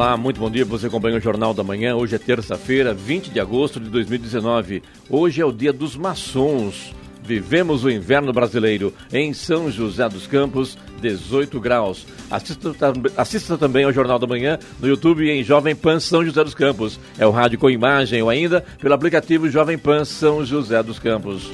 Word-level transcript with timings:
Olá, 0.00 0.16
muito 0.16 0.40
bom 0.40 0.50
dia. 0.50 0.64
Você 0.64 0.86
acompanha 0.86 1.18
o 1.18 1.20
Jornal 1.20 1.52
da 1.52 1.62
Manhã. 1.62 1.94
Hoje 1.94 2.16
é 2.16 2.18
terça-feira, 2.18 2.94
20 2.94 3.32
de 3.32 3.38
agosto 3.38 3.78
de 3.78 3.90
2019. 3.90 4.82
Hoje 5.10 5.42
é 5.42 5.44
o 5.44 5.52
dia 5.52 5.74
dos 5.74 5.94
maçons. 5.94 6.94
Vivemos 7.22 7.84
o 7.84 7.90
inverno 7.90 8.32
brasileiro 8.32 8.94
em 9.12 9.34
São 9.34 9.70
José 9.70 10.08
dos 10.08 10.26
Campos, 10.26 10.78
18 11.02 11.60
graus. 11.60 12.06
Assista, 12.30 12.74
assista, 13.14 13.58
também 13.58 13.84
ao 13.84 13.92
Jornal 13.92 14.18
da 14.18 14.26
Manhã 14.26 14.58
no 14.80 14.88
YouTube 14.88 15.30
em 15.30 15.44
Jovem 15.44 15.76
Pan 15.76 16.00
São 16.00 16.24
José 16.24 16.42
dos 16.42 16.54
Campos. 16.54 16.98
É 17.18 17.26
o 17.26 17.30
rádio 17.30 17.58
com 17.58 17.68
imagem 17.68 18.22
ou 18.22 18.30
ainda 18.30 18.64
pelo 18.80 18.94
aplicativo 18.94 19.50
Jovem 19.50 19.76
Pan 19.76 20.06
São 20.06 20.46
José 20.46 20.82
dos 20.82 20.98
Campos. 20.98 21.52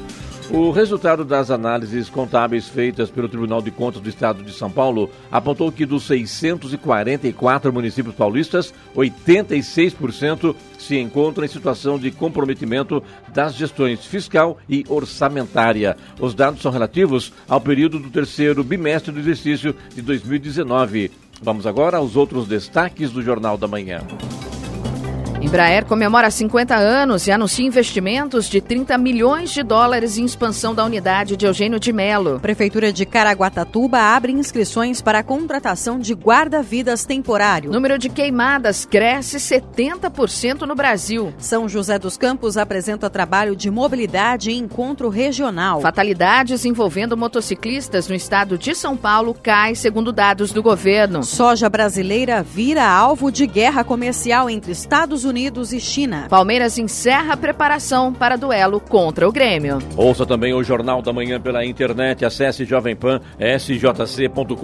O 0.50 0.70
resultado 0.70 1.24
das 1.24 1.50
análises 1.50 2.08
contábeis 2.08 2.68
feitas 2.68 3.10
pelo 3.10 3.28
Tribunal 3.28 3.60
de 3.60 3.72
Contas 3.72 4.00
do 4.00 4.08
Estado 4.08 4.44
de 4.44 4.52
São 4.52 4.70
Paulo 4.70 5.10
apontou 5.30 5.72
que 5.72 5.84
dos 5.84 6.04
644 6.04 7.72
municípios 7.72 8.14
paulistas, 8.14 8.72
86% 8.94 10.54
se 10.78 10.98
encontram 10.98 11.44
em 11.44 11.48
situação 11.48 11.98
de 11.98 12.12
comprometimento 12.12 13.02
das 13.34 13.54
gestões 13.54 14.04
fiscal 14.04 14.56
e 14.68 14.84
orçamentária. 14.88 15.96
Os 16.20 16.32
dados 16.32 16.62
são 16.62 16.70
relativos 16.70 17.32
ao 17.48 17.60
período 17.60 17.98
do 17.98 18.08
terceiro 18.08 18.62
bimestre 18.62 19.12
do 19.12 19.18
exercício 19.18 19.74
de 19.94 20.00
2019. 20.00 21.10
Vamos 21.42 21.66
agora 21.66 21.96
aos 21.96 22.14
outros 22.14 22.46
destaques 22.46 23.10
do 23.10 23.20
Jornal 23.20 23.58
da 23.58 23.66
Manhã. 23.66 24.00
Embraer 25.46 25.84
comemora 25.84 26.28
50 26.28 26.74
anos 26.74 27.28
e 27.28 27.30
anuncia 27.30 27.64
investimentos 27.64 28.48
de 28.48 28.60
30 28.60 28.98
milhões 28.98 29.52
de 29.52 29.62
dólares 29.62 30.18
em 30.18 30.24
expansão 30.24 30.74
da 30.74 30.84
unidade 30.84 31.36
de 31.36 31.46
Eugênio 31.46 31.78
de 31.78 31.92
Melo. 31.92 32.40
Prefeitura 32.40 32.92
de 32.92 33.06
Caraguatatuba 33.06 33.96
abre 33.96 34.32
inscrições 34.32 35.00
para 35.00 35.20
a 35.20 35.22
contratação 35.22 36.00
de 36.00 36.14
guarda-vidas 36.14 37.04
temporário. 37.04 37.70
Número 37.70 37.96
de 37.96 38.08
queimadas 38.08 38.84
cresce 38.84 39.36
70% 39.36 40.62
no 40.62 40.74
Brasil. 40.74 41.32
São 41.38 41.68
José 41.68 41.96
dos 41.96 42.16
Campos 42.16 42.56
apresenta 42.56 43.08
trabalho 43.08 43.54
de 43.54 43.70
mobilidade 43.70 44.50
e 44.50 44.58
encontro 44.58 45.08
regional. 45.08 45.80
Fatalidades 45.80 46.64
envolvendo 46.64 47.16
motociclistas 47.16 48.08
no 48.08 48.16
estado 48.16 48.58
de 48.58 48.74
São 48.74 48.96
Paulo 48.96 49.32
cai, 49.32 49.76
segundo 49.76 50.10
dados 50.10 50.50
do 50.50 50.60
governo. 50.60 51.22
Soja 51.22 51.68
brasileira 51.68 52.42
vira 52.42 52.84
alvo 52.84 53.30
de 53.30 53.46
guerra 53.46 53.84
comercial 53.84 54.50
entre 54.50 54.72
Estados 54.72 55.22
Unidos 55.24 55.35
e 55.36 55.80
China. 55.80 56.26
Palmeiras 56.28 56.78
encerra 56.78 57.34
a 57.34 57.36
preparação 57.36 58.12
para 58.12 58.36
duelo 58.36 58.80
contra 58.80 59.28
o 59.28 59.32
Grêmio. 59.32 59.78
Ouça 59.96 60.24
também 60.24 60.54
o 60.54 60.62
Jornal 60.62 61.02
da 61.02 61.12
Manhã 61.12 61.40
pela 61.40 61.64
internet. 61.64 62.24
Acesse 62.24 62.64
Jovem 62.64 62.96
Pan, 62.96 63.20
sjc.com.br 63.38 64.56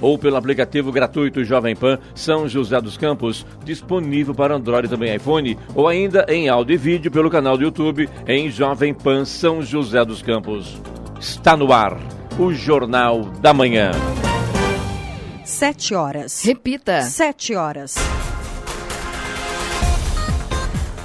ou 0.00 0.18
pelo 0.18 0.36
aplicativo 0.36 0.90
gratuito 0.90 1.44
Jovem 1.44 1.76
Pan 1.76 1.98
São 2.14 2.48
José 2.48 2.80
dos 2.80 2.96
Campos, 2.96 3.46
disponível 3.64 4.34
para 4.34 4.56
Android 4.56 4.86
e 4.86 4.90
também 4.90 5.14
iPhone, 5.14 5.56
ou 5.74 5.86
ainda 5.86 6.26
em 6.28 6.48
áudio 6.48 6.74
e 6.74 6.78
vídeo 6.78 7.10
pelo 7.10 7.30
canal 7.30 7.56
do 7.56 7.64
YouTube 7.64 8.08
em 8.26 8.50
Jovem 8.50 8.92
Pan 8.92 9.24
São 9.24 9.62
José 9.62 10.04
dos 10.04 10.22
Campos. 10.22 10.80
Está 11.20 11.56
no 11.56 11.72
ar 11.72 11.98
o 12.38 12.52
Jornal 12.52 13.22
da 13.40 13.54
Manhã. 13.54 13.90
Sete 15.44 15.94
horas. 15.94 16.42
Repita. 16.44 17.02
Sete 17.02 17.54
horas. 17.54 17.94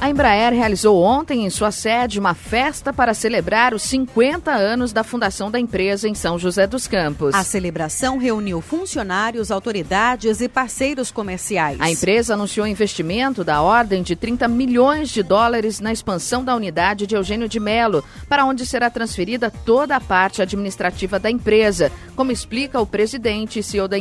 A 0.02 0.10
Embraer 0.10 0.52
realizou 0.52 1.00
ontem 1.00 1.46
em 1.46 1.50
sua 1.52 1.72
sede 1.72 2.18
uma 2.18 2.34
festa 2.34 2.92
para 2.92 3.14
celebrar 3.14 3.72
os 3.72 3.84
50 3.84 4.52
anos 4.52 4.92
da 4.92 5.04
fundação 5.04 5.52
da 5.52 5.60
empresa 5.60 6.10
em 6.10 6.16
São 6.16 6.40
José 6.40 6.66
dos 6.66 6.88
Campos. 6.88 7.36
A 7.36 7.44
celebração 7.44 8.18
reuniu 8.18 8.62
funcionários, 8.62 9.52
autoridades 9.52 10.42
e 10.42 10.50
parceiros 10.50 11.12
comerciais. 11.12 11.80
A 11.80 11.92
empresa 11.92 12.34
anunciou 12.34 12.66
investimento 12.66 13.44
da 13.44 13.62
ordem 13.62 14.02
de 14.02 14.16
30 14.16 14.48
milhões 14.48 15.12
de 15.12 15.22
dólares 15.22 15.80
na 15.80 15.94
expansão 15.94 16.44
da 16.44 16.56
unidade 16.56 17.06
de 17.06 17.14
Eugênio 17.14 17.48
de 17.48 17.60
Melo, 17.60 18.04
para 18.28 18.44
onde 18.44 18.66
será 18.66 18.90
transferida 18.90 19.52
toda 19.52 19.96
a 19.96 20.02
parte 20.02 20.42
administrativa 20.42 21.20
da 21.20 21.30
empresa, 21.30 21.92
como 22.16 22.32
explica 22.32 22.82
o 22.82 22.88
presidente 22.88 23.60
e 23.60 23.64
CEO 23.64 23.88
da, 23.88 23.98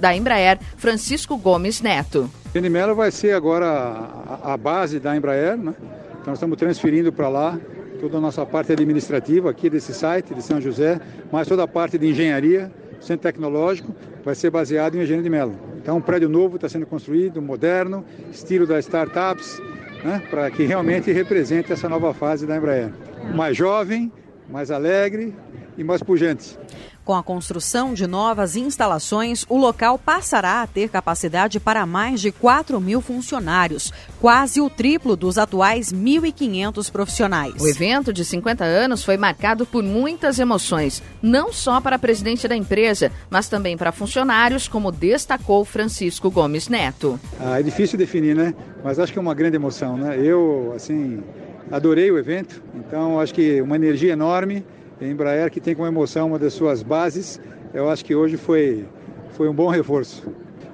da 0.00 0.16
Embraer, 0.16 0.58
Francisco 0.76 1.36
Gomes 1.36 1.80
Neto. 1.80 2.28
Eugênio 2.54 2.70
Melo 2.70 2.94
vai 2.94 3.10
ser 3.10 3.32
agora 3.32 3.66
a, 3.66 4.52
a 4.52 4.56
base 4.56 5.00
da 5.00 5.16
Embraer, 5.16 5.56
né? 5.56 5.74
Então 6.12 6.26
nós 6.28 6.38
estamos 6.38 6.56
transferindo 6.56 7.12
para 7.12 7.28
lá 7.28 7.58
toda 7.98 8.18
a 8.18 8.20
nossa 8.20 8.46
parte 8.46 8.72
administrativa 8.72 9.50
aqui 9.50 9.68
desse 9.68 9.92
site 9.92 10.32
de 10.32 10.40
São 10.40 10.60
José, 10.60 11.00
mas 11.32 11.48
toda 11.48 11.64
a 11.64 11.66
parte 11.66 11.98
de 11.98 12.08
engenharia, 12.08 12.70
centro 13.00 13.24
tecnológico, 13.24 13.92
vai 14.24 14.36
ser 14.36 14.50
baseado 14.50 14.94
em 14.94 15.00
Eugênio 15.00 15.24
de 15.24 15.28
Melo. 15.28 15.56
Então 15.78 15.96
um 15.96 16.00
prédio 16.00 16.28
novo 16.28 16.54
está 16.54 16.68
sendo 16.68 16.86
construído, 16.86 17.42
moderno, 17.42 18.04
estilo 18.30 18.68
das 18.68 18.84
startups, 18.84 19.60
né? 20.04 20.22
para 20.30 20.48
que 20.48 20.62
realmente 20.62 21.10
represente 21.10 21.72
essa 21.72 21.88
nova 21.88 22.14
fase 22.14 22.46
da 22.46 22.56
Embraer. 22.56 22.92
Mais 23.34 23.56
jovem, 23.56 24.12
mais 24.48 24.70
alegre 24.70 25.34
e 25.76 25.82
mais 25.82 26.04
pujante. 26.04 26.56
Com 27.04 27.12
a 27.12 27.22
construção 27.22 27.92
de 27.92 28.06
novas 28.06 28.56
instalações, 28.56 29.44
o 29.50 29.58
local 29.58 29.98
passará 29.98 30.62
a 30.62 30.66
ter 30.66 30.88
capacidade 30.88 31.60
para 31.60 31.84
mais 31.84 32.18
de 32.18 32.32
4 32.32 32.80
mil 32.80 33.02
funcionários, 33.02 33.92
quase 34.22 34.58
o 34.58 34.70
triplo 34.70 35.14
dos 35.14 35.36
atuais 35.36 35.92
1.500 35.92 36.90
profissionais. 36.90 37.62
O 37.62 37.68
evento 37.68 38.10
de 38.10 38.24
50 38.24 38.64
anos 38.64 39.04
foi 39.04 39.18
marcado 39.18 39.66
por 39.66 39.82
muitas 39.82 40.38
emoções, 40.38 41.02
não 41.20 41.52
só 41.52 41.78
para 41.78 41.96
a 41.96 41.98
presidente 41.98 42.48
da 42.48 42.56
empresa, 42.56 43.12
mas 43.28 43.50
também 43.50 43.76
para 43.76 43.92
funcionários, 43.92 44.66
como 44.66 44.90
destacou 44.90 45.62
Francisco 45.62 46.30
Gomes 46.30 46.68
Neto. 46.68 47.20
Ah, 47.38 47.60
é 47.60 47.62
difícil 47.62 47.98
definir, 47.98 48.34
né? 48.34 48.54
Mas 48.82 48.98
acho 48.98 49.12
que 49.12 49.18
é 49.18 49.22
uma 49.22 49.34
grande 49.34 49.56
emoção, 49.56 49.98
né? 49.98 50.18
Eu, 50.18 50.72
assim, 50.74 51.22
adorei 51.70 52.10
o 52.10 52.18
evento, 52.18 52.62
então 52.74 53.20
acho 53.20 53.34
que 53.34 53.60
uma 53.60 53.76
energia 53.76 54.14
enorme. 54.14 54.64
Embraer, 55.00 55.50
que 55.50 55.60
tem 55.60 55.74
como 55.74 55.86
emoção 55.86 56.28
uma 56.28 56.38
das 56.38 56.52
suas 56.52 56.82
bases, 56.82 57.40
eu 57.72 57.90
acho 57.90 58.04
que 58.04 58.14
hoje 58.14 58.36
foi, 58.36 58.86
foi 59.30 59.48
um 59.48 59.54
bom 59.54 59.68
reforço. 59.68 60.22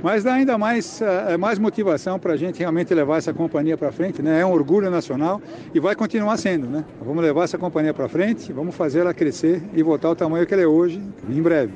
Mas 0.02 0.24
dá 0.24 0.34
ainda 0.34 0.56
mais, 0.56 1.00
uh, 1.00 1.38
mais 1.38 1.58
motivação 1.58 2.18
para 2.18 2.32
a 2.32 2.36
gente 2.36 2.58
realmente 2.58 2.92
levar 2.94 3.18
essa 3.18 3.32
companhia 3.32 3.76
para 3.76 3.92
frente. 3.92 4.22
Né? 4.22 4.40
É 4.40 4.46
um 4.46 4.52
orgulho 4.52 4.90
nacional 4.90 5.40
e 5.74 5.80
vai 5.80 5.94
continuar 5.94 6.36
sendo. 6.38 6.66
Né? 6.66 6.84
Vamos 7.04 7.22
levar 7.22 7.44
essa 7.44 7.58
companhia 7.58 7.92
para 7.92 8.08
frente, 8.08 8.52
vamos 8.52 8.74
fazer 8.74 9.00
ela 9.00 9.12
crescer 9.12 9.62
e 9.74 9.82
voltar 9.82 10.08
ao 10.08 10.16
tamanho 10.16 10.46
que 10.46 10.54
ela 10.54 10.62
é 10.62 10.66
hoje, 10.66 11.00
em 11.28 11.42
breve. 11.42 11.74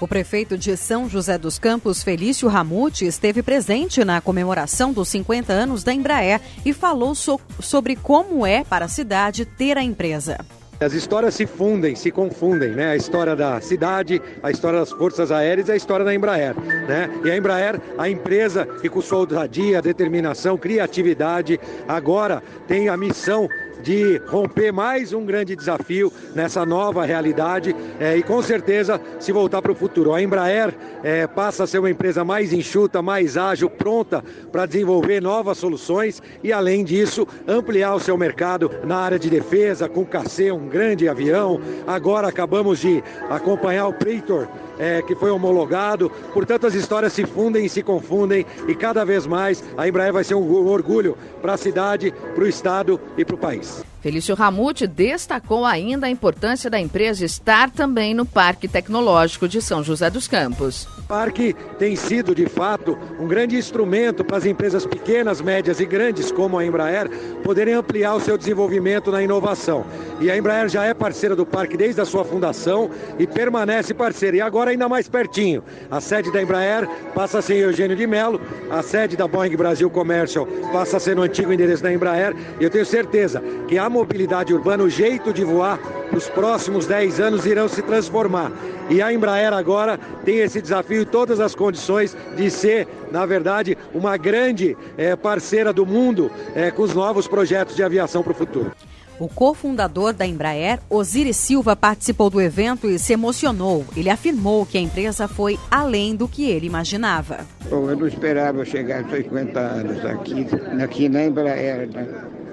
O 0.00 0.08
prefeito 0.08 0.58
de 0.58 0.76
São 0.76 1.08
José 1.08 1.38
dos 1.38 1.58
Campos, 1.58 2.02
Felício 2.02 2.48
Ramute, 2.48 3.06
esteve 3.06 3.42
presente 3.42 4.04
na 4.04 4.20
comemoração 4.20 4.92
dos 4.92 5.08
50 5.08 5.52
anos 5.52 5.84
da 5.84 5.94
Embraer 5.94 6.40
e 6.64 6.72
falou 6.72 7.14
so 7.14 7.40
sobre 7.60 7.96
como 7.96 8.44
é 8.44 8.64
para 8.64 8.86
a 8.86 8.88
cidade 8.88 9.44
ter 9.44 9.78
a 9.78 9.82
empresa. 9.82 10.38
As 10.80 10.92
histórias 10.92 11.34
se 11.34 11.46
fundem, 11.46 11.94
se 11.94 12.10
confundem, 12.10 12.70
né? 12.70 12.90
A 12.90 12.96
história 12.96 13.36
da 13.36 13.60
cidade, 13.60 14.20
a 14.42 14.50
história 14.50 14.80
das 14.80 14.90
forças 14.90 15.30
aéreas 15.30 15.68
e 15.68 15.72
a 15.72 15.76
história 15.76 16.04
da 16.04 16.14
Embraer, 16.14 16.54
né? 16.58 17.08
E 17.24 17.30
a 17.30 17.36
Embraer, 17.36 17.80
a 17.96 18.08
empresa 18.08 18.66
que 18.66 18.88
com 18.88 19.00
sua 19.00 19.18
ousadia, 19.18 19.80
determinação, 19.80 20.58
criatividade, 20.58 21.60
agora 21.86 22.42
tem 22.66 22.88
a 22.88 22.96
missão 22.96 23.48
de 23.84 24.16
romper 24.26 24.72
mais 24.72 25.12
um 25.12 25.26
grande 25.26 25.54
desafio 25.54 26.10
nessa 26.34 26.64
nova 26.64 27.04
realidade 27.04 27.76
é, 28.00 28.16
e 28.16 28.22
com 28.22 28.42
certeza 28.42 28.98
se 29.20 29.30
voltar 29.30 29.60
para 29.60 29.72
o 29.72 29.74
futuro. 29.74 30.14
A 30.14 30.22
Embraer 30.22 30.74
é, 31.02 31.26
passa 31.26 31.64
a 31.64 31.66
ser 31.66 31.80
uma 31.80 31.90
empresa 31.90 32.24
mais 32.24 32.52
enxuta, 32.52 33.02
mais 33.02 33.36
ágil, 33.36 33.68
pronta 33.68 34.24
para 34.50 34.64
desenvolver 34.64 35.20
novas 35.20 35.58
soluções 35.58 36.22
e 36.42 36.50
além 36.50 36.82
disso 36.82 37.28
ampliar 37.46 37.94
o 37.94 38.00
seu 38.00 38.16
mercado 38.16 38.70
na 38.84 38.96
área 38.96 39.18
de 39.18 39.28
defesa 39.28 39.86
com 39.86 40.00
o 40.00 40.06
KC, 40.06 40.50
um 40.50 40.66
grande 40.66 41.06
avião. 41.06 41.60
Agora 41.86 42.28
acabamos 42.28 42.78
de 42.78 43.04
acompanhar 43.28 43.86
o 43.86 43.92
Praetor 43.92 44.48
é, 44.78 45.02
que 45.02 45.14
foi 45.14 45.30
homologado. 45.30 46.10
Portanto, 46.32 46.66
as 46.66 46.74
histórias 46.74 47.12
se 47.12 47.24
fundem 47.24 47.64
e 47.64 47.68
se 47.68 47.82
confundem 47.82 48.46
e 48.68 48.74
cada 48.74 49.04
vez 49.04 49.26
mais 49.26 49.62
a 49.76 49.88
Embraer 49.88 50.12
vai 50.12 50.24
ser 50.24 50.34
um 50.34 50.66
orgulho 50.66 51.16
para 51.40 51.54
a 51.54 51.56
cidade, 51.56 52.12
para 52.34 52.44
o 52.44 52.48
estado 52.48 53.00
e 53.16 53.24
para 53.24 53.34
o 53.34 53.38
país. 53.38 53.93
Felício 54.04 54.34
Ramute 54.34 54.86
destacou 54.86 55.64
ainda 55.64 56.06
a 56.06 56.10
importância 56.10 56.68
da 56.68 56.78
empresa 56.78 57.24
estar 57.24 57.70
também 57.70 58.12
no 58.12 58.26
Parque 58.26 58.68
Tecnológico 58.68 59.48
de 59.48 59.62
São 59.62 59.82
José 59.82 60.10
dos 60.10 60.28
Campos. 60.28 60.86
O 60.98 61.02
parque 61.04 61.56
tem 61.78 61.96
sido, 61.96 62.34
de 62.34 62.44
fato, 62.44 62.98
um 63.18 63.26
grande 63.26 63.56
instrumento 63.56 64.22
para 64.22 64.36
as 64.36 64.44
empresas 64.44 64.84
pequenas, 64.84 65.40
médias 65.40 65.80
e 65.80 65.86
grandes, 65.86 66.30
como 66.30 66.58
a 66.58 66.66
Embraer, 66.66 67.08
poderem 67.42 67.72
ampliar 67.72 68.14
o 68.14 68.20
seu 68.20 68.36
desenvolvimento 68.36 69.10
na 69.10 69.22
inovação. 69.22 69.86
E 70.20 70.30
a 70.30 70.36
Embraer 70.36 70.68
já 70.68 70.84
é 70.84 70.92
parceira 70.92 71.34
do 71.34 71.46
parque 71.46 71.74
desde 71.74 72.02
a 72.02 72.04
sua 72.04 72.26
fundação 72.26 72.90
e 73.18 73.26
permanece 73.26 73.94
parceira. 73.94 74.36
E 74.36 74.40
agora 74.42 74.70
ainda 74.70 74.86
mais 74.86 75.08
pertinho. 75.08 75.64
A 75.90 75.98
sede 75.98 76.30
da 76.30 76.42
Embraer 76.42 76.86
passa 77.14 77.38
a 77.38 77.42
ser 77.42 77.56
Eugênio 77.56 77.96
de 77.96 78.06
Melo, 78.06 78.38
a 78.70 78.82
sede 78.82 79.16
da 79.16 79.26
Boeing 79.26 79.56
Brasil 79.56 79.88
Commercial 79.88 80.46
passa 80.70 80.98
a 80.98 81.00
ser 81.00 81.16
no 81.16 81.22
antigo 81.22 81.54
endereço 81.54 81.82
da 81.82 81.90
Embraer. 81.90 82.36
E 82.60 82.64
eu 82.64 82.68
tenho 82.68 82.84
certeza 82.84 83.42
que 83.66 83.78
a 83.78 83.93
mobilidade 83.94 84.52
urbana, 84.52 84.82
o 84.82 84.90
jeito 84.90 85.32
de 85.32 85.44
voar, 85.44 85.78
nos 86.12 86.28
próximos 86.28 86.84
10 86.86 87.20
anos 87.20 87.46
irão 87.46 87.68
se 87.68 87.80
transformar. 87.80 88.50
E 88.90 89.00
a 89.00 89.12
Embraer 89.12 89.52
agora 89.52 89.98
tem 90.24 90.38
esse 90.38 90.60
desafio 90.60 91.02
e 91.02 91.06
todas 91.06 91.38
as 91.38 91.54
condições 91.54 92.16
de 92.36 92.50
ser, 92.50 92.88
na 93.12 93.24
verdade, 93.24 93.78
uma 93.94 94.16
grande 94.16 94.76
é, 94.98 95.14
parceira 95.14 95.72
do 95.72 95.86
mundo 95.86 96.30
é, 96.54 96.70
com 96.72 96.82
os 96.82 96.92
novos 96.92 97.28
projetos 97.28 97.76
de 97.76 97.82
aviação 97.84 98.22
para 98.22 98.32
o 98.32 98.34
futuro. 98.34 98.72
O 99.18 99.28
cofundador 99.28 100.12
da 100.12 100.26
Embraer, 100.26 100.80
Osiris 100.90 101.36
Silva, 101.36 101.76
participou 101.76 102.28
do 102.28 102.40
evento 102.40 102.88
e 102.88 102.98
se 102.98 103.12
emocionou. 103.12 103.84
Ele 103.96 104.10
afirmou 104.10 104.66
que 104.66 104.76
a 104.76 104.80
empresa 104.80 105.28
foi 105.28 105.56
além 105.70 106.16
do 106.16 106.26
que 106.26 106.50
ele 106.50 106.66
imaginava. 106.66 107.46
Bom, 107.70 107.88
eu 107.88 107.96
não 107.96 108.08
esperava 108.08 108.64
chegar 108.64 109.04
a 109.04 109.08
50 109.08 109.60
anos 109.60 110.04
aqui, 110.04 110.46
aqui 110.82 111.08
na 111.08 111.26
Embraer. 111.26 111.88
Né? 111.94 112.43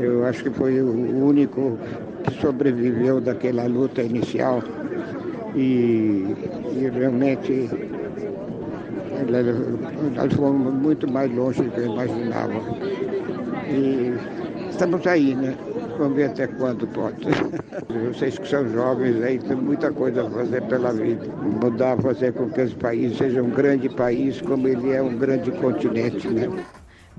Eu 0.00 0.24
acho 0.26 0.44
que 0.44 0.50
foi 0.50 0.80
o 0.80 1.26
único 1.26 1.76
que 2.24 2.40
sobreviveu 2.40 3.20
daquela 3.20 3.66
luta 3.66 4.02
inicial 4.02 4.62
e, 5.54 6.36
e 6.72 6.90
realmente 6.92 7.68
nós 10.14 10.32
fomos 10.34 10.72
muito 10.74 11.10
mais 11.10 11.34
longe 11.34 11.62
do 11.62 11.70
que 11.70 11.80
eu 11.80 11.86
imaginava. 11.86 12.54
E 13.68 14.14
estamos 14.70 15.06
aí, 15.06 15.34
né? 15.34 15.56
Vamos 15.98 16.16
ver 16.16 16.26
até 16.26 16.46
quando 16.46 16.86
pode. 16.86 17.26
Vocês 18.14 18.38
que 18.38 18.48
são 18.48 18.68
jovens 18.68 19.20
aí 19.22 19.38
tem 19.38 19.56
muita 19.56 19.90
coisa 19.90 20.26
a 20.26 20.30
fazer 20.30 20.62
pela 20.62 20.92
vida. 20.92 21.26
Mudar, 21.60 21.96
fazer 22.00 22.32
com 22.32 22.48
que 22.48 22.60
esse 22.60 22.74
país 22.76 23.16
seja 23.16 23.42
um 23.42 23.50
grande 23.50 23.88
país, 23.88 24.40
como 24.40 24.68
ele 24.68 24.92
é 24.92 25.02
um 25.02 25.16
grande 25.18 25.50
continente, 25.50 26.28
né? 26.28 26.48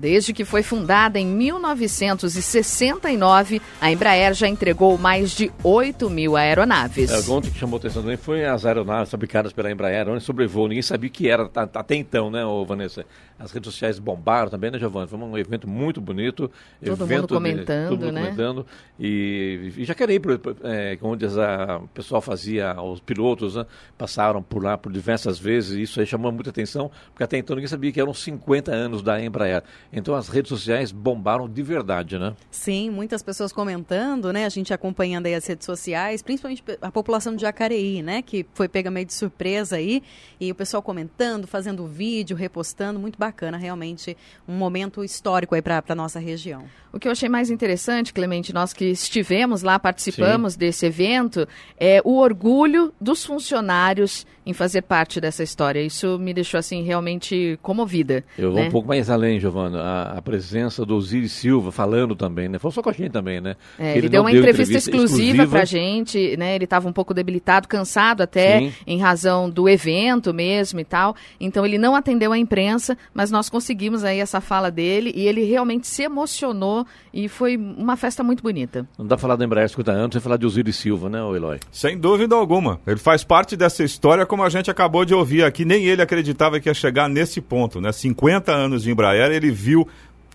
Desde 0.00 0.32
que 0.32 0.46
foi 0.46 0.62
fundada 0.62 1.18
em 1.18 1.26
1969, 1.26 3.60
a 3.78 3.92
Embraer 3.92 4.32
já 4.32 4.48
entregou 4.48 4.96
mais 4.96 5.32
de 5.32 5.52
8 5.62 6.08
mil 6.08 6.38
aeronaves. 6.38 7.10
É, 7.10 7.18
o 7.18 7.24
ponto 7.24 7.50
que 7.50 7.58
chamou 7.58 7.76
atenção 7.76 8.00
também 8.00 8.16
foi 8.16 8.46
as 8.46 8.64
aeronaves 8.64 9.10
fabricadas 9.10 9.52
pela 9.52 9.70
Embraer, 9.70 10.08
onde 10.08 10.24
sobrevoo. 10.24 10.68
Ninguém 10.68 10.80
sabia 10.80 11.10
o 11.10 11.12
que 11.12 11.28
era 11.28 11.50
até 11.54 11.96
então, 11.96 12.30
né, 12.30 12.40
Vanessa? 12.66 13.04
As 13.38 13.52
redes 13.52 13.70
sociais 13.72 13.98
bombaram 13.98 14.48
também, 14.50 14.70
né, 14.70 14.78
Giovanni? 14.78 15.06
Foi 15.06 15.18
um 15.18 15.36
evento 15.36 15.68
muito 15.68 16.00
bonito. 16.00 16.50
Todo 16.82 17.06
mundo 17.06 17.28
comentando, 17.28 17.82
de, 17.82 17.90
todo 17.90 18.00
mundo 18.00 18.12
né? 18.12 18.22
comentando. 18.22 18.64
E, 18.98 19.70
e 19.76 19.84
já 19.84 19.94
queria 19.94 20.16
ir, 20.16 20.22
é, 20.62 20.96
onde 21.02 21.26
o 21.26 21.88
pessoal 21.92 22.22
fazia, 22.22 22.80
os 22.80 23.00
pilotos 23.00 23.56
né, 23.56 23.66
passaram 23.98 24.42
por 24.42 24.62
lá 24.62 24.76
por 24.76 24.92
diversas 24.92 25.38
vezes, 25.38 25.76
e 25.76 25.82
isso 25.82 26.00
aí 26.00 26.06
chamou 26.06 26.32
muita 26.32 26.50
atenção, 26.50 26.90
porque 27.10 27.22
até 27.22 27.38
então 27.38 27.56
ninguém 27.56 27.68
sabia 27.68 27.92
que 27.92 28.00
eram 28.00 28.12
50 28.12 28.70
anos 28.70 29.02
da 29.02 29.22
Embraer. 29.22 29.62
Então 29.92 30.14
as 30.14 30.28
redes 30.28 30.48
sociais 30.48 30.92
bombaram 30.92 31.48
de 31.48 31.62
verdade, 31.62 32.18
né? 32.18 32.34
Sim, 32.50 32.90
muitas 32.90 33.22
pessoas 33.22 33.52
comentando, 33.52 34.32
né? 34.32 34.44
A 34.44 34.48
gente 34.48 34.72
acompanhando 34.72 35.26
aí 35.26 35.34
as 35.34 35.46
redes 35.46 35.66
sociais, 35.66 36.22
principalmente 36.22 36.62
a 36.80 36.90
população 36.90 37.34
de 37.34 37.42
Jacareí, 37.42 38.02
né? 38.02 38.22
Que 38.22 38.46
foi 38.54 38.68
pega 38.68 38.90
meio 38.90 39.06
de 39.06 39.14
surpresa 39.14 39.76
aí. 39.76 40.02
E 40.40 40.50
o 40.50 40.54
pessoal 40.54 40.82
comentando, 40.82 41.46
fazendo 41.46 41.86
vídeo, 41.86 42.36
repostando. 42.36 43.00
Muito 43.00 43.18
bacana, 43.18 43.56
realmente. 43.56 44.16
Um 44.48 44.54
momento 44.54 45.02
histórico 45.02 45.54
aí 45.54 45.62
para 45.62 45.82
a 45.88 45.94
nossa 45.94 46.20
região. 46.20 46.64
O 46.92 46.98
que 46.98 47.06
eu 47.06 47.12
achei 47.12 47.28
mais 47.28 47.50
interessante, 47.50 48.12
Clemente, 48.12 48.52
nós 48.52 48.72
que 48.72 48.84
estivemos 48.86 49.62
lá, 49.62 49.78
participamos 49.78 50.54
Sim. 50.54 50.58
desse 50.58 50.86
evento, 50.86 51.46
é 51.78 52.00
o 52.04 52.16
orgulho 52.16 52.92
dos 53.00 53.24
funcionários 53.24 54.26
em 54.44 54.52
fazer 54.52 54.82
parte 54.82 55.20
dessa 55.20 55.42
história. 55.42 55.80
Isso 55.80 56.18
me 56.18 56.34
deixou, 56.34 56.58
assim, 56.58 56.82
realmente 56.82 57.58
comovida. 57.62 58.24
Eu 58.36 58.50
vou 58.50 58.60
né? 58.60 58.68
um 58.68 58.70
pouco 58.72 58.88
mais 58.88 59.08
além, 59.08 59.38
Giovana. 59.38 59.79
A, 59.80 60.18
a, 60.18 60.22
presença 60.22 60.84
do 60.84 60.96
Osiris 60.96 61.32
Silva 61.32 61.72
falando 61.72 62.14
também, 62.14 62.48
né? 62.48 62.58
Falou 62.58 62.72
só 62.72 62.82
com 62.82 62.90
a 62.90 62.92
gente 62.92 63.10
também, 63.10 63.40
né? 63.40 63.56
É, 63.78 63.90
ele, 63.90 63.98
ele 63.98 64.08
deu 64.08 64.22
uma 64.22 64.30
deu 64.30 64.40
entrevista, 64.40 64.72
entrevista 64.72 64.90
exclusiva, 64.90 65.42
exclusiva. 65.42 65.50
pra 65.50 65.64
gente, 65.64 66.36
né? 66.36 66.54
Ele 66.54 66.64
estava 66.64 66.88
um 66.88 66.92
pouco 66.92 67.14
debilitado, 67.14 67.68
cansado 67.68 68.22
até, 68.22 68.60
Sim. 68.60 68.72
em 68.86 68.98
razão 68.98 69.48
do 69.48 69.68
evento 69.68 70.32
mesmo 70.34 70.80
e 70.80 70.84
tal. 70.84 71.14
Então, 71.40 71.64
ele 71.64 71.78
não 71.78 71.94
atendeu 71.96 72.32
a 72.32 72.38
imprensa, 72.38 72.96
mas 73.14 73.30
nós 73.30 73.48
conseguimos 73.48 74.04
aí 74.04 74.20
essa 74.20 74.40
fala 74.40 74.70
dele 74.70 75.12
e 75.14 75.26
ele 75.26 75.44
realmente 75.44 75.86
se 75.86 76.02
emocionou 76.02 76.86
e 77.12 77.28
foi 77.28 77.56
uma 77.56 77.96
festa 77.96 78.22
muito 78.22 78.42
bonita. 78.42 78.86
Não 78.98 79.06
dá 79.06 79.16
pra 79.16 79.22
falar 79.22 79.36
da 79.36 79.44
Embraer 79.44 79.68
50 79.68 79.90
anos 79.90 80.12
sem 80.12 80.20
falar 80.20 80.36
de 80.36 80.46
Osiris 80.46 80.76
Silva, 80.76 81.08
né, 81.08 81.18
Eloy? 81.18 81.58
Sem 81.72 81.98
dúvida 81.98 82.34
alguma. 82.34 82.80
Ele 82.86 82.98
faz 82.98 83.24
parte 83.24 83.56
dessa 83.56 83.82
história, 83.84 84.26
como 84.26 84.42
a 84.42 84.48
gente 84.48 84.70
acabou 84.70 85.04
de 85.04 85.14
ouvir 85.14 85.44
aqui. 85.44 85.64
Nem 85.64 85.84
ele 85.84 86.02
acreditava 86.02 86.60
que 86.60 86.68
ia 86.68 86.74
chegar 86.74 87.08
nesse 87.08 87.40
ponto, 87.40 87.80
né? 87.80 87.92
50 87.92 88.52
anos 88.52 88.82
de 88.82 88.90
Embraer, 88.90 89.30
ele 89.30 89.50
viu 89.50 89.69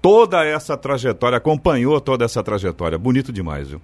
toda 0.01 0.43
essa 0.45 0.77
trajetória, 0.77 1.37
acompanhou 1.37 1.99
toda 1.99 2.25
essa 2.25 2.43
trajetória. 2.43 2.97
Bonito 2.97 3.33
demais, 3.33 3.69
viu? 3.69 3.81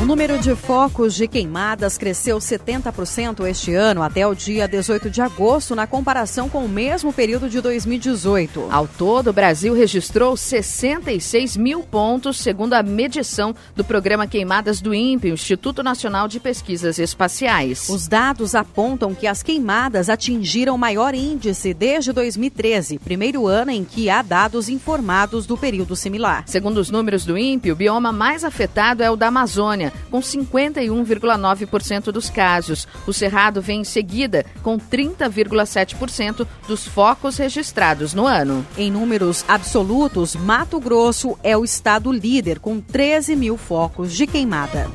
O 0.00 0.06
número 0.06 0.38
de 0.38 0.54
focos 0.54 1.16
de 1.16 1.26
queimadas 1.26 1.98
cresceu 1.98 2.38
70% 2.38 3.44
este 3.48 3.74
ano 3.74 4.00
até 4.00 4.24
o 4.24 4.32
dia 4.32 4.68
18 4.68 5.10
de 5.10 5.20
agosto, 5.20 5.74
na 5.74 5.88
comparação 5.88 6.48
com 6.48 6.64
o 6.64 6.68
mesmo 6.68 7.12
período 7.12 7.48
de 7.48 7.60
2018. 7.60 8.68
Ao 8.70 8.86
todo, 8.86 9.30
o 9.30 9.32
Brasil 9.32 9.74
registrou 9.74 10.36
66 10.36 11.56
mil 11.56 11.80
pontos, 11.82 12.38
segundo 12.38 12.74
a 12.74 12.82
medição 12.82 13.52
do 13.74 13.82
programa 13.82 14.28
Queimadas 14.28 14.80
do 14.80 14.94
INPE, 14.94 15.30
Instituto 15.30 15.82
Nacional 15.82 16.28
de 16.28 16.38
Pesquisas 16.38 17.00
Espaciais. 17.00 17.88
Os 17.88 18.06
dados 18.06 18.54
apontam 18.54 19.16
que 19.16 19.26
as 19.26 19.42
queimadas 19.42 20.08
atingiram 20.08 20.76
o 20.76 20.78
maior 20.78 21.12
índice 21.12 21.74
desde 21.74 22.12
2013, 22.12 23.00
primeiro 23.00 23.48
ano 23.48 23.72
em 23.72 23.84
que 23.84 24.08
há 24.08 24.22
dados 24.22 24.68
informados 24.68 25.44
do 25.44 25.58
período 25.58 25.96
similar. 25.96 26.44
Segundo 26.46 26.78
os 26.78 26.88
números 26.88 27.24
do 27.24 27.36
INPE, 27.36 27.72
o 27.72 27.76
bioma 27.76 28.12
mais 28.12 28.44
afetado 28.44 29.02
é 29.02 29.10
o 29.10 29.16
da 29.16 29.26
Amazônia 29.26 29.87
com 30.10 30.20
51,9% 30.20 32.12
dos 32.12 32.30
casos. 32.30 32.86
O 33.06 33.12
Cerrado 33.12 33.60
vem 33.60 33.80
em 33.80 33.84
seguida, 33.84 34.44
com 34.62 34.78
30,7% 34.78 36.46
dos 36.66 36.86
focos 36.86 37.36
registrados 37.38 38.14
no 38.14 38.26
ano. 38.26 38.66
Em 38.76 38.90
números 38.90 39.44
absolutos, 39.48 40.34
Mato 40.34 40.80
Grosso 40.80 41.38
é 41.42 41.56
o 41.56 41.64
estado 41.64 42.12
líder, 42.12 42.58
com 42.58 42.80
13 42.80 43.36
mil 43.36 43.56
focos 43.56 44.12
de 44.12 44.26
queimada. 44.26 44.90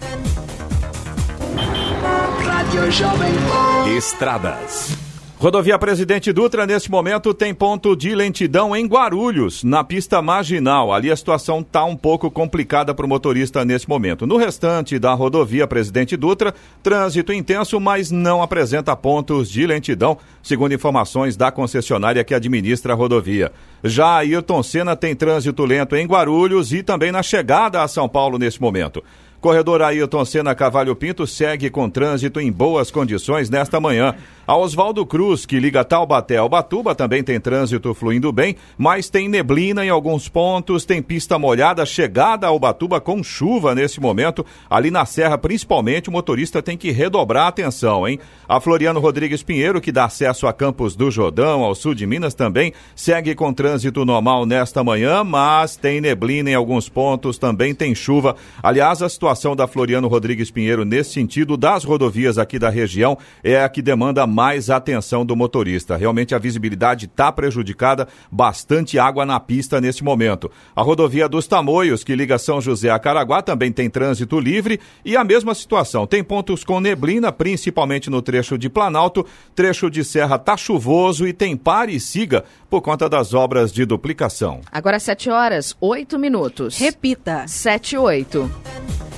Estradas. 3.96 5.03
Rodovia 5.44 5.78
Presidente 5.78 6.32
Dutra, 6.32 6.66
neste 6.66 6.90
momento, 6.90 7.34
tem 7.34 7.54
ponto 7.54 7.98
de 7.98 8.16
lentidão 8.16 8.74
em 8.74 8.88
Guarulhos, 8.88 9.62
na 9.62 9.84
pista 9.84 10.22
marginal. 10.22 10.94
Ali 10.94 11.12
a 11.12 11.18
situação 11.18 11.60
está 11.60 11.84
um 11.84 11.98
pouco 11.98 12.32
complicada 12.32 12.96
para 12.96 13.06
o 13.06 13.10
motorista 13.10 13.66
neste 13.66 13.90
momento. 13.90 14.26
No 14.26 14.38
restante 14.38 14.98
da 14.98 15.14
rodovia 15.14 15.68
Presidente 15.68 16.16
Dutra, 16.16 16.56
trânsito 16.82 17.34
intenso, 17.34 17.78
mas 17.78 18.10
não 18.10 18.42
apresenta 18.42 18.96
pontos 18.96 19.50
de 19.50 19.68
lentidão, 19.68 20.18
segundo 20.42 20.74
informações 20.74 21.36
da 21.36 21.52
concessionária 21.52 22.24
que 22.24 22.34
administra 22.34 22.94
a 22.94 22.96
rodovia. 22.96 23.52
Já 23.84 24.20
Ayrton 24.20 24.64
Senna 24.64 24.96
tem 24.96 25.14
trânsito 25.14 25.66
lento 25.66 25.94
em 25.98 26.08
Guarulhos 26.08 26.72
e 26.72 26.82
também 26.82 27.12
na 27.12 27.22
chegada 27.22 27.84
a 27.84 27.88
São 27.90 28.08
Paulo 28.08 28.38
neste 28.38 28.62
momento. 28.62 29.04
Corredor 29.44 29.82
Ailton 29.82 30.24
Senna 30.24 30.56
Cavalho 30.56 30.96
Pinto 30.96 31.28
segue 31.28 31.70
com 31.70 31.90
trânsito 31.90 32.40
em 32.40 32.50
boas 32.50 32.90
condições 32.90 33.50
nesta 33.50 33.78
manhã. 33.78 34.16
A 34.46 34.58
Oswaldo 34.58 35.06
Cruz, 35.06 35.46
que 35.46 35.58
liga 35.58 35.86
Taubaté 35.86 36.36
ao 36.36 36.50
Batuba, 36.50 36.94
também 36.94 37.24
tem 37.24 37.40
trânsito 37.40 37.94
fluindo 37.94 38.30
bem, 38.30 38.58
mas 38.78 39.10
tem 39.10 39.30
neblina 39.30 39.86
em 39.86 39.90
alguns 39.90 40.28
pontos, 40.28 40.84
tem 40.84 41.02
pista 41.02 41.40
molhada, 41.40 41.86
chegada 41.86 42.46
ao 42.46 42.60
Batuba 42.60 43.00
com 43.00 43.24
chuva 43.24 43.74
nesse 43.74 44.02
momento. 44.02 44.46
Ali 44.70 44.92
na 44.92 45.06
Serra, 45.06 45.38
principalmente, 45.38 46.10
o 46.10 46.12
motorista 46.12 46.62
tem 46.62 46.76
que 46.76 46.92
redobrar 46.92 47.46
a 47.46 47.48
atenção, 47.48 48.06
hein? 48.06 48.20
A 48.46 48.60
Floriano 48.60 49.00
Rodrigues 49.00 49.42
Pinheiro, 49.42 49.80
que 49.80 49.94
dá 49.94 50.04
acesso 50.04 50.46
a 50.46 50.52
Campos 50.52 50.94
do 50.94 51.10
Jordão, 51.10 51.64
ao 51.64 51.74
sul 51.74 51.96
de 51.96 52.06
Minas, 52.06 52.34
também 52.34 52.74
segue 52.94 53.36
com 53.36 53.54
trânsito 53.54 54.04
normal 54.04 54.46
nesta 54.46 54.84
manhã, 54.84 55.24
mas 55.24 55.78
tem 55.78 56.02
neblina 56.02 56.50
em 56.50 56.56
alguns 56.56 56.90
pontos, 56.90 57.38
também 57.38 57.74
tem 57.74 57.96
chuva. 57.96 58.36
Aliás, 58.62 59.02
a 59.02 59.08
situação 59.08 59.56
da 59.56 59.68
Floriano 59.68 60.10
Rodrigues 60.10 60.52
Pinheiro 60.52 60.84
nesse 60.84 61.14
sentido 61.14 61.56
das 61.56 61.86
rodovias 61.86 62.38
aqui 62.38 62.60
da 62.60 62.70
região 62.70 63.18
é 63.42 63.64
a 63.64 63.70
que 63.70 63.82
demanda 63.82 64.33
mais 64.34 64.70
atenção 64.70 65.26
do 65.26 65.36
motorista. 65.36 65.96
Realmente 65.96 66.34
a 66.34 66.40
visibilidade 66.40 67.06
está 67.06 67.32
prejudicada, 67.32 68.08
bastante 68.32 68.98
água 68.98 69.26
na 69.26 69.40
pista 69.40 69.80
neste 69.80 70.04
momento. 70.04 70.52
A 70.76 70.82
rodovia 70.82 71.30
dos 71.30 71.48
Tamoios, 71.48 72.04
que 72.04 72.16
liga 72.16 72.38
São 72.38 72.60
José 72.60 72.90
a 72.90 72.98
Caraguá, 72.98 73.42
também 73.42 73.72
tem 73.72 73.90
trânsito 73.90 74.40
livre 74.40 74.80
e 75.06 75.16
a 75.16 75.24
mesma 75.24 75.54
situação. 75.54 76.08
Tem 76.08 76.24
pontos 76.24 76.64
com 76.64 76.80
neblina, 76.80 77.32
principalmente 77.32 78.10
no 78.10 78.22
trecho 78.22 78.58
de 78.58 78.70
Planalto, 78.70 79.26
trecho 79.54 79.90
de 79.90 80.04
Serra 80.04 80.40
tá 80.40 80.58
chuvoso 80.58 81.28
e 81.28 81.34
tem 81.34 81.56
pare 81.56 81.96
e 81.96 82.00
siga 82.00 82.44
por 82.70 82.82
conta 82.82 83.08
das 83.08 83.34
obras 83.34 83.72
de 83.72 83.86
duplicação. 83.86 84.62
Agora 84.72 85.00
7 85.00 85.30
horas, 85.30 85.78
8 85.80 86.18
minutos. 86.18 86.78
Repita. 86.80 87.46
7 87.48 87.94
e 87.94 87.98
8. 87.98 89.13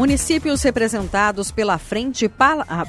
Municípios 0.00 0.62
representados 0.62 1.50
pela 1.50 1.76
Frente, 1.76 2.30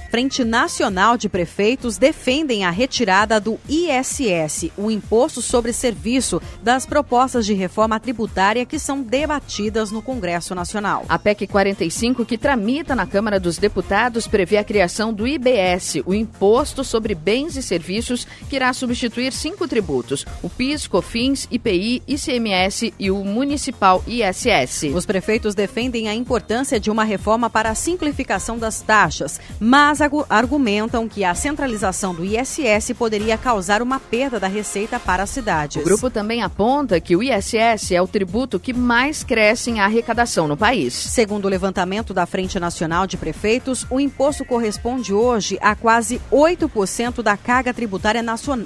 Frente 0.10 0.46
Nacional 0.46 1.18
de 1.18 1.28
Prefeitos 1.28 1.98
defendem 1.98 2.64
a 2.64 2.70
retirada 2.70 3.38
do 3.38 3.60
ISS, 3.68 4.72
o 4.78 4.90
Imposto 4.90 5.42
sobre 5.42 5.74
Serviço, 5.74 6.42
das 6.64 6.86
propostas 6.86 7.46
de 7.46 7.54
reforma 7.54 8.00
tributária 8.00 8.66
que 8.66 8.80
são 8.80 9.04
debatidas 9.04 9.92
no 9.92 10.02
Congresso 10.02 10.56
Nacional. 10.56 11.04
A 11.10 11.20
PEC 11.20 11.48
45, 11.48 12.24
que 12.24 12.38
tramita 12.38 12.96
na 12.96 13.06
Câmara 13.06 13.42
dos 13.42 13.58
Deputados, 13.58 14.26
prevê 14.26 14.56
a 14.56 14.64
criação 14.64 15.14
do 15.14 15.28
IBS, 15.28 15.98
o 16.06 16.14
Imposto 16.14 16.82
sobre 16.82 17.14
Bens 17.14 17.58
e 17.58 17.62
Serviços, 17.62 18.26
que 18.50 18.56
irá 18.56 18.72
substituir 18.72 19.34
cinco 19.34 19.68
tributos: 19.68 20.26
o 20.42 20.50
PIS, 20.50 20.88
COFINS, 20.88 21.46
IPI, 21.52 22.04
ICMS 22.08 22.94
e 22.98 23.12
o 23.12 23.22
Municipal 23.26 24.02
ISS. 24.08 24.94
Os 24.96 25.06
prefeitos 25.06 25.54
defendem 25.54 26.08
a 26.08 26.16
importância 26.16 26.80
de 26.80 26.90
uma 26.90 27.01
reforma 27.04 27.50
para 27.50 27.70
a 27.70 27.76
simplificação 27.76 28.58
das 28.58 28.82
taxas, 28.82 29.40
mas 29.60 30.00
argumentam 30.30 31.08
que 31.08 31.24
a 31.24 31.36
centralização 31.36 32.14
do 32.14 32.26
ISS 32.26 32.94
poderia 32.98 33.38
causar 33.38 33.82
uma 33.82 34.00
perda 34.00 34.40
da 34.40 34.48
receita 34.48 35.00
para 35.00 35.24
as 35.24 35.30
cidades. 35.30 35.82
O 35.82 35.86
grupo 35.86 36.10
também 36.10 36.42
aponta 36.42 37.00
que 37.00 37.16
o 37.16 37.24
ISS 37.24 37.92
é 37.92 38.02
o 38.02 38.08
tributo 38.08 38.60
que 38.60 38.74
mais 38.74 39.24
cresce 39.24 39.70
em 39.70 39.80
arrecadação 39.80 40.48
no 40.48 40.58
país. 40.58 40.94
Segundo 40.94 41.46
o 41.46 41.50
levantamento 41.50 42.14
da 42.14 42.26
Frente 42.26 42.60
Nacional 42.60 43.08
de 43.08 43.18
Prefeitos, 43.18 43.86
o 43.90 44.00
imposto 44.00 44.46
corresponde 44.46 45.14
hoje 45.14 45.58
a 45.62 45.76
quase 45.76 46.22
8% 46.32 47.22
da 47.22 47.38
carga 47.38 47.74
tributária 47.74 48.24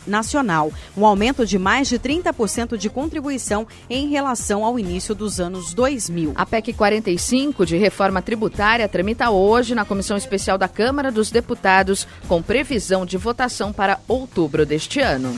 nacional, 0.08 0.72
um 0.96 1.06
aumento 1.06 1.46
de 1.46 1.58
mais 1.58 1.88
de 1.88 2.00
30% 2.00 2.78
de 2.78 2.90
contribuição 2.90 3.68
em 3.90 4.10
relação 4.10 4.64
ao 4.64 4.80
início 4.80 5.14
dos 5.14 5.40
anos 5.40 5.74
2000. 5.74 6.34
A 6.36 6.46
PEC 6.46 6.74
45 6.74 7.66
de 7.66 7.78
reforma 7.78 8.15
reforma 8.16 8.22
tributária 8.22 8.88
tramita 8.88 9.30
hoje 9.30 9.76
na 9.76 9.86
Comissão 9.86 10.16
Especial 10.18 10.58
da 10.58 10.68
Câmara 10.68 11.12
dos 11.12 11.32
Deputados, 11.32 12.08
com 12.28 12.42
previsão 12.42 13.06
de 13.06 13.18
votação 13.18 13.74
para 13.74 14.00
outubro 14.08 14.66
deste 14.66 15.00
ano. 15.00 15.38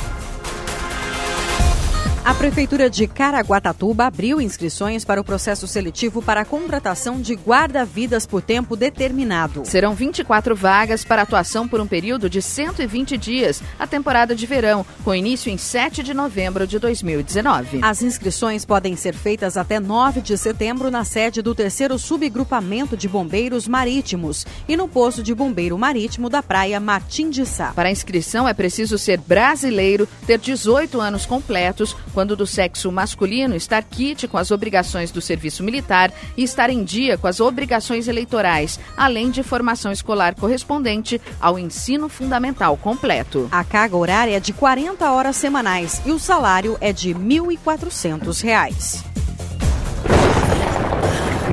A 2.23 2.35
Prefeitura 2.35 2.87
de 2.87 3.07
Caraguatatuba 3.07 4.05
abriu 4.05 4.39
inscrições 4.39 5.03
para 5.03 5.19
o 5.19 5.23
processo 5.23 5.65
seletivo 5.65 6.21
para 6.21 6.41
a 6.41 6.45
contratação 6.45 7.19
de 7.19 7.33
guarda-vidas 7.33 8.27
por 8.27 8.43
tempo 8.43 8.75
determinado. 8.75 9.65
Serão 9.65 9.95
24 9.95 10.55
vagas 10.55 11.03
para 11.03 11.23
atuação 11.23 11.67
por 11.67 11.81
um 11.81 11.87
período 11.87 12.29
de 12.29 12.39
120 12.39 13.17
dias, 13.17 13.63
a 13.79 13.87
temporada 13.87 14.35
de 14.35 14.45
verão, 14.45 14.85
com 15.03 15.15
início 15.15 15.51
em 15.51 15.57
7 15.57 16.03
de 16.03 16.13
novembro 16.13 16.67
de 16.67 16.77
2019. 16.77 17.79
As 17.81 18.03
inscrições 18.03 18.65
podem 18.65 18.95
ser 18.95 19.15
feitas 19.15 19.57
até 19.57 19.79
9 19.79 20.21
de 20.21 20.37
setembro 20.37 20.91
na 20.91 21.03
sede 21.03 21.41
do 21.41 21.55
terceiro 21.55 21.97
subgrupamento 21.97 22.95
de 22.95 23.09
bombeiros 23.09 23.67
marítimos 23.67 24.45
e 24.67 24.77
no 24.77 24.87
posto 24.87 25.23
de 25.23 25.33
bombeiro 25.33 25.75
marítimo 25.75 26.29
da 26.29 26.43
praia 26.43 26.79
Martim 26.79 27.31
de 27.31 27.47
Sá. 27.47 27.73
Para 27.73 27.89
a 27.89 27.91
inscrição 27.91 28.47
é 28.47 28.53
preciso 28.53 28.99
ser 28.99 29.17
brasileiro, 29.17 30.07
ter 30.27 30.37
18 30.37 31.01
anos 31.01 31.25
completos, 31.25 31.95
quando 32.13 32.35
do 32.35 32.45
sexo 32.45 32.91
masculino, 32.91 33.55
estar 33.55 33.83
quite 33.83 34.27
com 34.27 34.37
as 34.37 34.51
obrigações 34.51 35.11
do 35.11 35.21
serviço 35.21 35.63
militar 35.63 36.11
e 36.37 36.43
estar 36.43 36.69
em 36.69 36.83
dia 36.83 37.17
com 37.17 37.27
as 37.27 37.39
obrigações 37.39 38.07
eleitorais, 38.07 38.79
além 38.95 39.29
de 39.29 39.43
formação 39.43 39.91
escolar 39.91 40.35
correspondente 40.35 41.19
ao 41.39 41.57
ensino 41.57 42.09
fundamental 42.09 42.77
completo. 42.77 43.47
A 43.51 43.63
carga 43.63 43.97
horária 43.97 44.37
é 44.37 44.39
de 44.39 44.53
40 44.53 45.11
horas 45.11 45.35
semanais 45.35 46.01
e 46.05 46.11
o 46.11 46.19
salário 46.19 46.77
é 46.79 46.93
de 46.93 47.13
R$ 47.13 47.19
1.400. 47.19 49.03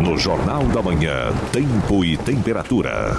No 0.02 0.16
Jornal 0.16 0.62
da 0.64 0.80
Manhã, 0.80 1.32
Tempo 1.52 2.04
e 2.04 2.16
Temperatura. 2.16 3.16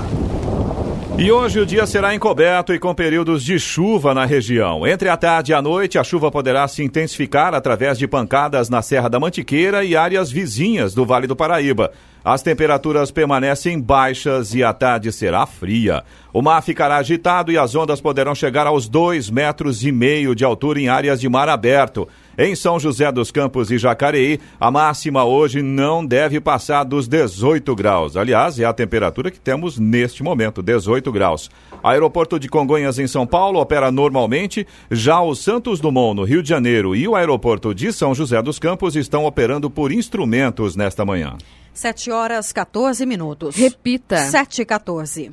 E 1.22 1.30
hoje 1.34 1.60
o 1.60 1.66
dia 1.66 1.86
será 1.86 2.16
encoberto 2.16 2.74
e 2.74 2.80
com 2.80 2.96
períodos 2.96 3.44
de 3.44 3.60
chuva 3.60 4.14
na 4.14 4.24
região. 4.24 4.88
Entre 4.88 5.10
a 5.10 5.18
tarde 5.18 5.52
e 5.52 5.54
a 5.54 5.62
noite, 5.62 6.00
a 6.00 6.04
chuva 6.04 6.32
poderá 6.32 6.66
se 6.66 6.82
intensificar 6.82 7.54
através 7.54 7.98
de 7.98 8.08
pancadas 8.08 8.70
na 8.70 8.82
Serra 8.82 9.10
da 9.10 9.20
Mantiqueira 9.20 9.84
e 9.84 9.98
áreas 9.98 10.32
vizinhas 10.32 10.94
do 10.94 11.06
Vale 11.06 11.28
do 11.28 11.36
Paraíba. 11.36 11.92
As 12.24 12.42
temperaturas 12.42 13.12
permanecem 13.12 13.82
baixas 13.82 14.56
e 14.56 14.64
a 14.64 14.72
tarde 14.72 15.12
será 15.12 15.46
fria. 15.46 16.06
O 16.32 16.42
mar 16.42 16.62
ficará 16.62 16.96
agitado 16.96 17.52
e 17.52 17.58
as 17.58 17.76
ondas 17.76 18.00
poderão 18.00 18.34
chegar 18.34 18.66
aos 18.66 18.88
dois 18.88 19.30
metros 19.30 19.84
e 19.84 19.92
meio 19.92 20.34
de 20.34 20.46
altura 20.46 20.80
em 20.80 20.88
áreas 20.88 21.20
de 21.20 21.28
mar 21.28 21.50
aberto. 21.50 22.08
Em 22.42 22.56
São 22.56 22.80
José 22.80 23.12
dos 23.12 23.32
Campos 23.32 23.70
e 23.70 23.78
Jacareí, 23.78 24.40
a 24.58 24.72
máxima 24.72 25.26
hoje 25.26 25.62
não 25.62 26.06
deve 26.06 26.40
passar 26.40 26.86
dos 26.86 27.06
18 27.06 27.76
graus. 27.76 28.16
Aliás, 28.16 28.58
é 28.58 28.64
a 28.64 28.72
temperatura 28.72 29.30
que 29.30 29.42
temos 29.42 29.78
neste 29.78 30.24
momento, 30.24 30.64
18 30.64 31.12
graus. 31.12 31.52
Aeroporto 31.84 32.40
de 32.40 32.48
Congonhas, 32.48 32.98
em 32.98 33.08
São 33.08 33.28
Paulo, 33.28 33.60
opera 33.60 33.92
normalmente. 33.92 34.66
Já 34.90 35.20
o 35.20 35.36
Santos 35.36 35.82
Dumont, 35.82 36.16
no 36.16 36.24
Rio 36.24 36.42
de 36.42 36.48
Janeiro, 36.48 36.96
e 36.96 37.06
o 37.10 37.14
aeroporto 37.14 37.76
de 37.76 37.92
São 37.92 38.16
José 38.16 38.42
dos 38.42 38.58
Campos 38.58 38.96
estão 38.96 39.26
operando 39.26 39.70
por 39.70 39.92
instrumentos 39.92 40.78
nesta 40.78 41.04
manhã. 41.04 41.36
7 41.74 42.10
horas 42.10 42.54
14 42.54 43.06
minutos. 43.06 43.54
Repita. 43.54 44.18
7 44.18 44.62
e 44.62 44.66
14. 44.66 45.32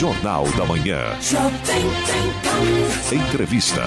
Jornal 0.00 0.48
da 0.56 0.64
Manhã. 0.64 0.98
Entrevista. 3.12 3.84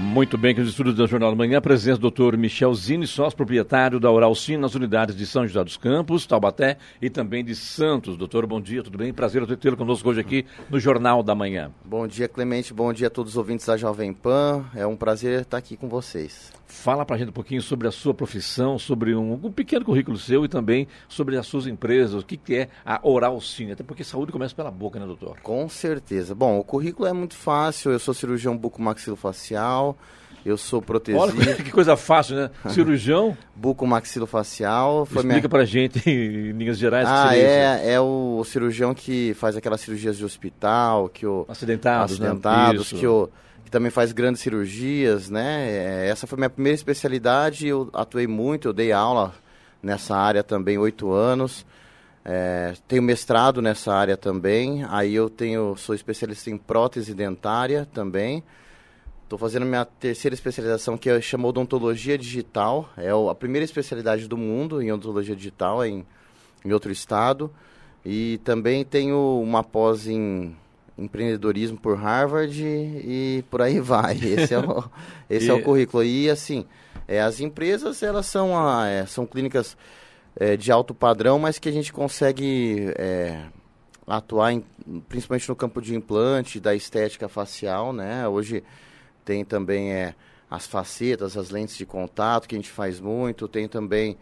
Muito 0.00 0.38
bem, 0.38 0.54
que 0.54 0.62
os 0.62 0.70
estudos 0.70 0.94
da 0.94 1.06
Jornal 1.06 1.30
da 1.30 1.36
Manhã, 1.36 1.58
a 1.58 1.60
presença 1.60 2.00
do 2.00 2.10
Dr. 2.10 2.34
Michel 2.34 2.74
Zini, 2.74 3.06
sócio 3.06 3.36
proprietário 3.36 4.00
da 4.00 4.10
Oral 4.10 4.34
Sim, 4.34 4.56
nas 4.56 4.74
unidades 4.74 5.14
de 5.14 5.26
São 5.26 5.46
José 5.46 5.62
dos 5.62 5.76
Campos, 5.76 6.26
Taubaté 6.26 6.78
e 7.02 7.10
também 7.10 7.44
de 7.44 7.54
Santos. 7.54 8.16
Doutor, 8.16 8.46
bom 8.46 8.62
dia, 8.62 8.82
tudo 8.82 8.96
bem? 8.96 9.12
Prazer 9.12 9.46
tê-lo 9.58 9.76
conosco 9.76 10.08
hoje 10.08 10.20
aqui 10.20 10.46
no 10.70 10.80
Jornal 10.80 11.22
da 11.22 11.34
Manhã. 11.34 11.70
Bom 11.84 12.06
dia, 12.06 12.26
Clemente, 12.26 12.72
bom 12.72 12.94
dia 12.94 13.08
a 13.08 13.10
todos 13.10 13.32
os 13.32 13.36
ouvintes 13.36 13.66
da 13.66 13.76
Jovem 13.76 14.14
Pan. 14.14 14.64
É 14.74 14.86
um 14.86 14.96
prazer 14.96 15.42
estar 15.42 15.58
aqui 15.58 15.76
com 15.76 15.86
vocês. 15.86 16.50
Fala 16.70 17.04
para 17.04 17.16
a 17.16 17.18
gente 17.18 17.30
um 17.30 17.32
pouquinho 17.32 17.60
sobre 17.60 17.88
a 17.88 17.90
sua 17.90 18.14
profissão, 18.14 18.78
sobre 18.78 19.14
um, 19.14 19.32
um, 19.32 19.50
pequeno 19.50 19.84
currículo 19.84 20.16
seu 20.16 20.44
e 20.44 20.48
também 20.48 20.86
sobre 21.08 21.36
as 21.36 21.44
suas 21.46 21.66
empresas, 21.66 22.22
o 22.22 22.24
que, 22.24 22.36
que 22.36 22.54
é 22.54 22.68
a 22.86 23.00
Oral 23.02 23.40
Cine, 23.40 23.72
até 23.72 23.82
porque 23.82 24.04
saúde 24.04 24.30
começa 24.30 24.54
pela 24.54 24.70
boca, 24.70 24.98
né, 24.98 25.04
doutor? 25.04 25.40
Com 25.42 25.68
certeza. 25.68 26.32
Bom, 26.32 26.58
o 26.60 26.64
currículo 26.64 27.08
é 27.08 27.12
muito 27.12 27.34
fácil, 27.34 27.90
eu 27.90 27.98
sou 27.98 28.14
cirurgião 28.14 28.56
bucomaxilofacial, 28.56 29.98
eu 30.46 30.56
sou 30.56 30.80
protesista. 30.80 31.26
Olha 31.26 31.54
que 31.62 31.72
coisa 31.72 31.96
fácil, 31.96 32.36
né? 32.36 32.50
Cirurgião. 32.70 33.36
Bucomaxilofacial. 33.54 35.04
Foi 35.06 35.22
Explica 35.22 35.40
minha... 35.40 35.48
pra 35.48 35.64
gente 35.64 36.00
em 36.08 36.52
linhas 36.52 36.78
gerais. 36.78 37.06
Ah, 37.08 37.36
é, 37.36 37.94
é 37.94 38.00
o 38.00 38.42
cirurgião 38.44 38.94
que 38.94 39.34
faz 39.34 39.56
aquelas 39.56 39.80
cirurgias 39.80 40.16
de 40.16 40.24
hospital, 40.24 41.08
que 41.08 41.26
o... 41.26 41.44
Acidentados, 41.48 42.18
né? 42.18 42.28
Acidentados, 42.28 42.92
né? 42.92 43.00
que 43.00 43.06
o 43.06 43.28
que 43.70 43.72
também 43.72 43.90
faz 43.90 44.10
grandes 44.10 44.42
cirurgias, 44.42 45.30
né? 45.30 45.68
É, 45.70 46.08
essa 46.08 46.26
foi 46.26 46.36
minha 46.36 46.50
primeira 46.50 46.74
especialidade, 46.74 47.68
eu 47.68 47.88
atuei 47.92 48.26
muito, 48.26 48.66
eu 48.66 48.72
dei 48.72 48.90
aula 48.90 49.32
nessa 49.80 50.16
área 50.16 50.42
também 50.42 50.76
oito 50.76 51.12
anos. 51.12 51.64
É, 52.24 52.74
tenho 52.88 53.02
mestrado 53.02 53.62
nessa 53.62 53.94
área 53.94 54.16
também. 54.16 54.84
Aí 54.88 55.14
eu 55.14 55.30
tenho, 55.30 55.76
sou 55.76 55.94
especialista 55.94 56.50
em 56.50 56.58
prótese 56.58 57.14
dentária 57.14 57.86
também. 57.94 58.42
Estou 59.22 59.38
fazendo 59.38 59.64
minha 59.64 59.84
terceira 59.84 60.34
especialização 60.34 60.98
que 60.98 61.08
é, 61.08 61.20
chama 61.20 61.46
odontologia 61.46 62.18
digital. 62.18 62.90
É 62.96 63.10
a 63.10 63.34
primeira 63.34 63.64
especialidade 63.64 64.26
do 64.26 64.36
mundo 64.36 64.82
em 64.82 64.90
odontologia 64.90 65.36
digital, 65.36 65.84
em 65.84 66.04
em 66.64 66.72
outro 66.72 66.90
estado. 66.90 67.50
E 68.04 68.40
também 68.44 68.84
tenho 68.84 69.40
uma 69.42 69.62
pós 69.62 70.06
em 70.06 70.56
empreendedorismo 71.00 71.78
por 71.78 71.96
Harvard 71.96 72.62
e 72.62 73.44
por 73.50 73.62
aí 73.62 73.80
vai. 73.80 74.16
Esse 74.22 74.54
é 74.54 74.58
o, 74.58 74.84
esse 75.28 75.46
e... 75.46 75.50
é 75.50 75.54
o 75.54 75.62
currículo. 75.62 76.04
E 76.04 76.28
assim, 76.28 76.66
é, 77.08 77.20
as 77.20 77.40
empresas 77.40 78.02
elas 78.02 78.26
são, 78.26 78.56
a, 78.56 78.86
é, 78.86 79.06
são 79.06 79.26
clínicas 79.26 79.76
é, 80.36 80.56
de 80.56 80.70
alto 80.70 80.94
padrão, 80.94 81.38
mas 81.38 81.58
que 81.58 81.68
a 81.68 81.72
gente 81.72 81.92
consegue 81.92 82.92
é, 82.96 83.44
atuar 84.06 84.52
em, 84.52 84.64
principalmente 85.08 85.48
no 85.48 85.56
campo 85.56 85.80
de 85.80 85.94
implante, 85.94 86.60
da 86.60 86.74
estética 86.74 87.28
facial, 87.28 87.92
né? 87.92 88.26
Hoje 88.28 88.62
tem 89.24 89.44
também 89.44 89.92
é, 89.92 90.14
as 90.50 90.66
facetas, 90.66 91.36
as 91.36 91.50
lentes 91.50 91.76
de 91.76 91.86
contato 91.86 92.48
que 92.48 92.54
a 92.54 92.58
gente 92.58 92.70
faz 92.70 93.00
muito, 93.00 93.46
tem 93.46 93.68
também 93.68 94.18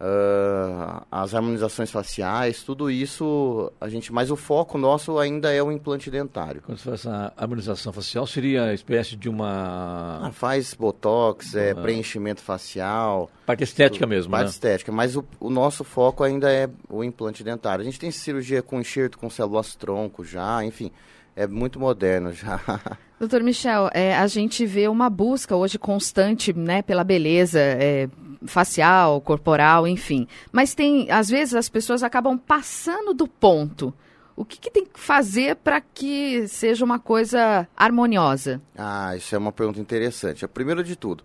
uh, 0.00 1.06
as 1.10 1.34
harmonizações 1.34 1.90
faciais, 1.90 2.62
tudo 2.62 2.90
isso 2.90 3.70
a 3.80 3.88
gente, 3.88 4.12
mas 4.12 4.30
o 4.30 4.36
foco 4.36 4.78
nosso 4.78 5.18
ainda 5.18 5.52
é 5.52 5.62
o 5.62 5.70
implante 5.70 6.10
dentário. 6.10 6.62
Quando 6.62 6.78
você 6.78 6.88
faz 6.88 7.06
a 7.06 7.32
harmonização 7.36 7.92
facial, 7.92 8.26
seria 8.26 8.64
a 8.64 8.74
espécie 8.74 9.16
de 9.16 9.28
uma. 9.28 10.20
Ah, 10.22 10.32
faz 10.32 10.74
botox, 10.74 11.54
é, 11.54 11.74
preenchimento 11.74 12.40
facial. 12.40 13.30
Parte 13.44 13.64
estética 13.64 14.06
tudo, 14.06 14.10
mesmo, 14.10 14.30
parte 14.30 14.44
né? 14.44 14.50
estética, 14.50 14.90
mas 14.90 15.16
o, 15.16 15.24
o, 15.38 15.50
nosso 15.50 15.84
foco 15.84 16.24
ainda 16.24 16.50
é 16.50 16.68
o 16.88 17.04
implante 17.04 17.44
dentário. 17.44 17.82
A 17.82 17.84
gente 17.84 17.98
tem 17.98 18.10
cirurgia 18.10 18.62
com 18.62 18.80
enxerto 18.80 19.18
com 19.18 19.28
células 19.28 19.74
tronco 19.74 20.24
já, 20.24 20.64
enfim 20.64 20.90
é 21.36 21.46
muito 21.46 21.78
moderno 21.78 22.32
já. 22.32 22.60
Doutor 23.18 23.42
Michel, 23.42 23.90
é, 23.92 24.16
a 24.16 24.26
gente 24.26 24.64
vê 24.66 24.88
uma 24.88 25.08
busca 25.08 25.54
hoje 25.54 25.78
constante 25.78 26.52
né, 26.52 26.82
pela 26.82 27.04
beleza 27.04 27.58
é, 27.58 28.08
facial, 28.46 29.20
corporal, 29.20 29.86
enfim. 29.86 30.26
Mas 30.52 30.74
tem, 30.74 31.10
às 31.10 31.28
vezes, 31.28 31.54
as 31.54 31.68
pessoas 31.68 32.02
acabam 32.02 32.38
passando 32.38 33.14
do 33.14 33.26
ponto. 33.26 33.92
O 34.36 34.44
que, 34.44 34.58
que 34.58 34.70
tem 34.70 34.84
que 34.84 34.98
fazer 34.98 35.56
para 35.56 35.80
que 35.80 36.48
seja 36.48 36.84
uma 36.84 36.98
coisa 36.98 37.68
harmoniosa? 37.76 38.60
Ah, 38.76 39.14
isso 39.16 39.34
é 39.34 39.38
uma 39.38 39.52
pergunta 39.52 39.80
interessante. 39.80 40.46
Primeiro 40.48 40.82
de 40.82 40.96
tudo, 40.96 41.22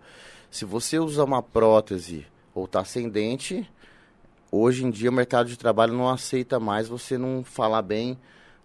se 0.50 0.64
você 0.64 0.98
usa 0.98 1.24
uma 1.24 1.42
prótese 1.42 2.26
ou 2.54 2.66
está 2.66 2.84
sem 2.84 3.08
dente, 3.08 3.68
hoje 4.52 4.84
em 4.84 4.90
dia 4.90 5.08
o 5.08 5.12
mercado 5.12 5.48
de 5.48 5.56
trabalho 5.56 5.94
não 5.94 6.10
aceita 6.10 6.60
mais 6.60 6.88
você 6.88 7.16
não 7.16 7.42
falar 7.42 7.82
bem 7.82 8.18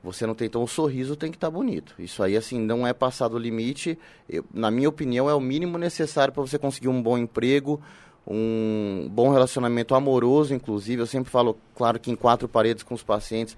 você 0.03 0.25
não 0.25 0.34
tem, 0.34 0.48
então 0.48 0.63
o 0.63 0.67
sorriso 0.67 1.15
tem 1.15 1.29
que 1.29 1.38
estar 1.38 1.48
tá 1.48 1.51
bonito. 1.51 1.93
Isso 2.00 2.24
aí, 2.24 2.36
assim, 2.36 2.60
não 2.60 2.88
é 2.88 2.93
passado 2.93 3.36
o 3.36 3.39
limite. 3.39 3.98
Eu, 4.27 4.43
na 4.51 4.72
minha 4.72 4.89
opinião, 4.89 5.29
é 5.29 5.34
o 5.34 5.39
mínimo 5.39 5.77
necessário 5.77 6.34
para 6.34 6.41
você 6.41 6.58
conseguir 6.58 6.88
um 6.88 7.01
bom 7.01 7.17
emprego, 7.17 7.79
um 8.28 9.08
bom 9.12 9.30
relacionamento 9.30 9.96
amoroso, 9.96 10.54
inclusive. 10.54 11.01
Eu 11.01 11.08
sempre 11.08 11.30
falo, 11.30 11.58
claro 11.75 12.00
que 12.00 12.12
em 12.12 12.16
quatro 12.16 12.48
paredes 12.48 12.84
com 12.84 12.94
os 12.94 13.04
pacientes, 13.04 13.58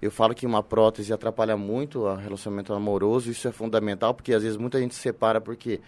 eu 0.00 0.10
falo 0.10 0.34
que 0.34 0.46
uma 0.46 0.62
prótese 0.62 1.12
atrapalha 1.12 1.56
muito 1.56 2.00
o 2.00 2.14
relacionamento 2.14 2.72
amoroso. 2.72 3.30
Isso 3.30 3.46
é 3.46 3.52
fundamental, 3.52 4.14
porque 4.14 4.32
às 4.32 4.42
vezes 4.42 4.56
muita 4.56 4.80
gente 4.80 4.94
se 4.94 5.00
separa 5.00 5.40
porque 5.40 5.80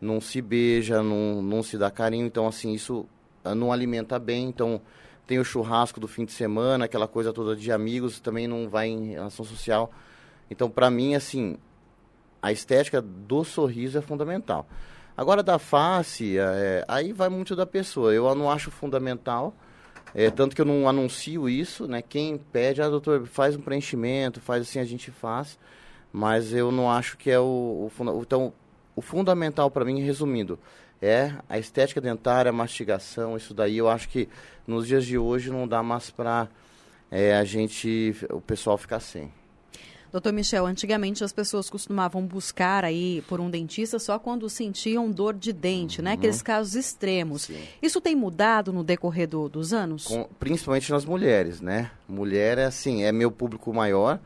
não 0.00 0.20
se 0.20 0.40
beija, 0.40 1.02
não, 1.02 1.42
não 1.42 1.62
se 1.62 1.76
dá 1.76 1.90
carinho. 1.90 2.26
Então, 2.26 2.46
assim, 2.46 2.72
isso 2.72 3.06
ah, 3.44 3.54
não 3.54 3.72
alimenta 3.72 4.18
bem. 4.18 4.48
Então, 4.48 4.80
tem 5.26 5.38
o 5.40 5.44
churrasco 5.44 5.98
do 5.98 6.06
fim 6.06 6.24
de 6.24 6.32
semana, 6.32 6.84
aquela 6.84 7.08
coisa 7.08 7.32
toda 7.32 7.56
de 7.56 7.72
amigos, 7.72 8.20
também 8.20 8.46
não 8.46 8.68
vai 8.68 8.88
em 8.88 9.12
relação 9.12 9.44
social. 9.44 9.90
Então, 10.48 10.70
para 10.70 10.88
mim, 10.88 11.16
assim, 11.16 11.56
a 12.40 12.52
estética 12.52 13.02
do 13.02 13.42
sorriso 13.42 13.98
é 13.98 14.00
fundamental. 14.00 14.66
Agora, 15.16 15.42
da 15.42 15.58
face, 15.58 16.36
é, 16.38 16.84
aí 16.86 17.12
vai 17.12 17.28
muito 17.28 17.56
da 17.56 17.64
pessoa. 17.64 18.12
Eu 18.12 18.34
não 18.34 18.50
acho 18.50 18.70
fundamental, 18.70 19.54
é, 20.14 20.30
tanto 20.30 20.54
que 20.54 20.60
eu 20.60 20.66
não 20.66 20.88
anuncio 20.88 21.48
isso, 21.48 21.86
né? 21.88 22.02
Quem 22.02 22.36
pede, 22.36 22.82
ah, 22.82 22.88
doutor, 22.88 23.26
faz 23.26 23.56
um 23.56 23.60
preenchimento, 23.60 24.40
faz 24.40 24.62
assim, 24.62 24.78
a 24.78 24.84
gente 24.84 25.10
faz. 25.10 25.58
Mas 26.12 26.52
eu 26.52 26.70
não 26.70 26.90
acho 26.90 27.16
que 27.16 27.30
é 27.30 27.38
o, 27.38 27.90
o 27.98 28.20
Então, 28.20 28.52
o 28.94 29.02
fundamental 29.02 29.70
para 29.70 29.84
mim, 29.84 30.00
resumindo, 30.00 30.58
é 31.00 31.32
a 31.48 31.58
estética 31.58 32.00
dentária, 32.00 32.48
a 32.50 32.52
mastigação, 32.52 33.36
isso 33.36 33.52
daí 33.52 33.78
eu 33.78 33.88
acho 33.88 34.08
que 34.08 34.28
nos 34.66 34.86
dias 34.86 35.04
de 35.04 35.18
hoje 35.18 35.50
não 35.50 35.68
dá 35.68 35.82
mais 35.82 36.10
para 36.10 36.48
é, 37.10 37.36
a 37.36 37.44
gente, 37.44 38.14
o 38.30 38.40
pessoal 38.40 38.76
ficar 38.78 39.00
sem. 39.00 39.30
Doutor 40.16 40.32
Michel, 40.32 40.64
antigamente 40.64 41.22
as 41.22 41.30
pessoas 41.30 41.68
costumavam 41.68 42.26
buscar 42.26 42.86
aí 42.86 43.22
por 43.28 43.38
um 43.38 43.50
dentista 43.50 43.98
só 43.98 44.18
quando 44.18 44.48
sentiam 44.48 45.10
dor 45.10 45.34
de 45.34 45.52
dente, 45.52 46.00
né? 46.00 46.12
uhum. 46.12 46.14
né? 46.14 46.18
Aqueles 46.18 46.40
casos 46.40 46.74
extremos. 46.74 47.42
Sim. 47.42 47.62
Isso 47.82 48.00
tem 48.00 48.16
mudado 48.16 48.72
no 48.72 48.82
decorrer 48.82 49.28
do, 49.28 49.46
dos 49.46 49.74
anos? 49.74 50.06
Com, 50.06 50.26
principalmente 50.40 50.90
nas 50.90 51.04
mulheres, 51.04 51.60
né? 51.60 51.90
Mulher 52.08 52.56
é 52.56 52.64
assim, 52.64 53.04
é 53.04 53.12
meu 53.12 53.30
público 53.30 53.74
maior. 53.74 54.18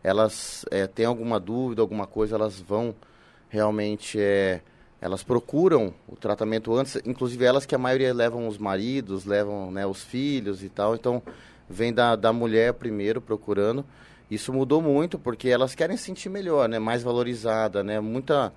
Elas 0.00 0.64
é, 0.70 0.86
têm 0.86 1.06
alguma 1.06 1.40
dúvida, 1.40 1.82
alguma 1.82 2.06
coisa, 2.06 2.36
elas 2.36 2.60
vão 2.60 2.94
realmente 3.48 4.20
é, 4.20 4.60
elas 5.00 5.24
procuram 5.24 5.92
o 6.06 6.14
tratamento 6.14 6.72
antes, 6.72 7.02
inclusive 7.04 7.44
elas 7.44 7.66
que 7.66 7.74
a 7.74 7.78
maioria 7.78 8.14
levam 8.14 8.46
os 8.46 8.58
maridos, 8.58 9.24
levam 9.24 9.72
né, 9.72 9.84
os 9.84 10.04
filhos 10.04 10.62
e 10.62 10.68
tal, 10.68 10.94
então 10.94 11.20
vem 11.68 11.92
da, 11.92 12.14
da 12.14 12.32
mulher 12.32 12.74
primeiro 12.74 13.20
procurando. 13.20 13.84
Isso 14.34 14.52
mudou 14.52 14.80
muito 14.80 15.18
porque 15.18 15.48
elas 15.48 15.74
querem 15.74 15.96
se 15.96 16.04
sentir 16.04 16.28
melhor, 16.28 16.68
né, 16.68 16.78
mais 16.78 17.02
valorizada, 17.02 17.82
né, 17.82 18.00
muita 18.00 18.52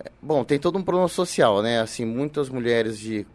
é, 0.00 0.10
Bom, 0.22 0.44
tem 0.44 0.58
todo 0.58 0.78
um 0.78 0.82
problema 0.82 1.08
social, 1.08 1.60
né? 1.62 1.80
Assim, 1.80 2.04
muitas 2.04 2.48
mulheres 2.48 2.98
de 2.98 3.26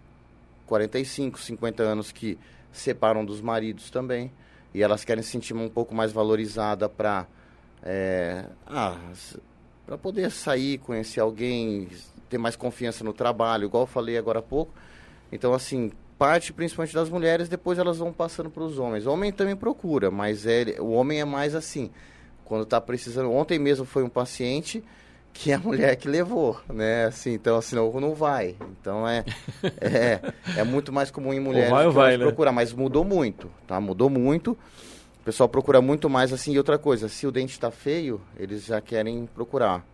45, 0.65 1.39
50 1.39 1.83
anos 1.83 2.11
que 2.11 2.37
separam 2.71 3.25
dos 3.25 3.41
maridos 3.41 3.89
também 3.89 4.31
e 4.73 4.81
elas 4.81 5.03
querem 5.03 5.21
se 5.21 5.29
sentir 5.29 5.53
um 5.53 5.69
pouco 5.69 5.93
mais 5.93 6.11
valorizada 6.11 6.89
para 6.89 7.27
é, 7.83 8.45
ah, 8.65 8.97
para 9.85 9.97
poder 9.97 10.31
sair, 10.31 10.77
conhecer 10.77 11.19
alguém, 11.19 11.89
ter 12.29 12.37
mais 12.37 12.55
confiança 12.55 13.03
no 13.03 13.13
trabalho, 13.13 13.65
igual 13.65 13.83
eu 13.83 13.87
falei 13.87 14.17
agora 14.17 14.39
há 14.39 14.41
pouco. 14.41 14.73
Então, 15.31 15.53
assim, 15.53 15.91
parte 16.23 16.53
principalmente 16.53 16.93
das 16.95 17.09
mulheres, 17.09 17.49
depois 17.49 17.77
elas 17.77 17.97
vão 17.97 18.13
passando 18.13 18.49
para 18.49 18.63
os 18.63 18.79
homens. 18.79 19.05
O 19.05 19.11
homem 19.11 19.29
também 19.29 19.57
procura, 19.57 20.09
mas 20.09 20.45
é, 20.45 20.77
o 20.79 20.91
homem 20.91 21.19
é 21.19 21.25
mais 21.25 21.53
assim, 21.53 21.91
quando 22.45 22.63
está 22.63 22.79
precisando. 22.79 23.29
Ontem 23.29 23.59
mesmo 23.59 23.83
foi 23.83 24.03
um 24.03 24.09
paciente 24.09 24.81
que 25.33 25.51
é 25.51 25.55
a 25.55 25.59
mulher 25.59 25.97
que 25.97 26.07
levou, 26.07 26.57
né? 26.69 27.07
Assim, 27.07 27.33
então, 27.33 27.57
assim, 27.57 27.75
não, 27.75 27.91
não 27.99 28.15
vai. 28.15 28.55
Então, 28.71 29.05
é, 29.05 29.25
é, 29.81 30.21
é 30.55 30.63
muito 30.63 30.93
mais 30.93 31.11
comum 31.11 31.33
em 31.33 31.41
mulheres 31.41 31.69
vai, 31.69 31.89
vai, 31.89 32.17
né? 32.17 32.23
procurar, 32.23 32.53
mas 32.53 32.71
mudou 32.71 33.03
muito, 33.03 33.51
tá? 33.67 33.81
Mudou 33.81 34.09
muito. 34.09 34.51
O 35.19 35.25
pessoal 35.25 35.49
procura 35.49 35.81
muito 35.81 36.09
mais 36.09 36.31
assim. 36.31 36.53
E 36.53 36.57
outra 36.57 36.77
coisa, 36.77 37.09
se 37.09 37.27
o 37.27 37.33
dente 37.33 37.51
está 37.51 37.69
feio, 37.69 38.21
eles 38.37 38.63
já 38.63 38.79
querem 38.79 39.25
procurar. 39.25 39.85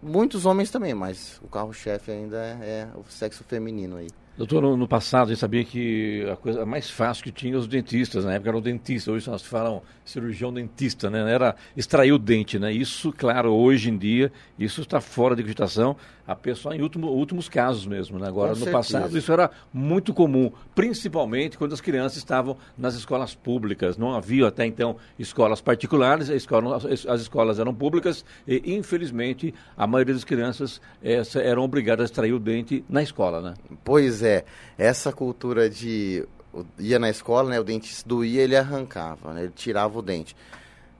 Muitos 0.00 0.46
homens 0.46 0.70
também, 0.70 0.94
mas 0.94 1.40
o 1.42 1.48
carro-chefe 1.48 2.12
ainda 2.12 2.36
é, 2.36 2.52
é 2.62 2.88
o 2.94 3.02
sexo 3.10 3.42
feminino 3.42 3.96
aí. 3.96 4.06
Doutor, 4.38 4.76
no, 4.76 4.86
passado 4.86 5.32
eu 5.32 5.36
sabia 5.36 5.64
que 5.64 6.24
a 6.30 6.36
coisa 6.36 6.64
mais 6.64 6.88
fácil 6.88 7.24
que 7.24 7.32
tinha 7.32 7.58
os 7.58 7.66
dentistas, 7.66 8.24
na 8.24 8.34
época 8.34 8.50
era 8.50 8.56
o 8.56 8.60
dentista, 8.60 9.10
hoje 9.10 9.28
nós 9.28 9.42
falam 9.42 9.82
cirurgião 10.04 10.52
dentista, 10.52 11.10
né? 11.10 11.28
Era 11.28 11.56
extrair 11.76 12.12
o 12.12 12.18
dente, 12.20 12.56
né? 12.56 12.72
Isso, 12.72 13.12
claro, 13.12 13.52
hoje 13.52 13.90
em 13.90 13.98
dia, 13.98 14.30
isso 14.56 14.82
está 14.82 15.00
fora 15.00 15.34
de 15.34 15.42
cogitação, 15.42 15.96
a 16.28 16.36
pessoa 16.36 16.76
em 16.76 16.80
último, 16.80 17.08
últimos 17.08 17.48
casos 17.48 17.86
mesmo, 17.86 18.18
né? 18.18 18.28
Agora, 18.28 18.52
Com 18.52 18.60
no 18.60 18.64
certeza. 18.66 18.98
passado, 18.98 19.18
isso 19.18 19.32
era 19.32 19.50
muito 19.72 20.14
comum, 20.14 20.52
principalmente 20.76 21.58
quando 21.58 21.72
as 21.72 21.80
crianças 21.80 22.18
estavam 22.18 22.56
nas 22.76 22.94
escolas 22.94 23.34
públicas. 23.34 23.98
Não 23.98 24.14
havia 24.14 24.46
até 24.46 24.64
então 24.64 24.96
escolas 25.18 25.60
particulares, 25.60 26.28
escola, 26.28 26.76
as 26.76 27.20
escolas 27.20 27.58
eram 27.58 27.74
públicas 27.74 28.24
e, 28.46 28.74
infelizmente, 28.76 29.52
a 29.76 29.84
maioria 29.84 30.14
das 30.14 30.24
crianças 30.24 30.80
é, 31.02 31.20
eram 31.42 31.64
obrigadas 31.64 32.02
a 32.02 32.04
extrair 32.04 32.32
o 32.32 32.38
dente 32.38 32.84
na 32.88 33.02
escola, 33.02 33.40
né? 33.40 33.54
Pois 33.82 34.22
é 34.22 34.28
é, 34.28 34.44
essa 34.76 35.12
cultura 35.12 35.68
de 35.68 36.26
ia 36.78 36.98
na 36.98 37.08
escola, 37.08 37.50
né, 37.50 37.60
o 37.60 37.64
dentista 37.64 38.08
doía, 38.08 38.42
ele 38.42 38.56
arrancava, 38.56 39.32
né, 39.32 39.44
ele 39.44 39.52
tirava 39.54 39.98
o 39.98 40.02
dente. 40.02 40.36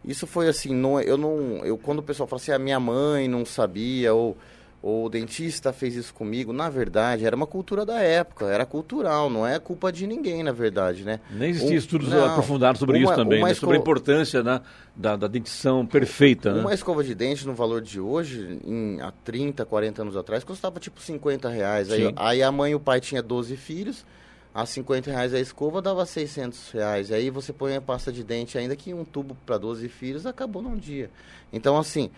Isso 0.04 0.26
foi 0.26 0.48
assim, 0.48 0.74
não, 0.74 1.00
eu 1.00 1.16
não, 1.16 1.64
eu 1.64 1.76
quando 1.76 1.98
o 1.98 2.02
pessoal 2.02 2.26
fala 2.26 2.40
assim, 2.40 2.52
a 2.52 2.58
minha 2.58 2.78
mãe 2.78 3.28
não 3.28 3.44
sabia 3.44 4.14
ou 4.14 4.36
o 4.80 5.08
dentista 5.08 5.72
fez 5.72 5.96
isso 5.96 6.14
comigo, 6.14 6.52
na 6.52 6.70
verdade, 6.70 7.26
era 7.26 7.34
uma 7.34 7.46
cultura 7.46 7.84
da 7.84 8.00
época, 8.00 8.46
era 8.46 8.64
cultural, 8.64 9.28
não 9.28 9.44
é 9.44 9.58
culpa 9.58 9.90
de 9.90 10.06
ninguém, 10.06 10.44
na 10.44 10.52
verdade, 10.52 11.02
né? 11.02 11.18
Nem 11.30 11.50
existia 11.50 11.74
um, 11.74 11.78
estudos 11.78 12.08
não, 12.08 12.24
aprofundados 12.24 12.78
sobre 12.78 12.98
uma, 12.98 13.04
isso 13.04 13.14
também, 13.14 13.42
né? 13.42 13.54
sobre 13.54 13.76
a 13.76 13.80
importância 13.80 14.40
né, 14.40 14.60
da, 14.94 15.16
da 15.16 15.26
dentição 15.26 15.84
perfeita. 15.84 16.52
Uma 16.54 16.68
né? 16.68 16.74
escova 16.74 17.02
de 17.02 17.12
dente, 17.12 17.44
no 17.44 17.54
valor 17.54 17.80
de 17.80 17.98
hoje, 17.98 18.60
em, 18.64 19.00
há 19.00 19.12
30, 19.24 19.64
40 19.64 20.02
anos 20.02 20.16
atrás, 20.16 20.44
custava 20.44 20.78
tipo 20.78 21.00
50 21.00 21.48
reais. 21.48 21.90
Aí, 21.90 22.12
aí 22.14 22.42
a 22.42 22.52
mãe 22.52 22.70
e 22.70 22.74
o 22.76 22.80
pai 22.80 23.00
tinham 23.00 23.22
12 23.22 23.56
filhos, 23.56 24.06
a 24.54 24.64
50 24.64 25.10
reais 25.10 25.34
a 25.34 25.40
escova 25.40 25.82
dava 25.82 26.06
600 26.06 26.70
reais. 26.70 27.10
Aí 27.10 27.30
você 27.30 27.52
põe 27.52 27.74
a 27.74 27.80
pasta 27.80 28.12
de 28.12 28.22
dente, 28.22 28.56
ainda 28.56 28.76
que 28.76 28.94
um 28.94 29.04
tubo 29.04 29.36
para 29.44 29.58
12 29.58 29.88
filhos, 29.88 30.24
acabou 30.24 30.62
num 30.62 30.76
dia. 30.76 31.10
Então, 31.52 31.76
assim 31.76 32.12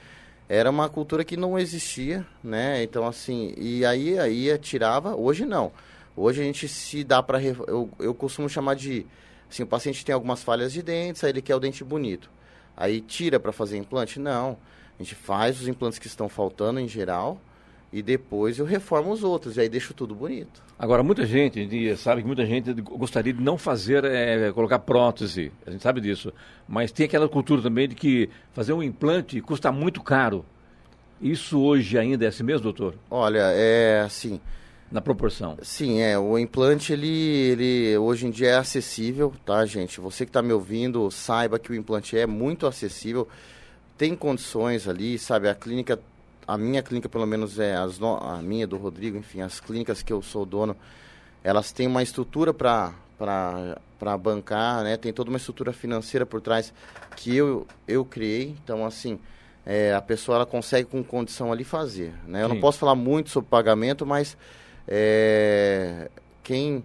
era 0.50 0.68
uma 0.68 0.88
cultura 0.88 1.24
que 1.24 1.36
não 1.36 1.58
existia, 1.58 2.26
né? 2.42 2.82
Então, 2.82 3.06
assim, 3.06 3.54
e 3.56 3.84
aí, 3.84 4.18
aí 4.18 4.58
tirava, 4.58 5.14
hoje 5.14 5.46
não. 5.46 5.70
Hoje 6.16 6.42
a 6.42 6.44
gente 6.44 6.66
se 6.68 7.04
dá 7.04 7.22
para. 7.22 7.40
Eu, 7.40 7.88
eu 7.98 8.12
costumo 8.12 8.48
chamar 8.48 8.74
de 8.74 9.06
Assim, 9.50 9.64
o 9.64 9.66
paciente 9.66 10.04
tem 10.04 10.14
algumas 10.14 10.44
falhas 10.44 10.72
de 10.72 10.80
dentes, 10.80 11.24
aí 11.24 11.30
ele 11.30 11.42
quer 11.42 11.56
o 11.56 11.60
dente 11.60 11.82
bonito. 11.82 12.30
Aí 12.76 13.00
tira 13.00 13.40
para 13.40 13.50
fazer 13.50 13.76
implante? 13.76 14.20
Não. 14.20 14.56
A 14.96 15.02
gente 15.02 15.16
faz 15.16 15.60
os 15.60 15.66
implantes 15.66 15.98
que 15.98 16.06
estão 16.06 16.28
faltando 16.28 16.78
em 16.78 16.86
geral 16.86 17.40
e 17.92 18.03
depois 18.03 18.59
eu 18.59 18.64
reformo 18.64 19.11
os 19.12 19.22
outros, 19.24 19.57
e 19.57 19.61
aí 19.61 19.68
deixo 19.68 19.92
tudo 19.92 20.14
bonito. 20.14 20.62
Agora, 20.79 21.03
muita 21.03 21.26
gente, 21.26 21.96
sabe 21.96 22.22
que 22.22 22.26
muita 22.26 22.46
gente 22.46 22.72
gostaria 22.72 23.33
de 23.33 23.42
não 23.42 23.59
fazer, 23.59 24.05
é, 24.05 24.53
colocar 24.53 24.79
prótese, 24.79 25.53
a 25.66 25.70
gente 25.70 25.83
sabe 25.83 26.00
disso, 26.00 26.33
mas 26.68 26.92
tem 26.92 27.07
aquela 27.07 27.29
cultura 27.29 27.61
também 27.62 27.88
de 27.88 27.94
que 27.94 28.29
fazer 28.53 28.72
um 28.72 28.83
implante 28.83 29.40
custa 29.40 29.72
muito 29.72 30.03
caro. 30.03 30.44
Isso 31.20 31.61
hoje 31.61 31.98
ainda 31.98 32.24
é 32.24 32.29
assim 32.29 32.42
mesmo, 32.42 32.62
doutor? 32.62 32.94
Olha, 33.11 33.53
é 33.53 34.00
assim... 34.00 34.40
Na 34.92 35.00
proporção. 35.00 35.57
Sim, 35.62 36.00
é. 36.00 36.18
O 36.18 36.37
implante, 36.37 36.92
ele, 36.92 37.07
ele 37.07 37.96
hoje 37.96 38.26
em 38.26 38.31
dia 38.33 38.48
é 38.48 38.57
acessível, 38.57 39.33
tá, 39.46 39.64
gente? 39.64 40.00
Você 40.00 40.24
que 40.24 40.31
está 40.31 40.42
me 40.42 40.53
ouvindo, 40.53 41.09
saiba 41.12 41.61
que 41.61 41.70
o 41.70 41.76
implante 41.76 42.18
é 42.18 42.26
muito 42.26 42.66
acessível. 42.66 43.29
Tem 43.96 44.16
condições 44.16 44.88
ali, 44.88 45.16
sabe? 45.16 45.48
A 45.48 45.55
clínica 45.55 46.00
a 46.52 46.58
minha 46.58 46.82
clínica, 46.82 47.08
pelo 47.08 47.26
menos, 47.26 47.58
é 47.58 47.76
as 47.76 47.98
no, 47.98 48.16
a 48.16 48.42
minha, 48.42 48.66
do 48.66 48.76
Rodrigo, 48.76 49.16
enfim, 49.16 49.40
as 49.40 49.60
clínicas 49.60 50.02
que 50.02 50.12
eu 50.12 50.20
sou 50.20 50.44
dono, 50.44 50.76
elas 51.44 51.72
têm 51.72 51.86
uma 51.86 52.02
estrutura 52.02 52.52
para 52.52 52.92
para 53.98 54.16
bancar, 54.16 54.82
né? 54.82 54.96
Tem 54.96 55.12
toda 55.12 55.28
uma 55.28 55.36
estrutura 55.36 55.74
financeira 55.74 56.24
por 56.24 56.40
trás 56.40 56.72
que 57.16 57.36
eu, 57.36 57.66
eu 57.86 58.02
criei. 58.02 58.56
Então, 58.64 58.86
assim, 58.86 59.18
é, 59.66 59.92
a 59.92 60.00
pessoa 60.00 60.36
ela 60.36 60.46
consegue 60.46 60.88
com 60.88 61.04
condição 61.04 61.52
ali 61.52 61.62
fazer, 61.62 62.14
né? 62.26 62.42
Eu 62.42 62.48
Sim. 62.48 62.54
não 62.54 62.60
posso 62.62 62.78
falar 62.78 62.94
muito 62.94 63.28
sobre 63.28 63.50
pagamento, 63.50 64.06
mas 64.06 64.38
é, 64.88 66.08
quem 66.42 66.82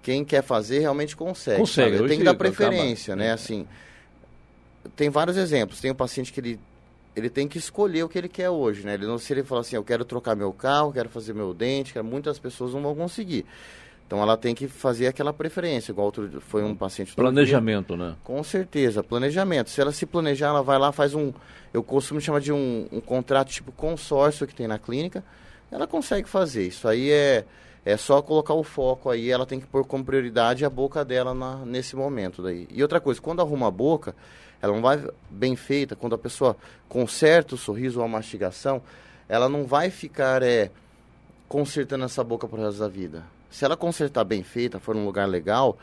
quem 0.00 0.24
quer 0.24 0.42
fazer 0.42 0.78
realmente 0.78 1.16
consegue. 1.16 1.58
Consegue. 1.58 2.06
Tem 2.06 2.18
que 2.18 2.24
dar 2.24 2.34
preferência, 2.34 3.14
acaba... 3.14 3.26
né? 3.26 3.32
Assim, 3.32 3.66
tem 4.94 5.10
vários 5.10 5.36
exemplos. 5.36 5.80
Tem 5.80 5.90
um 5.90 5.94
paciente 5.94 6.32
que 6.32 6.40
ele 6.40 6.60
ele 7.18 7.28
tem 7.28 7.48
que 7.48 7.58
escolher 7.58 8.04
o 8.04 8.08
que 8.08 8.16
ele 8.16 8.28
quer 8.28 8.48
hoje, 8.48 8.86
né? 8.86 8.94
Ele 8.94 9.06
não 9.06 9.18
se 9.18 9.32
ele 9.32 9.42
falar 9.42 9.62
assim, 9.62 9.76
eu 9.76 9.82
quero 9.82 10.04
trocar 10.04 10.36
meu 10.36 10.52
carro, 10.52 10.92
quero 10.92 11.08
fazer 11.08 11.34
meu 11.34 11.52
dente, 11.52 11.92
quero, 11.92 12.04
muitas 12.04 12.38
pessoas 12.38 12.72
não 12.72 12.80
vão 12.80 12.94
conseguir. 12.94 13.44
Então 14.06 14.22
ela 14.22 14.36
tem 14.36 14.54
que 14.54 14.68
fazer 14.68 15.08
aquela 15.08 15.32
preferência, 15.34 15.92
igual 15.92 16.06
outro, 16.06 16.40
foi 16.40 16.62
um 16.62 16.74
paciente. 16.74 17.14
Planejamento, 17.14 17.94
dia. 17.94 18.06
né? 18.06 18.16
Com 18.24 18.42
certeza, 18.42 19.02
planejamento. 19.02 19.68
Se 19.68 19.80
ela 19.80 19.92
se 19.92 20.06
planejar, 20.06 20.48
ela 20.48 20.62
vai 20.62 20.78
lá, 20.78 20.92
faz 20.92 21.14
um, 21.14 21.32
eu 21.74 21.82
costumo 21.82 22.20
chamar 22.20 22.40
de 22.40 22.52
um, 22.52 22.86
um 22.90 23.00
contrato 23.00 23.50
tipo 23.50 23.72
consórcio 23.72 24.46
que 24.46 24.54
tem 24.54 24.66
na 24.66 24.78
clínica, 24.78 25.22
ela 25.70 25.86
consegue 25.86 26.28
fazer. 26.28 26.68
Isso 26.68 26.88
aí 26.88 27.10
é, 27.10 27.44
é 27.84 27.96
só 27.96 28.22
colocar 28.22 28.54
o 28.54 28.62
foco 28.62 29.10
aí, 29.10 29.28
ela 29.28 29.44
tem 29.44 29.60
que 29.60 29.66
pôr 29.66 29.84
como 29.84 30.04
prioridade 30.04 30.64
a 30.64 30.70
boca 30.70 31.04
dela 31.04 31.34
na, 31.34 31.56
nesse 31.66 31.94
momento 31.94 32.42
daí. 32.42 32.66
E 32.70 32.80
outra 32.80 33.00
coisa, 33.00 33.20
quando 33.20 33.42
arruma 33.42 33.66
a 33.66 33.70
boca, 33.70 34.14
ela 34.60 34.72
não 34.72 34.82
vai 34.82 35.02
bem 35.30 35.56
feita, 35.56 35.94
quando 35.94 36.14
a 36.14 36.18
pessoa 36.18 36.56
conserta 36.88 37.54
o 37.54 37.58
sorriso 37.58 38.00
ou 38.00 38.04
a 38.04 38.08
mastigação, 38.08 38.82
ela 39.28 39.48
não 39.48 39.64
vai 39.64 39.90
ficar 39.90 40.42
é, 40.42 40.70
consertando 41.48 42.04
essa 42.04 42.24
boca 42.24 42.48
pro 42.48 42.60
resto 42.62 42.80
da 42.80 42.88
vida. 42.88 43.24
Se 43.50 43.64
ela 43.64 43.76
consertar 43.76 44.24
bem 44.24 44.42
feita, 44.42 44.78
for 44.78 44.94
num 44.94 45.04
lugar 45.04 45.26
legal, 45.26 45.78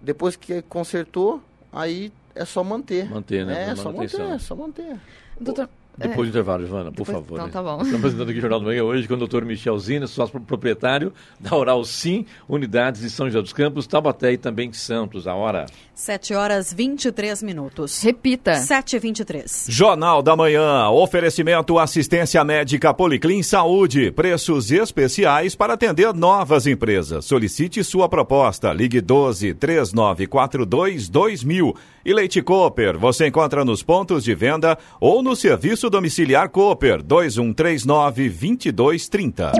depois 0.00 0.36
que 0.36 0.62
consertou, 0.62 1.42
aí 1.72 2.12
é 2.34 2.44
só 2.44 2.62
manter. 2.62 3.10
Manter, 3.10 3.44
né? 3.44 3.70
É, 3.70 3.76
só 3.76 3.92
manter, 3.92 4.20
é 4.20 4.38
só 4.38 4.54
manter. 4.54 4.96
Doutor, 5.40 5.68
depois 5.98 6.20
é. 6.20 6.22
do 6.22 6.28
intervalo, 6.28 6.64
Joana, 6.64 6.92
por 6.92 7.04
Depois, 7.04 7.10
favor. 7.10 7.34
Então 7.34 7.50
tá 7.50 7.60
bom. 7.60 7.82
Estamos 7.82 7.96
apresentando 7.96 8.28
aqui 8.28 8.38
o 8.38 8.40
Jornal 8.40 8.60
do 8.60 8.66
Manhã 8.66 8.84
hoje 8.84 9.08
com 9.08 9.14
o 9.14 9.16
doutor 9.16 9.44
Michel 9.44 9.76
Zina, 9.80 10.06
sócio 10.06 10.38
proprietário 10.40 11.12
da 11.40 11.56
Oral 11.56 11.84
Sim, 11.84 12.24
unidades 12.48 13.00
de 13.00 13.10
São 13.10 13.26
José 13.26 13.42
dos 13.42 13.52
Campos, 13.52 13.86
Taubaté 13.86 14.32
e 14.32 14.38
também 14.38 14.72
Santos. 14.72 15.26
A 15.26 15.34
hora? 15.34 15.66
7 15.94 16.34
horas 16.34 16.72
23 16.72 17.42
minutos. 17.42 18.00
Repita. 18.00 18.54
7 18.54 18.94
e 18.94 18.98
23 19.00 19.66
Jornal 19.68 20.22
da 20.22 20.36
Manhã. 20.36 20.88
Oferecimento 20.90 21.76
assistência 21.76 22.44
médica 22.44 22.94
Policlin 22.94 23.42
Saúde. 23.42 24.12
Preços 24.12 24.70
especiais 24.70 25.56
para 25.56 25.72
atender 25.72 26.14
novas 26.14 26.68
empresas. 26.68 27.24
Solicite 27.24 27.82
sua 27.82 28.08
proposta. 28.08 28.72
Ligue 28.72 29.00
12 29.00 29.54
3942 29.54 31.08
2000. 31.08 31.74
E 32.04 32.14
Leite 32.14 32.40
Cooper. 32.40 32.96
Você 32.96 33.26
encontra 33.26 33.64
nos 33.64 33.82
pontos 33.82 34.22
de 34.22 34.34
venda 34.34 34.78
ou 35.00 35.22
no 35.22 35.34
serviço 35.34 35.87
Serviço 35.88 35.90
Domiciliar 35.90 36.48
Cooper 36.50 37.02
2139 37.02 38.28
2230. 38.28 39.52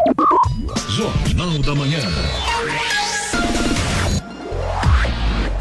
Jornal 0.88 1.59
da 1.61 1.75
Manhã. 1.75 2.98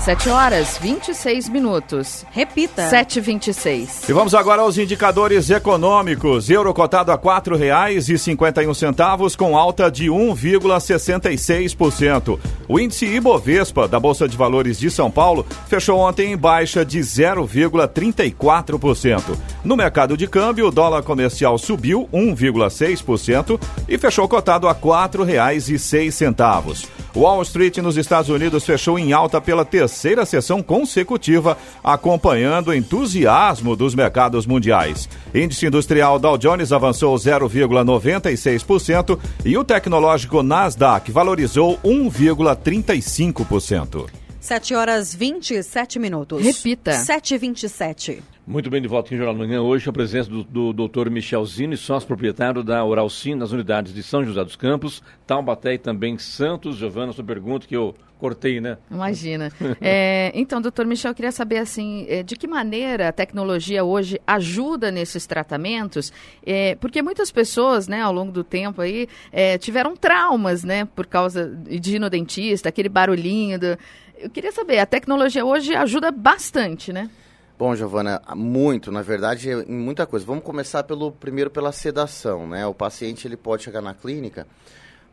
7 0.08 0.30
horas 0.30 0.78
26 0.78 1.50
minutos. 1.50 2.26
Repita. 2.32 2.90
7 2.90 3.20
26 3.20 4.08
E 4.08 4.14
vamos 4.14 4.34
agora 4.34 4.62
aos 4.62 4.78
indicadores 4.78 5.50
econômicos. 5.50 6.50
Euro 6.50 6.74
cotado 6.74 7.12
a 7.12 7.18
quatro 7.18 7.58
reais 7.58 8.08
e 8.08 8.18
cinquenta 8.18 8.64
e 8.64 8.68
um 8.68 8.74
centavos 8.74 9.36
com 9.36 9.58
alta 9.58 9.92
de 9.92 10.06
1,66%. 10.06 12.40
O 12.70 12.80
índice 12.80 13.06
Ibovespa 13.06 13.86
da 13.86 14.00
Bolsa 14.00 14.30
de 14.30 14.38
Valores 14.38 14.80
de 14.80 14.90
São 14.90 15.12
Paulo 15.12 15.46
fechou 15.68 16.00
ontem 16.00 16.32
em 16.32 16.38
baixa 16.38 16.86
de 16.86 17.00
0,34%. 17.00 19.38
No 19.62 19.76
mercado 19.76 20.16
de 20.16 20.26
câmbio, 20.26 20.70
o 20.70 20.72
dólar 20.72 21.04
comercial 21.04 21.58
subiu 21.58 22.08
1,6% 22.14 23.60
e 23.90 23.98
fechou 23.98 24.26
cotado 24.26 24.70
a 24.70 24.74
quatro 24.74 25.26
reais 25.26 25.68
e 25.68 25.78
seis 25.78 26.16
centavos. 26.16 26.88
Wall 27.18 27.42
Street 27.42 27.78
nos 27.78 27.98
Estados 27.98 28.30
Unidos 28.30 28.64
fechou 28.64 29.00
em 29.00 29.12
alta 29.12 29.42
pela 29.42 29.66
terceira 29.66 30.24
sessão 30.24 30.62
consecutiva, 30.62 31.58
acompanhando 31.84 32.68
o 32.68 32.76
entusiasmo 32.76 33.76
dos 33.76 33.96
mercados 33.96 34.46
mundiais. 34.46 35.10
Índice 35.34 35.66
industrial 35.66 36.20
Dow 36.20 36.38
Jones 36.38 36.72
avançou 36.72 37.16
0,96% 37.16 39.18
e 39.44 39.58
o 39.58 39.64
tecnológico 39.64 40.44
Nasdaq 40.44 41.12
valorizou 41.12 41.80
1,35%. 41.84 44.27
7 44.40 44.76
horas 44.76 45.14
27 45.14 46.00
minutos. 46.00 46.42
Repita. 46.44 46.94
7 46.94 47.36
e 47.36 47.38
27 47.38 48.24
muito 48.48 48.70
bem, 48.70 48.82
de 48.82 48.88
volta 48.88 49.10
aqui 49.10 49.16
no 49.16 49.26
Jornal 49.26 49.42
da 49.42 49.46
Manhã. 49.46 49.62
Hoje, 49.62 49.90
a 49.90 49.92
presença 49.92 50.30
do, 50.30 50.42
do 50.42 50.72
doutor 50.72 51.10
Michel 51.10 51.46
Zini, 51.46 51.76
sócio 51.76 52.08
proprietário 52.08 52.64
da 52.64 52.82
Oral 52.86 53.10
Sim, 53.10 53.36
nas 53.36 53.52
unidades 53.52 53.94
de 53.94 54.02
São 54.02 54.24
José 54.24 54.42
dos 54.42 54.56
Campos, 54.56 55.04
Taubaté 55.26 55.74
e 55.74 55.78
também 55.78 56.18
Santos. 56.18 56.78
Giovana, 56.78 57.12
sua 57.12 57.26
pergunta 57.26 57.68
que 57.68 57.76
eu 57.76 57.94
cortei, 58.18 58.62
né? 58.62 58.78
Imagina. 58.90 59.52
é, 59.82 60.32
então, 60.34 60.62
doutor 60.62 60.86
Michel, 60.86 61.12
eu 61.12 61.16
queria 61.16 61.32
saber, 61.34 61.58
assim, 61.58 62.06
é, 62.08 62.24
de 62.24 62.38
que 62.38 62.48
maneira 62.48 63.10
a 63.10 63.12
tecnologia 63.12 63.84
hoje 63.84 64.18
ajuda 64.26 64.92
nesses 64.92 65.28
tratamentos? 65.28 66.14
É, 66.46 66.76
porque 66.76 67.02
muitas 67.02 67.30
pessoas, 67.30 67.90
né, 67.90 68.02
ao 68.02 68.14
longo 68.14 68.32
do 68.32 68.46
tempo 68.46 68.82
aí, 68.82 69.10
é, 69.30 69.58
tiveram 69.58 69.94
traumas, 69.94 70.64
né, 70.64 70.86
por 70.86 71.06
causa 71.06 71.50
de 71.50 71.98
ir 71.98 72.00
no 72.00 72.10
dentista, 72.10 72.70
aquele 72.70 72.88
barulhinho. 72.88 73.60
Do... 73.60 73.78
Eu 74.18 74.30
queria 74.30 74.52
saber, 74.52 74.80
a 74.80 74.86
tecnologia 74.86 75.46
hoje 75.46 75.76
ajuda 75.76 76.12
bastante, 76.12 76.92
né? 76.92 77.10
Bom, 77.58 77.76
Giovana, 77.76 78.22
muito, 78.36 78.92
na 78.92 79.02
verdade, 79.02 79.50
em 79.50 79.78
muita 79.78 80.06
coisa. 80.06 80.26
Vamos 80.26 80.44
começar 80.44 80.84
pelo 80.84 81.12
primeiro 81.12 81.50
pela 81.50 81.72
sedação, 81.72 82.48
né? 82.48 82.66
O 82.66 82.74
paciente 82.74 83.28
ele 83.28 83.38
pode 83.38 83.64
chegar 83.64 83.82
na 83.82 83.94
clínica 83.94 84.48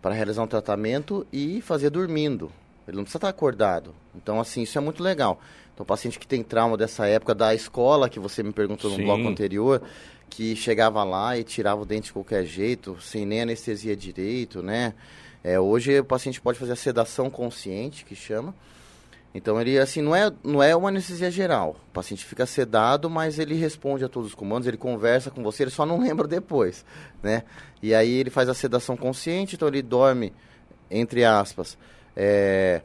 para 0.00 0.14
realizar 0.14 0.42
um 0.42 0.46
tratamento 0.46 1.26
e 1.32 1.60
fazer 1.60 1.90
dormindo. 1.90 2.50
Ele 2.86 2.96
não 2.96 3.04
precisa 3.04 3.18
estar 3.18 3.28
acordado. 3.28 3.94
Então, 4.14 4.40
assim, 4.40 4.62
isso 4.62 4.76
é 4.76 4.80
muito 4.80 5.02
legal. 5.02 5.40
Então, 5.72 5.84
o 5.84 5.86
paciente 5.86 6.18
que 6.18 6.26
tem 6.26 6.42
trauma 6.42 6.76
dessa 6.76 7.06
época 7.06 7.34
da 7.34 7.54
escola, 7.54 8.08
que 8.08 8.20
você 8.20 8.42
me 8.42 8.52
perguntou 8.52 8.90
no 8.90 8.96
Sim. 8.96 9.04
bloco 9.04 9.26
anterior, 9.26 9.82
que 10.30 10.54
chegava 10.54 11.02
lá 11.04 11.36
e 11.36 11.44
tirava 11.44 11.82
o 11.82 11.86
dente 11.86 12.06
de 12.06 12.12
qualquer 12.12 12.44
jeito, 12.44 12.96
sem 13.00 13.26
nem 13.26 13.42
anestesia 13.42 13.96
direito, 13.96 14.62
né? 14.62 14.94
É, 15.42 15.60
hoje 15.60 16.00
o 16.00 16.04
paciente 16.04 16.40
pode 16.40 16.58
fazer 16.58 16.72
a 16.72 16.76
sedação 16.76 17.28
consciente, 17.28 18.04
que 18.04 18.14
chama, 18.14 18.54
então 19.34 19.60
ele 19.60 19.78
assim 19.78 20.00
não 20.00 20.14
é 20.14 20.32
não 20.44 20.62
é 20.62 20.76
uma 20.76 20.88
anestesia 20.88 21.30
geral. 21.30 21.76
O 21.88 21.92
paciente 21.92 22.24
fica 22.24 22.46
sedado, 22.46 23.10
mas 23.10 23.38
ele 23.38 23.54
responde 23.54 24.04
a 24.04 24.08
todos 24.08 24.28
os 24.30 24.34
comandos, 24.34 24.68
ele 24.68 24.76
conversa 24.76 25.30
com 25.30 25.42
você, 25.42 25.64
ele 25.64 25.70
só 25.70 25.84
não 25.84 25.98
lembra 26.04 26.28
depois, 26.28 26.84
né? 27.22 27.42
E 27.82 27.94
aí 27.94 28.12
ele 28.12 28.30
faz 28.30 28.48
a 28.48 28.54
sedação 28.54 28.96
consciente, 28.96 29.56
então 29.56 29.68
ele 29.68 29.82
dorme 29.82 30.32
entre 30.90 31.24
aspas, 31.24 31.76
é, 32.14 32.82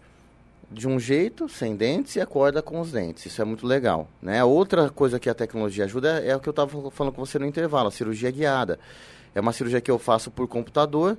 de 0.71 0.88
um 0.88 0.99
jeito, 0.99 1.49
sem 1.49 1.75
dentes 1.75 2.15
e 2.15 2.21
acorda 2.21 2.62
com 2.62 2.79
os 2.79 2.91
dentes. 2.91 3.25
Isso 3.25 3.41
é 3.41 3.45
muito 3.45 3.65
legal, 3.65 4.07
né? 4.21 4.43
Outra 4.43 4.89
coisa 4.89 5.19
que 5.19 5.29
a 5.29 5.33
tecnologia 5.33 5.85
ajuda 5.85 6.19
é 6.19 6.35
o 6.35 6.39
que 6.39 6.49
eu 6.49 6.51
estava 6.51 6.91
falando 6.91 7.13
com 7.13 7.25
você 7.25 7.39
no 7.39 7.45
intervalo, 7.45 7.88
a 7.88 7.91
cirurgia 7.91 8.31
guiada. 8.31 8.79
É 9.33 9.39
uma 9.39 9.53
cirurgia 9.53 9.81
que 9.81 9.91
eu 9.91 9.99
faço 9.99 10.31
por 10.31 10.47
computador 10.47 11.17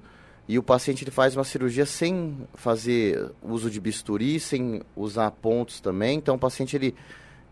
e 0.50 0.58
o 0.58 0.64
paciente 0.64 1.04
ele 1.04 1.12
faz 1.12 1.36
uma 1.36 1.44
cirurgia 1.44 1.86
sem 1.86 2.36
fazer 2.54 3.30
uso 3.40 3.70
de 3.70 3.80
bisturi, 3.80 4.40
sem 4.40 4.82
usar 4.96 5.30
pontos 5.30 5.80
também. 5.80 6.18
Então 6.18 6.34
o 6.34 6.38
paciente 6.40 6.74
ele, 6.74 6.92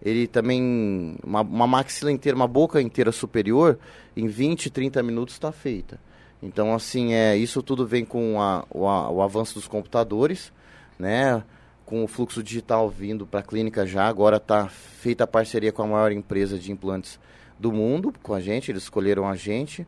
ele 0.02 0.26
também, 0.26 1.16
uma, 1.22 1.42
uma 1.42 1.66
maxila 1.68 2.10
inteira, 2.10 2.34
uma 2.34 2.48
boca 2.48 2.82
inteira 2.82 3.12
superior, 3.12 3.78
em 4.16 4.26
20, 4.26 4.68
30 4.68 5.00
minutos 5.04 5.34
está 5.34 5.52
feita. 5.52 6.00
Então 6.42 6.74
assim, 6.74 7.12
é, 7.12 7.36
isso 7.36 7.62
tudo 7.62 7.86
vem 7.86 8.04
com 8.04 8.42
a, 8.42 8.64
o, 8.68 8.88
a, 8.88 9.08
o 9.08 9.22
avanço 9.22 9.54
dos 9.54 9.68
computadores, 9.68 10.52
né? 10.98 11.44
com 11.86 12.02
o 12.02 12.08
fluxo 12.08 12.42
digital 12.42 12.90
vindo 12.90 13.24
para 13.24 13.38
a 13.38 13.44
clínica 13.44 13.86
já. 13.86 14.08
Agora 14.08 14.38
está 14.38 14.66
feita 14.66 15.22
a 15.22 15.28
parceria 15.28 15.70
com 15.70 15.82
a 15.82 15.86
maior 15.86 16.10
empresa 16.10 16.58
de 16.58 16.72
implantes 16.72 17.20
do 17.56 17.70
mundo, 17.70 18.12
com 18.24 18.34
a 18.34 18.40
gente, 18.40 18.72
eles 18.72 18.82
escolheram 18.82 19.28
a 19.28 19.36
gente, 19.36 19.86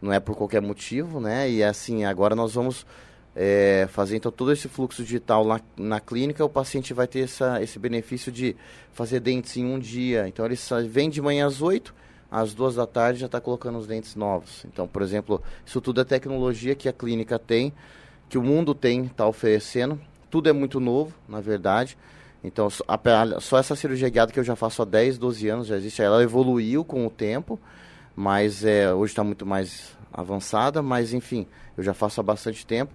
não 0.00 0.12
é 0.12 0.20
por 0.20 0.36
qualquer 0.36 0.60
motivo, 0.60 1.20
né? 1.20 1.50
E 1.50 1.62
assim, 1.62 2.04
agora 2.04 2.34
nós 2.34 2.54
vamos 2.54 2.86
é, 3.34 3.88
fazer 3.90 4.16
então 4.16 4.30
todo 4.30 4.52
esse 4.52 4.68
fluxo 4.68 5.02
digital 5.02 5.44
na, 5.44 5.60
na 5.76 6.00
clínica, 6.00 6.44
o 6.44 6.48
paciente 6.48 6.94
vai 6.94 7.06
ter 7.06 7.20
essa, 7.20 7.62
esse 7.62 7.78
benefício 7.78 8.30
de 8.30 8.54
fazer 8.92 9.20
dentes 9.20 9.56
em 9.56 9.64
um 9.64 9.78
dia. 9.78 10.28
Então 10.28 10.46
ele 10.46 10.56
vem 10.88 11.10
de 11.10 11.20
manhã 11.20 11.46
às 11.46 11.60
8, 11.60 11.94
às 12.30 12.54
duas 12.54 12.76
da 12.76 12.86
tarde 12.86 13.20
já 13.20 13.26
está 13.26 13.40
colocando 13.40 13.78
os 13.78 13.86
dentes 13.86 14.14
novos. 14.14 14.64
Então, 14.64 14.86
por 14.86 15.02
exemplo, 15.02 15.42
isso 15.64 15.80
tudo 15.80 16.00
é 16.00 16.04
tecnologia 16.04 16.74
que 16.74 16.88
a 16.88 16.92
clínica 16.92 17.38
tem, 17.38 17.72
que 18.28 18.38
o 18.38 18.42
mundo 18.42 18.74
tem, 18.74 19.04
está 19.04 19.26
oferecendo. 19.26 20.00
Tudo 20.30 20.48
é 20.48 20.52
muito 20.52 20.80
novo, 20.80 21.14
na 21.28 21.40
verdade. 21.40 21.96
Então, 22.42 22.68
só 23.40 23.58
essa 23.58 23.74
cirurgia 23.74 24.08
guiada 24.10 24.30
que 24.30 24.38
eu 24.38 24.44
já 24.44 24.54
faço 24.54 24.82
há 24.82 24.84
10, 24.84 25.16
12 25.16 25.48
anos, 25.48 25.66
já 25.66 25.76
existe, 25.76 26.02
ela 26.02 26.22
evoluiu 26.22 26.84
com 26.84 27.06
o 27.06 27.10
tempo, 27.10 27.58
mas 28.14 28.64
é, 28.64 28.92
hoje 28.92 29.12
está 29.12 29.24
muito 29.24 29.44
mais 29.44 29.96
avançada, 30.12 30.82
mas 30.82 31.12
enfim, 31.12 31.46
eu 31.76 31.82
já 31.82 31.92
faço 31.92 32.20
há 32.20 32.22
bastante 32.22 32.64
tempo. 32.66 32.92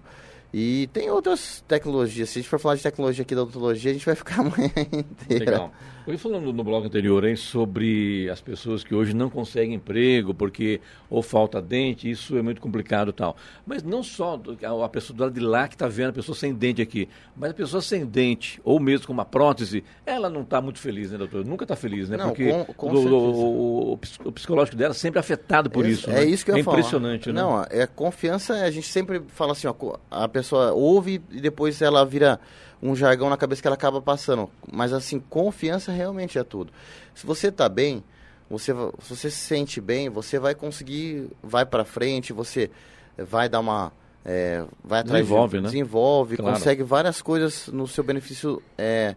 E 0.52 0.88
tem 0.92 1.10
outras 1.10 1.62
tecnologias. 1.68 2.30
Se 2.30 2.38
a 2.38 2.42
gente 2.42 2.50
for 2.50 2.58
falar 2.58 2.74
de 2.74 2.82
tecnologia 2.82 3.22
aqui 3.22 3.34
da 3.34 3.42
odontologia, 3.42 3.90
a 3.90 3.94
gente 3.94 4.06
vai 4.06 4.14
ficar 4.14 4.40
amanhã 4.40 4.72
inteira. 4.92 5.50
Legal. 5.50 5.72
Eu 6.10 6.18
falando 6.18 6.52
no 6.52 6.64
bloco 6.64 6.88
anterior 6.88 7.24
hein, 7.24 7.36
sobre 7.36 8.28
as 8.30 8.40
pessoas 8.40 8.82
que 8.82 8.92
hoje 8.92 9.14
não 9.14 9.30
conseguem 9.30 9.74
emprego 9.74 10.34
porque 10.34 10.80
ou 11.08 11.22
falta 11.22 11.62
dente, 11.62 12.10
isso 12.10 12.36
é 12.36 12.42
muito 12.42 12.60
complicado 12.60 13.10
e 13.10 13.12
tal. 13.12 13.36
Mas 13.64 13.84
não 13.84 14.02
só 14.02 14.40
a 14.84 14.88
pessoa 14.88 15.16
do 15.16 15.22
lado 15.22 15.32
de 15.32 15.40
lá 15.40 15.68
que 15.68 15.76
está 15.76 15.86
vendo 15.86 16.10
a 16.10 16.12
pessoa 16.12 16.36
sem 16.36 16.52
dente 16.52 16.82
aqui, 16.82 17.08
mas 17.36 17.52
a 17.52 17.54
pessoa 17.54 17.80
sem 17.80 18.04
dente, 18.04 18.60
ou 18.64 18.80
mesmo 18.80 19.06
com 19.06 19.12
uma 19.12 19.24
prótese, 19.24 19.84
ela 20.04 20.28
não 20.28 20.42
está 20.42 20.60
muito 20.60 20.80
feliz, 20.80 21.12
né, 21.12 21.18
doutor? 21.18 21.44
Nunca 21.44 21.64
está 21.64 21.76
feliz, 21.76 22.08
né? 22.08 22.16
Não, 22.16 22.28
porque 22.30 22.50
com, 22.50 22.64
com 22.74 22.92
o, 22.92 23.92
o, 23.92 23.92
o, 24.24 24.32
psicológico 24.32 24.76
dela 24.76 24.90
é 24.90 24.94
sempre 24.94 25.20
afetado 25.20 25.70
por 25.70 25.86
isso. 25.86 26.00
isso 26.00 26.10
é 26.10 26.14
né? 26.14 26.24
isso 26.24 26.44
que 26.44 26.50
eu 26.50 26.56
É 26.56 26.60
impressionante, 26.60 27.32
falar. 27.32 27.34
né? 27.34 27.40
Não, 27.40 27.82
é 27.82 27.86
confiança, 27.86 28.54
a 28.54 28.70
gente 28.70 28.88
sempre 28.88 29.22
fala 29.28 29.52
assim, 29.52 29.68
ó, 29.68 29.74
a 30.10 30.26
pessoa 30.26 30.72
ouve 30.72 31.22
e 31.30 31.40
depois 31.40 31.80
ela 31.80 32.04
vira 32.04 32.40
um 32.82 32.96
jargão 32.96 33.28
na 33.28 33.36
cabeça 33.36 33.60
que 33.60 33.68
ela 33.68 33.74
acaba 33.74 34.00
passando. 34.00 34.50
Mas 34.70 34.92
assim, 34.92 35.20
confiança 35.20 35.92
realmente 35.92 36.38
é 36.38 36.44
tudo. 36.44 36.72
Se 37.14 37.26
você 37.26 37.48
está 37.48 37.68
bem, 37.68 38.02
você, 38.48 38.72
se 39.00 39.08
você 39.08 39.30
se 39.30 39.36
sente 39.36 39.80
bem, 39.80 40.08
você 40.08 40.38
vai 40.38 40.54
conseguir, 40.54 41.30
vai 41.42 41.64
para 41.64 41.84
frente, 41.84 42.32
você 42.32 42.70
vai 43.16 43.48
dar 43.48 43.60
uma 43.60 43.92
é, 44.24 44.64
vai 44.84 45.00
atrás 45.00 45.22
desenvolve, 45.22 45.56
de, 45.56 45.62
né? 45.62 45.68
desenvolve, 45.68 46.36
Claro. 46.36 46.54
consegue 46.54 46.82
várias 46.82 47.22
coisas 47.22 47.68
no 47.68 47.86
seu 47.86 48.04
benefício 48.04 48.62
é, 48.76 49.14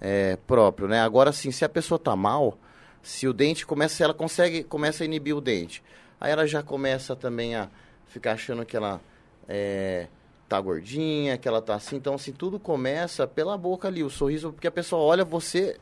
é, 0.00 0.36
próprio, 0.46 0.88
né? 0.88 1.00
Agora 1.00 1.32
sim, 1.32 1.50
se 1.50 1.64
a 1.64 1.68
pessoa 1.68 1.98
tá 1.98 2.16
mal, 2.16 2.58
se 3.02 3.28
o 3.28 3.32
dente 3.32 3.66
começa, 3.66 4.02
ela 4.02 4.14
consegue, 4.14 4.64
começa 4.64 5.04
a 5.04 5.06
inibir 5.06 5.36
o 5.36 5.40
dente, 5.40 5.82
aí 6.20 6.32
ela 6.32 6.46
já 6.46 6.62
começa 6.62 7.14
também 7.14 7.54
a 7.54 7.68
ficar 8.08 8.32
achando 8.32 8.64
que 8.64 8.76
ela 8.76 9.00
é, 9.48 10.06
tá 10.48 10.60
gordinha, 10.60 11.36
que 11.36 11.48
ela 11.48 11.60
tá 11.60 11.74
assim, 11.74 11.96
então 11.96 12.14
assim 12.14 12.32
tudo 12.32 12.58
começa 12.60 13.26
pela 13.26 13.56
boca 13.58 13.88
ali, 13.88 14.02
o 14.04 14.10
sorriso, 14.10 14.52
porque 14.52 14.66
a 14.66 14.70
pessoa 14.72 15.02
olha 15.02 15.24
você 15.24 15.76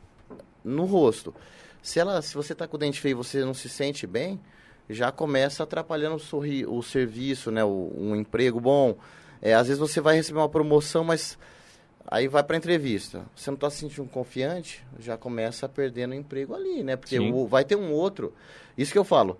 no 0.64 0.84
rosto. 0.84 1.34
Se 1.82 2.00
ela, 2.00 2.22
se 2.22 2.34
você 2.34 2.54
tá 2.54 2.66
com 2.66 2.76
o 2.76 2.78
dente 2.78 3.00
feio, 3.00 3.12
e 3.12 3.14
você 3.14 3.44
não 3.44 3.52
se 3.52 3.68
sente 3.68 4.06
bem, 4.06 4.40
já 4.88 5.12
começa 5.12 5.62
atrapalhando 5.62 6.16
o, 6.16 6.18
sorri 6.18 6.64
o 6.66 6.82
serviço, 6.82 7.50
né? 7.50 7.62
O, 7.62 7.92
um 7.96 8.16
emprego 8.16 8.58
bom. 8.60 8.96
É, 9.42 9.54
às 9.54 9.66
vezes 9.66 9.78
você 9.78 10.00
vai 10.00 10.16
receber 10.16 10.38
uma 10.38 10.48
promoção, 10.48 11.04
mas 11.04 11.38
aí 12.06 12.26
vai 12.28 12.42
para 12.42 12.56
entrevista. 12.56 13.26
Você 13.36 13.50
não 13.50 13.56
está 13.56 13.68
se 13.68 13.78
sentindo 13.78 14.08
confiante, 14.08 14.82
já 14.98 15.18
começa 15.18 15.68
perdendo 15.68 16.12
o 16.12 16.14
emprego 16.14 16.54
ali, 16.54 16.82
né? 16.82 16.96
Porque 16.96 17.18
o- 17.34 17.46
vai 17.46 17.64
ter 17.64 17.76
um 17.76 17.92
outro. 17.92 18.32
Isso 18.78 18.92
que 18.92 18.98
eu 18.98 19.04
falo. 19.04 19.38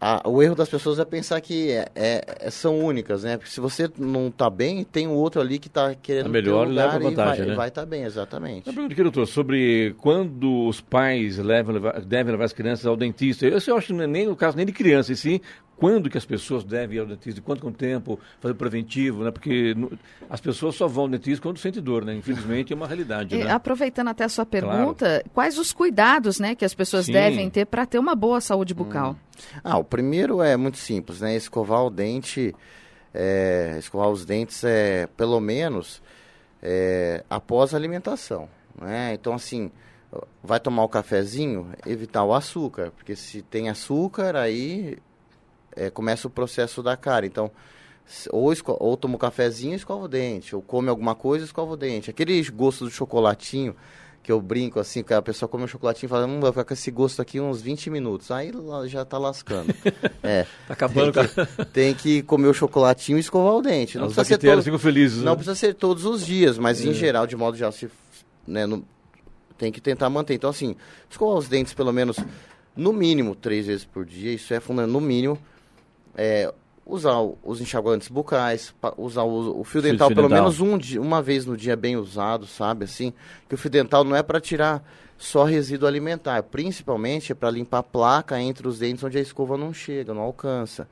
A- 0.00 0.22
o 0.28 0.42
erro 0.42 0.54
das 0.54 0.68
pessoas 0.68 0.98
é 0.98 1.04
pensar 1.04 1.40
que 1.40 1.70
é- 1.70 1.88
é- 1.94 2.50
são 2.50 2.78
únicas, 2.78 3.24
né? 3.24 3.36
Porque 3.36 3.50
se 3.50 3.60
você 3.60 3.90
não 3.98 4.30
tá 4.30 4.48
bem, 4.48 4.84
tem 4.84 5.06
um 5.08 5.12
outro 5.14 5.40
ali 5.40 5.58
que 5.58 5.68
tá 5.68 5.94
querendo 6.00 6.26
É 6.26 6.28
melhor 6.28 6.68
e 6.68 6.72
leva 6.72 6.96
e 6.96 7.02
vantagem, 7.02 7.38
vai, 7.40 7.46
né? 7.50 7.54
vai 7.54 7.68
estar 7.68 7.84
bem, 7.86 8.04
exatamente. 8.04 8.68
Eu 8.68 8.72
pergunto 8.74 8.92
aqui, 8.92 9.02
doutor, 9.02 9.26
sobre 9.26 9.94
quando 9.98 10.66
os 10.68 10.80
pais 10.80 11.38
levam, 11.38 11.74
devem 12.06 12.32
levar 12.32 12.44
as 12.44 12.52
crianças 12.52 12.86
ao 12.86 12.96
dentista. 12.96 13.46
Isso 13.46 13.70
eu 13.70 13.76
acho 13.76 13.88
que 13.88 13.92
não 13.92 14.04
é 14.04 14.06
nem 14.06 14.28
o 14.28 14.36
caso 14.36 14.56
nem 14.56 14.66
de 14.66 14.72
criança, 14.72 15.12
e 15.12 15.16
sim 15.16 15.40
quando 15.78 16.10
que 16.10 16.18
as 16.18 16.24
pessoas 16.26 16.64
devem 16.64 16.96
ir 16.96 17.00
ao 17.00 17.06
dentista, 17.06 17.34
de 17.34 17.40
quanto 17.40 17.62
com 17.62 17.70
tempo, 17.72 18.18
fazer 18.40 18.54
preventivo, 18.54 19.22
né? 19.22 19.30
Porque 19.30 19.74
no- 19.74 19.90
as 20.28 20.40
pessoas 20.40 20.74
só 20.74 20.88
vão 20.88 21.04
ao 21.04 21.08
dentista 21.08 21.40
quando 21.40 21.58
sentem 21.58 21.80
dor, 21.82 22.04
né? 22.04 22.14
Infelizmente 22.16 22.72
é 22.72 22.76
uma 22.76 22.86
realidade, 22.86 23.34
E, 23.36 23.44
né? 23.44 23.50
aproveitando 23.50 24.08
até 24.08 24.24
a 24.24 24.28
sua 24.28 24.44
pergunta, 24.44 25.24
quais 25.32 25.56
os 25.56 25.72
cuidados 25.72 26.40
né, 26.40 26.54
que 26.54 26.64
as 26.64 26.74
pessoas 26.74 27.06
Sim. 27.06 27.12
devem 27.12 27.48
ter 27.48 27.64
para 27.64 27.86
ter 27.86 27.98
uma 27.98 28.14
boa 28.16 28.40
saúde 28.40 28.74
bucal? 28.74 29.16
Ah, 29.62 29.78
o 29.78 29.84
primeiro 29.84 30.42
é 30.42 30.56
muito 30.56 30.78
simples, 30.78 31.20
né? 31.20 31.36
Escovar 31.36 31.84
o 31.84 31.90
dente, 31.90 32.52
é, 33.14 33.76
escovar 33.78 34.08
os 34.08 34.24
dentes 34.24 34.64
é 34.64 35.06
pelo 35.16 35.40
menos 35.40 36.02
é, 36.60 37.22
após 37.30 37.72
a 37.72 37.76
alimentação, 37.76 38.48
né? 38.80 39.14
Então 39.14 39.32
assim, 39.32 39.70
vai 40.42 40.58
tomar 40.58 40.82
o 40.82 40.88
cafezinho, 40.88 41.68
evitar 41.86 42.24
o 42.24 42.34
açúcar, 42.34 42.90
porque 42.96 43.14
se 43.14 43.42
tem 43.42 43.68
açúcar 43.68 44.34
aí 44.34 44.98
é, 45.78 45.90
começa 45.90 46.26
o 46.26 46.30
processo 46.30 46.82
da 46.82 46.96
cara. 46.96 47.24
Então 47.26 47.50
ou, 48.30 48.50
ou 48.80 48.96
toma 48.96 49.16
o 49.16 49.18
cafezinho 49.18 49.74
e 49.74 49.76
escova 49.76 50.04
o 50.04 50.08
dente, 50.08 50.56
ou 50.56 50.62
come 50.62 50.88
alguma 50.88 51.14
coisa 51.14 51.44
e 51.44 51.46
escova 51.46 51.72
o 51.74 51.76
dente. 51.76 52.08
Aquele 52.10 52.42
gosto 52.50 52.84
do 52.86 52.90
chocolatinho 52.90 53.76
que 54.22 54.32
eu 54.32 54.40
brinco 54.42 54.78
assim, 54.80 55.02
que 55.02 55.12
a 55.14 55.22
pessoa 55.22 55.48
come 55.48 55.64
o 55.64 55.68
chocolatinho 55.68 56.06
e 56.06 56.10
fala, 56.10 56.26
hum, 56.26 56.40
vai 56.40 56.50
ficar 56.50 56.64
com 56.64 56.72
esse 56.74 56.90
gosto 56.90 57.20
aqui 57.22 57.38
uns 57.40 57.60
20 57.62 57.88
minutos. 57.90 58.30
Aí 58.30 58.50
já 58.86 59.04
tá 59.04 59.16
lascando. 59.18 59.74
É. 60.22 60.44
Tá 60.66 60.74
acabando 60.74 61.12
tem 61.12 61.24
que, 61.28 61.64
tem 61.66 61.94
que 61.94 62.22
comer 62.22 62.48
o 62.48 62.54
chocolatinho 62.54 63.16
e 63.18 63.20
escovar 63.20 63.54
o 63.54 63.62
dente. 63.62 63.96
Não 63.96 64.04
precisa 64.06 64.24
ser 64.24 64.34
bactérias 64.34 64.56
todo, 64.58 64.64
ficam 64.64 64.78
felizes, 64.78 65.18
Não 65.22 65.32
né? 65.32 65.36
precisa 65.36 65.54
ser 65.54 65.74
todos 65.74 66.04
os 66.04 66.24
dias, 66.26 66.58
mas 66.58 66.82
em 66.84 66.90
É. 66.90 66.94
geral, 66.94 67.26
de 67.26 67.36
modo 67.36 67.56
geral, 67.56 67.72
se, 67.72 67.88
né, 68.46 68.66
não- 68.66 68.82
tem 69.56 69.70
que 69.72 69.80
tentar 69.80 70.08
manter. 70.10 70.34
Então, 70.34 70.50
assim, 70.50 70.76
escovar 71.10 71.36
os 71.38 71.48
dentes 71.48 71.72
pelo 71.74 71.92
menos, 71.92 72.16
no 72.76 72.92
mínimo, 72.92 73.34
três 73.34 73.66
vezes 73.66 73.84
por 73.84 74.04
dia. 74.04 74.32
Isso 74.32 74.52
é 74.52 74.60
fundamental, 74.60 75.00
no 75.00 75.06
mínimo. 75.06 75.38
É, 76.20 76.52
usar 76.84 77.14
os 77.44 77.60
enxaguantes 77.60 78.08
bucais, 78.08 78.74
usar 78.96 79.22
o, 79.22 79.60
o 79.60 79.64
fio 79.64 79.80
Fio- 79.80 79.82
dental 79.92 80.08
pelo 80.08 80.28
dental. 80.28 80.42
menos 80.50 80.60
um 80.60 80.76
uma 81.00 81.22
vez 81.22 81.46
no 81.46 81.56
dia 81.56 81.76
bem 81.76 81.96
usado, 81.96 82.44
sabe? 82.46 82.84
Assim, 82.86 83.12
que 83.48 83.54
o 83.54 83.58
fio 83.58 83.70
dental 83.70 84.02
não 84.02 84.16
é 84.16 84.22
para 84.22 84.40
tirar 84.40 84.82
só 85.16 85.44
resíduo 85.44 85.86
alimentar, 85.88 86.42
principalmente 86.44 87.30
é 87.32 87.34
para 87.34 87.50
limpar 87.50 87.78
a 87.78 87.82
placa 87.82 88.40
entre 88.40 88.66
os 88.66 88.78
dentes 88.80 89.04
onde 89.04 89.16
a 89.18 89.20
escova 89.20 89.56
não 89.56 89.72
chega, 89.72 90.12
não 90.12 90.22
alcança. 90.22 90.88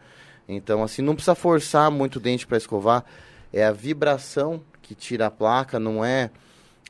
Então, 0.48 0.82
assim, 0.82 1.02
não 1.02 1.14
precisa 1.14 1.34
forçar 1.34 1.90
muito 1.90 2.16
o 2.16 2.20
dente 2.20 2.46
para 2.46 2.56
escovar. 2.56 3.04
É 3.52 3.64
a 3.64 3.72
vibração 3.72 4.60
que 4.82 4.94
tira 4.94 5.26
a 5.26 5.30
placa, 5.30 5.80
não 5.80 6.04
é. 6.04 6.30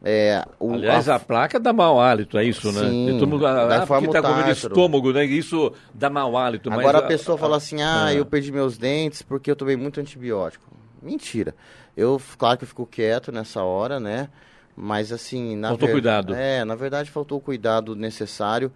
É 0.04 0.44
o, 0.60 0.74
Aliás, 0.74 1.08
a... 1.08 1.18
placa 1.18 1.58
dá 1.58 1.72
mau 1.72 2.00
hálito, 2.00 2.36
é 2.36 2.44
isso, 2.44 2.70
né? 2.70 2.88
Sim, 2.88 3.16
Todo 3.18 3.26
mundo, 3.26 3.46
ah, 3.46 3.82
ah, 3.82 3.86
porque 3.86 4.08
tá 4.08 4.20
com 4.20 4.28
medo 4.28 4.38
de 4.40 4.44
tártaro. 4.44 4.52
estômago, 4.54 5.12
né? 5.12 5.24
Isso 5.24 5.72
dá 5.94 6.10
mau 6.10 6.36
hálito. 6.36 6.68
mas 6.70 6.80
Agora 6.80 6.98
a 6.98 7.02
pessoa 7.02 7.38
fala 7.38 7.56
assim, 7.56 7.82
ah, 7.82 8.06
ah. 8.06 8.14
eu 8.14 8.26
perdi 8.26 8.52
meus 8.52 8.76
dentes 8.76 9.22
porque 9.22 9.50
eu 9.50 9.56
tomei 9.56 9.76
muito 9.76 9.98
antibiótico. 10.00 10.66
Mentira. 11.02 11.54
Eu, 11.96 12.20
claro 12.36 12.58
que 12.58 12.64
eu 12.64 12.68
fico 12.68 12.86
quieto 12.86 13.32
nessa 13.32 13.62
hora, 13.62 13.98
né? 13.98 14.28
Mas 14.76 15.10
assim, 15.10 15.56
na 15.56 15.68
Faltou 15.68 15.86
ver- 15.88 15.92
cuidado. 15.94 16.34
É, 16.34 16.62
na 16.64 16.74
verdade 16.74 17.10
faltou 17.10 17.38
o 17.38 17.40
cuidado 17.40 17.96
necessário 17.96 18.70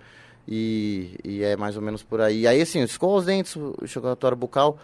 e, 0.49 1.19
e 1.23 1.43
é 1.43 1.55
mais 1.57 1.77
ou 1.77 1.83
menos 1.83 2.03
por 2.03 2.23
aí. 2.23 2.47
Aí 2.47 2.63
assim, 2.63 2.81
escova 2.81 3.17
os 3.17 3.27
dentes, 3.27 3.55
o 3.57 3.77
chocolatório 3.87 4.37
bucal, 4.37 4.79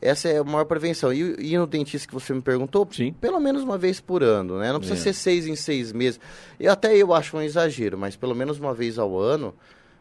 essa 0.00 0.28
é 0.28 0.38
a 0.38 0.44
maior 0.44 0.64
prevenção. 0.64 1.12
E, 1.12 1.36
e 1.38 1.56
no 1.58 1.66
dentista 1.66 2.06
que 2.08 2.14
você 2.14 2.32
me 2.34 2.42
perguntou, 2.42 2.86
Sim. 2.92 3.12
pelo 3.20 3.40
menos 3.40 3.62
uma 3.62 3.78
vez 3.78 4.00
por 4.00 4.22
ano, 4.22 4.58
né? 4.58 4.72
Não 4.72 4.78
precisa 4.80 5.00
É. 5.00 5.02
ser 5.02 5.12
seis 5.12 5.46
em 5.46 5.56
seis 5.56 5.92
meses. 5.92 6.20
E 6.60 6.66
até 6.68 6.96
eu 6.96 7.12
acho 7.14 7.36
um 7.36 7.42
exagero, 7.42 7.96
mas 7.98 8.16
pelo 8.16 8.34
menos 8.34 8.58
uma 8.58 8.74
vez 8.74 8.98
ao 8.98 9.18
ano, 9.18 9.54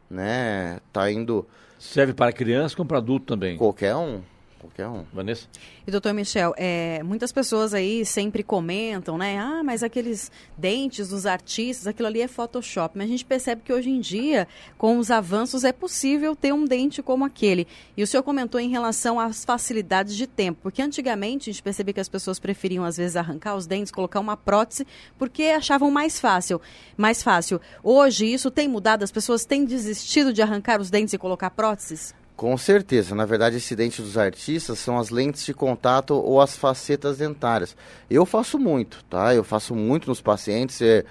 né? 0.10 0.80
Tá 0.92 1.10
indo 1.12 1.46
Serve 1.80 2.14
para 2.14 2.32
criança 2.32 2.76
como 2.76 2.88
para 2.88 2.98
adulto 3.00 3.26
também. 3.26 3.58
qualquer 3.58 3.96
um. 3.96 4.22
Qualquer 4.64 4.88
um. 4.88 5.04
Vanessa? 5.12 5.46
E 5.86 5.92
doutor 5.92 6.14
Michel, 6.14 6.54
é, 6.56 7.04
muitas 7.04 7.34
pessoas 7.34 7.74
aí 7.74 8.06
sempre 8.06 8.44
comentam, 8.44 9.18
né? 9.18 9.38
Ah, 9.38 9.62
mas 9.62 9.84
aqueles 9.84 10.32
dentes 10.58 11.10
dos 11.10 11.26
artistas, 11.26 11.86
aquilo 11.86 12.08
ali 12.08 12.22
é 12.22 12.30
Photoshop. 12.30 12.98
Mas 12.98 13.08
a 13.08 13.10
gente 13.10 13.26
percebe 13.26 13.62
que 13.62 13.74
hoje 13.74 13.90
em 13.90 14.00
dia, 14.00 14.48
com 14.78 14.98
os 14.98 15.12
avanços, 15.12 15.66
é 15.66 15.74
possível 15.74 16.34
ter 16.34 16.54
um 16.54 16.64
dente 16.64 17.04
como 17.04 17.26
aquele. 17.26 17.68
E 17.98 18.04
o 18.04 18.08
senhor 18.08 18.24
comentou 18.24 18.58
em 18.58 18.70
relação 18.70 19.20
às 19.20 19.44
facilidades 19.44 20.16
de 20.16 20.26
tempo, 20.26 20.62
porque 20.64 20.82
antigamente 20.82 21.50
a 21.50 21.54
gente 21.54 21.62
percebia 21.62 21.96
que 21.96 22.00
as 22.00 22.08
pessoas 22.08 22.40
preferiam, 22.40 22.86
às 22.86 22.96
vezes, 22.96 23.18
arrancar 23.18 23.58
os 23.58 23.68
dentes, 23.68 23.92
colocar 23.92 24.22
uma 24.22 24.38
prótese, 24.38 24.88
porque 25.18 25.44
achavam 25.44 25.92
mais 25.92 26.22
fácil. 26.22 26.62
Mais 26.96 27.22
fácil. 27.22 27.60
Hoje, 27.84 28.32
isso 28.32 28.50
tem 28.50 28.70
mudado, 28.70 29.04
as 29.04 29.12
pessoas 29.12 29.44
têm 29.44 29.66
desistido 29.66 30.32
de 30.32 30.42
arrancar 30.42 30.80
os 30.80 30.90
dentes 30.90 31.14
e 31.14 31.18
colocar 31.18 31.50
próteses? 31.50 32.16
Com 32.36 32.58
certeza. 32.58 33.14
Na 33.14 33.26
verdade, 33.26 33.58
esse 33.58 33.76
dente 33.76 34.02
dos 34.02 34.18
artistas 34.18 34.80
são 34.80 34.98
as 34.98 35.10
lentes 35.10 35.46
de 35.46 35.54
contato 35.54 36.16
ou 36.16 36.42
as 36.42 36.58
facetas 36.58 37.18
dentárias. 37.18 37.76
Eu 38.10 38.26
faço 38.26 38.58
muito, 38.58 39.04
tá? 39.10 39.36
Eu 39.36 39.44
faço 39.44 39.76
muito 39.76 40.08
nos 40.08 40.20
pacientes. 40.20 40.82
É, 40.82 41.06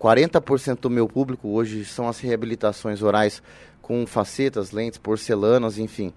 40% 0.00 0.80
do 0.80 0.90
meu 0.90 1.08
público 1.08 1.48
hoje 1.48 1.84
são 1.84 2.08
as 2.08 2.18
reabilitações 2.18 3.02
orais 3.02 3.42
com 3.80 4.06
facetas, 4.06 4.72
lentes, 4.72 4.98
porcelanas, 4.98 5.78
enfim. 5.78 6.12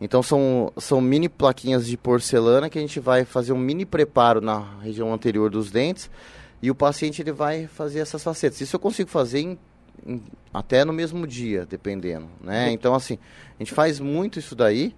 Então 0.00 0.22
são, 0.22 0.72
são 0.76 1.00
mini 1.00 1.28
plaquinhas 1.28 1.86
de 1.86 1.96
porcelana 1.96 2.68
que 2.68 2.78
a 2.78 2.80
gente 2.80 2.98
vai 2.98 3.24
fazer 3.24 3.52
um 3.52 3.58
mini 3.58 3.84
preparo 3.84 4.40
na 4.40 4.78
região 4.80 5.12
anterior 5.12 5.50
dos 5.50 5.70
dentes 5.70 6.10
e 6.60 6.70
o 6.70 6.74
paciente 6.74 7.22
ele 7.22 7.32
vai 7.32 7.66
fazer 7.66 8.00
essas 8.00 8.22
facetas. 8.22 8.60
Isso 8.60 8.74
eu 8.74 8.80
consigo 8.80 9.10
fazer 9.10 9.40
em, 9.40 9.58
até 10.52 10.84
no 10.84 10.92
mesmo 10.92 11.26
dia, 11.26 11.66
dependendo, 11.66 12.28
né? 12.40 12.70
Então 12.70 12.94
assim, 12.94 13.18
a 13.58 13.62
gente 13.62 13.72
faz 13.72 13.98
muito 14.00 14.38
isso 14.38 14.54
daí 14.54 14.94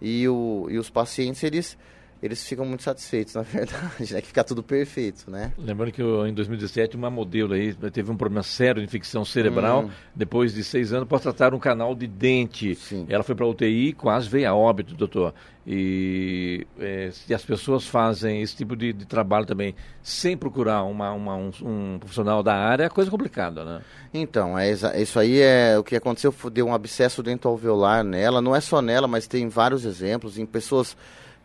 e, 0.00 0.28
o, 0.28 0.66
e 0.70 0.78
os 0.78 0.90
pacientes 0.90 1.42
eles 1.42 1.76
eles 2.22 2.46
ficam 2.46 2.64
muito 2.64 2.82
satisfeitos, 2.82 3.34
na 3.34 3.42
verdade, 3.42 4.14
né? 4.14 4.20
Que 4.20 4.28
fica 4.28 4.42
tudo 4.42 4.62
perfeito, 4.62 5.30
né? 5.30 5.52
Lembrando 5.58 5.92
que 5.92 6.02
em 6.02 6.32
2017 6.32 6.96
uma 6.96 7.10
modelo 7.10 7.54
aí 7.54 7.74
teve 7.74 8.10
um 8.10 8.16
problema 8.16 8.42
sério 8.42 8.80
de 8.80 8.86
infecção 8.86 9.24
cerebral. 9.24 9.84
Hum. 9.84 9.90
Depois 10.14 10.54
de 10.54 10.64
seis 10.64 10.92
anos, 10.92 11.08
pode 11.08 11.22
tratar 11.22 11.54
um 11.54 11.58
canal 11.58 11.94
de 11.94 12.06
dente. 12.06 12.74
Sim. 12.74 13.06
Ela 13.08 13.22
foi 13.22 13.34
para 13.34 13.46
UTI, 13.46 13.92
quase 13.92 14.28
veio 14.28 14.48
a 14.48 14.54
óbito, 14.54 14.94
doutor. 14.94 15.34
E 15.68 16.64
é, 16.78 17.10
se 17.10 17.34
as 17.34 17.44
pessoas 17.44 17.86
fazem 17.86 18.40
esse 18.40 18.54
tipo 18.54 18.76
de, 18.76 18.92
de 18.92 19.04
trabalho 19.04 19.44
também 19.44 19.74
sem 20.00 20.36
procurar 20.36 20.84
uma, 20.84 21.12
uma 21.12 21.34
um, 21.34 21.50
um, 21.62 21.98
profissional 21.98 22.40
da 22.40 22.54
área, 22.54 22.84
é 22.84 22.88
coisa 22.88 23.10
complicada, 23.10 23.64
né? 23.64 23.80
Então, 24.14 24.56
é, 24.56 24.70
isso 24.70 25.18
aí 25.18 25.40
é 25.40 25.76
o 25.76 25.82
que 25.82 25.96
aconteceu, 25.96 26.32
deu 26.52 26.66
um 26.66 26.74
abscesso 26.74 27.20
dentro 27.20 27.50
alveolar 27.50 28.04
nela. 28.04 28.40
Não 28.40 28.54
é 28.54 28.60
só 28.60 28.80
nela, 28.80 29.08
mas 29.08 29.26
tem 29.26 29.48
vários 29.48 29.84
exemplos 29.84 30.38
em 30.38 30.46
pessoas 30.46 30.96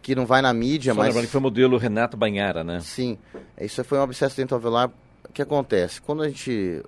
que 0.01 0.15
não 0.15 0.25
vai 0.25 0.41
na 0.41 0.53
mídia, 0.53 0.93
Só 0.93 0.99
mas... 0.99 1.15
que 1.15 1.27
foi 1.27 1.39
o 1.39 1.43
modelo 1.43 1.77
Renato 1.77 2.17
Banhara, 2.17 2.63
né? 2.63 2.79
Sim, 2.81 3.17
isso 3.59 3.83
foi 3.83 3.99
um 3.99 4.03
abscesso 4.03 4.35
dentro 4.35 4.55
alveolar. 4.55 4.89
O 5.27 5.31
que 5.31 5.41
acontece? 5.41 6.01
Quando 6.01 6.23
a 6.23 6.27
gente... 6.27 6.83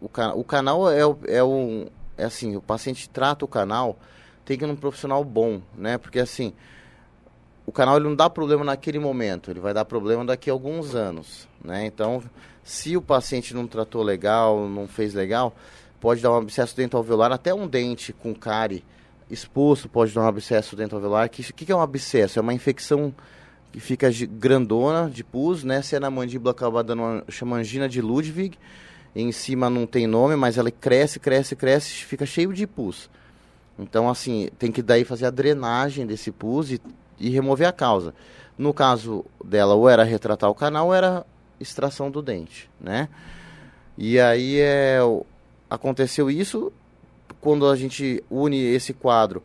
O, 0.00 0.08
can... 0.08 0.32
o 0.34 0.42
canal 0.42 0.90
é, 0.90 1.06
o... 1.06 1.18
é 1.26 1.44
um... 1.44 1.86
É 2.16 2.24
assim, 2.24 2.56
o 2.56 2.62
paciente 2.62 3.08
trata 3.08 3.44
o 3.44 3.48
canal, 3.48 3.98
tem 4.44 4.56
que 4.56 4.64
ir 4.64 4.68
num 4.68 4.76
profissional 4.76 5.24
bom, 5.24 5.60
né? 5.76 5.98
Porque 5.98 6.20
assim, 6.20 6.52
o 7.66 7.72
canal 7.72 7.96
ele 7.96 8.04
não 8.04 8.14
dá 8.14 8.30
problema 8.30 8.64
naquele 8.64 9.00
momento, 9.00 9.50
ele 9.50 9.58
vai 9.58 9.74
dar 9.74 9.84
problema 9.84 10.24
daqui 10.24 10.48
a 10.48 10.52
alguns 10.52 10.94
anos, 10.94 11.48
né? 11.62 11.84
Então, 11.84 12.22
se 12.62 12.96
o 12.96 13.02
paciente 13.02 13.52
não 13.52 13.66
tratou 13.66 14.00
legal, 14.04 14.68
não 14.68 14.86
fez 14.86 15.12
legal, 15.12 15.56
pode 16.00 16.22
dar 16.22 16.30
um 16.30 16.36
abscesso 16.36 16.76
dentro 16.76 16.98
alveolar, 16.98 17.32
até 17.32 17.52
um 17.52 17.66
dente 17.66 18.12
com 18.12 18.32
cárie 18.32 18.84
exposto 19.30 19.88
pode 19.88 20.12
dar 20.14 20.22
um 20.22 20.26
abscesso 20.26 20.76
dentro. 20.76 20.98
O 20.98 21.28
que, 21.28 21.52
que, 21.52 21.66
que 21.66 21.72
é 21.72 21.76
um 21.76 21.80
abscesso? 21.80 22.38
É 22.38 22.42
uma 22.42 22.54
infecção 22.54 23.14
que 23.72 23.80
fica 23.80 24.08
grandona 24.30 25.10
de 25.10 25.24
pus, 25.24 25.64
né? 25.64 25.82
Se 25.82 25.96
é 25.96 26.00
na 26.00 26.10
mandíbula 26.10 26.52
acaba 26.52 26.82
dando 26.84 27.02
uma 27.02 27.24
chama 27.28 27.56
angina 27.56 27.88
de 27.88 28.00
Ludwig. 28.00 28.56
Em 29.16 29.30
cima 29.32 29.70
não 29.70 29.86
tem 29.86 30.06
nome, 30.06 30.36
mas 30.36 30.58
ela 30.58 30.70
cresce, 30.70 31.20
cresce, 31.20 31.54
cresce, 31.54 31.90
fica 32.04 32.26
cheio 32.26 32.52
de 32.52 32.66
pus. 32.66 33.08
Então, 33.78 34.08
assim, 34.08 34.48
tem 34.58 34.70
que 34.70 34.82
daí 34.82 35.04
fazer 35.04 35.26
a 35.26 35.30
drenagem 35.30 36.06
desse 36.06 36.30
pus 36.30 36.70
e, 36.70 36.80
e 37.18 37.30
remover 37.30 37.66
a 37.68 37.72
causa. 37.72 38.14
No 38.56 38.72
caso 38.72 39.24
dela, 39.44 39.74
ou 39.74 39.88
era 39.88 40.04
retratar 40.04 40.50
o 40.50 40.54
canal, 40.54 40.88
ou 40.88 40.94
era 40.94 41.24
extração 41.60 42.10
do 42.10 42.22
dente, 42.22 42.70
né? 42.80 43.08
E 43.96 44.18
aí 44.18 44.60
é, 44.60 44.98
aconteceu 45.70 46.30
isso, 46.30 46.72
quando 47.40 47.68
a 47.68 47.76
gente 47.76 48.22
une 48.30 48.58
esse 48.58 48.92
quadro 48.92 49.42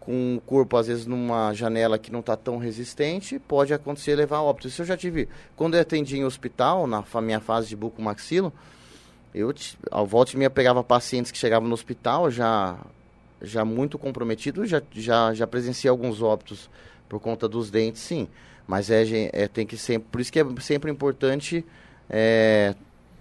com 0.00 0.36
o 0.36 0.40
corpo, 0.40 0.76
às 0.76 0.88
vezes, 0.88 1.06
numa 1.06 1.52
janela 1.54 1.96
que 1.96 2.10
não 2.10 2.20
está 2.20 2.36
tão 2.36 2.58
resistente, 2.58 3.38
pode 3.38 3.72
acontecer 3.72 4.16
levar 4.16 4.38
a 4.38 4.42
óbito. 4.42 4.66
Isso 4.66 4.82
eu 4.82 4.86
já 4.86 4.96
tive. 4.96 5.28
Quando 5.54 5.74
eu 5.74 5.80
atendi 5.80 6.16
em 6.16 6.24
hospital, 6.24 6.88
na 6.88 7.04
minha 7.20 7.38
fase 7.38 7.68
de 7.68 7.76
bucomaxilo, 7.76 8.52
eu, 9.32 9.54
ao 9.92 10.04
volta 10.04 10.32
e 10.32 10.36
meia, 10.36 10.50
pegava 10.50 10.82
pacientes 10.82 11.30
que 11.30 11.38
chegavam 11.38 11.68
no 11.68 11.74
hospital 11.74 12.30
já, 12.32 12.76
já 13.40 13.64
muito 13.64 13.96
comprometidos, 13.96 14.68
já, 14.68 14.82
já, 14.92 15.32
já 15.34 15.46
presenciei 15.46 15.88
alguns 15.88 16.20
óbitos 16.20 16.68
por 17.08 17.20
conta 17.20 17.48
dos 17.48 17.70
dentes, 17.70 18.02
sim. 18.02 18.26
Mas 18.66 18.90
é, 18.90 19.04
é 19.32 19.46
tem 19.46 19.64
que 19.64 19.76
sempre. 19.76 20.08
Por 20.10 20.20
isso 20.20 20.32
que 20.32 20.40
é 20.40 20.46
sempre 20.60 20.90
importante 20.90 21.64
é, 22.10 22.74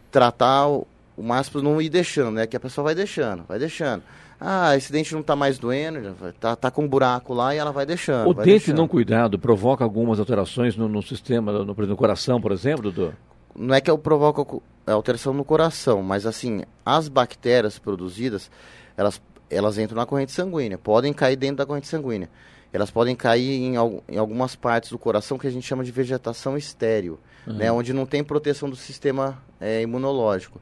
tratar 0.10 0.68
o, 0.68 0.88
o 1.22 1.24
máximo 1.24 1.62
não 1.62 1.80
ir 1.80 1.88
deixando, 1.88 2.32
né? 2.32 2.48
Que 2.48 2.58
a 2.58 2.60
pessoa 2.60 2.86
vai 2.86 2.96
deixando, 2.96 3.44
vai 3.48 3.60
deixando. 3.60 4.02
Ah, 4.40 4.76
esse 4.76 4.92
dente 4.92 5.14
não 5.14 5.22
está 5.22 5.36
mais 5.36 5.60
doendo, 5.60 6.16
tá, 6.40 6.56
tá 6.56 6.72
com 6.72 6.84
um 6.84 6.88
buraco 6.88 7.32
lá 7.32 7.54
e 7.54 7.60
ela 7.60 7.72
vai 7.72 7.86
deixando. 7.86 8.28
O 8.28 8.34
vai 8.34 8.44
dente 8.44 8.66
deixando. 8.66 8.78
não 8.78 8.88
cuidado 8.88 9.38
provoca 9.38 9.84
algumas 9.84 10.20
alterações 10.20 10.76
no, 10.76 10.90
no 10.90 11.04
sistema, 11.04 11.52
no, 11.52 11.64
no, 11.64 11.96
coração, 11.96 12.42
por 12.42 12.52
exemplo, 12.52 12.92
doutor? 12.92 13.16
Não 13.56 13.76
é 13.76 13.80
que 13.80 13.92
eu 13.92 14.00
provoca 14.00 14.44
alteração 14.88 15.32
no 15.32 15.46
coração, 15.46 16.02
mas 16.02 16.26
assim, 16.26 16.64
as 16.84 17.08
bactérias 17.08 17.78
produzidas, 17.78 18.50
elas, 18.98 19.22
elas 19.48 19.78
entram 19.78 19.98
na 19.98 20.08
corrente 20.08 20.32
sanguínea, 20.32 20.76
podem 20.76 21.14
cair 21.14 21.36
dentro 21.36 21.58
da 21.58 21.66
corrente 21.68 21.88
sanguínea. 21.88 22.28
Elas 22.74 22.90
podem 22.90 23.16
cair 23.16 23.62
em, 23.62 23.76
em 24.10 24.18
algumas 24.18 24.56
partes 24.56 24.90
do 24.90 24.98
coração 24.98 25.38
que 25.38 25.46
a 25.46 25.52
gente 25.52 25.68
chama 25.68 25.84
de 25.84 25.92
vegetação 25.92 26.58
estéreo, 26.58 27.20
uhum. 27.46 27.54
né, 27.54 27.72
onde 27.72 27.94
não 27.94 28.08
tem 28.08 28.24
proteção 28.24 28.70
do 28.70 28.76
sistema 28.76 29.38
é, 29.60 29.84
imunológico. 29.84 30.60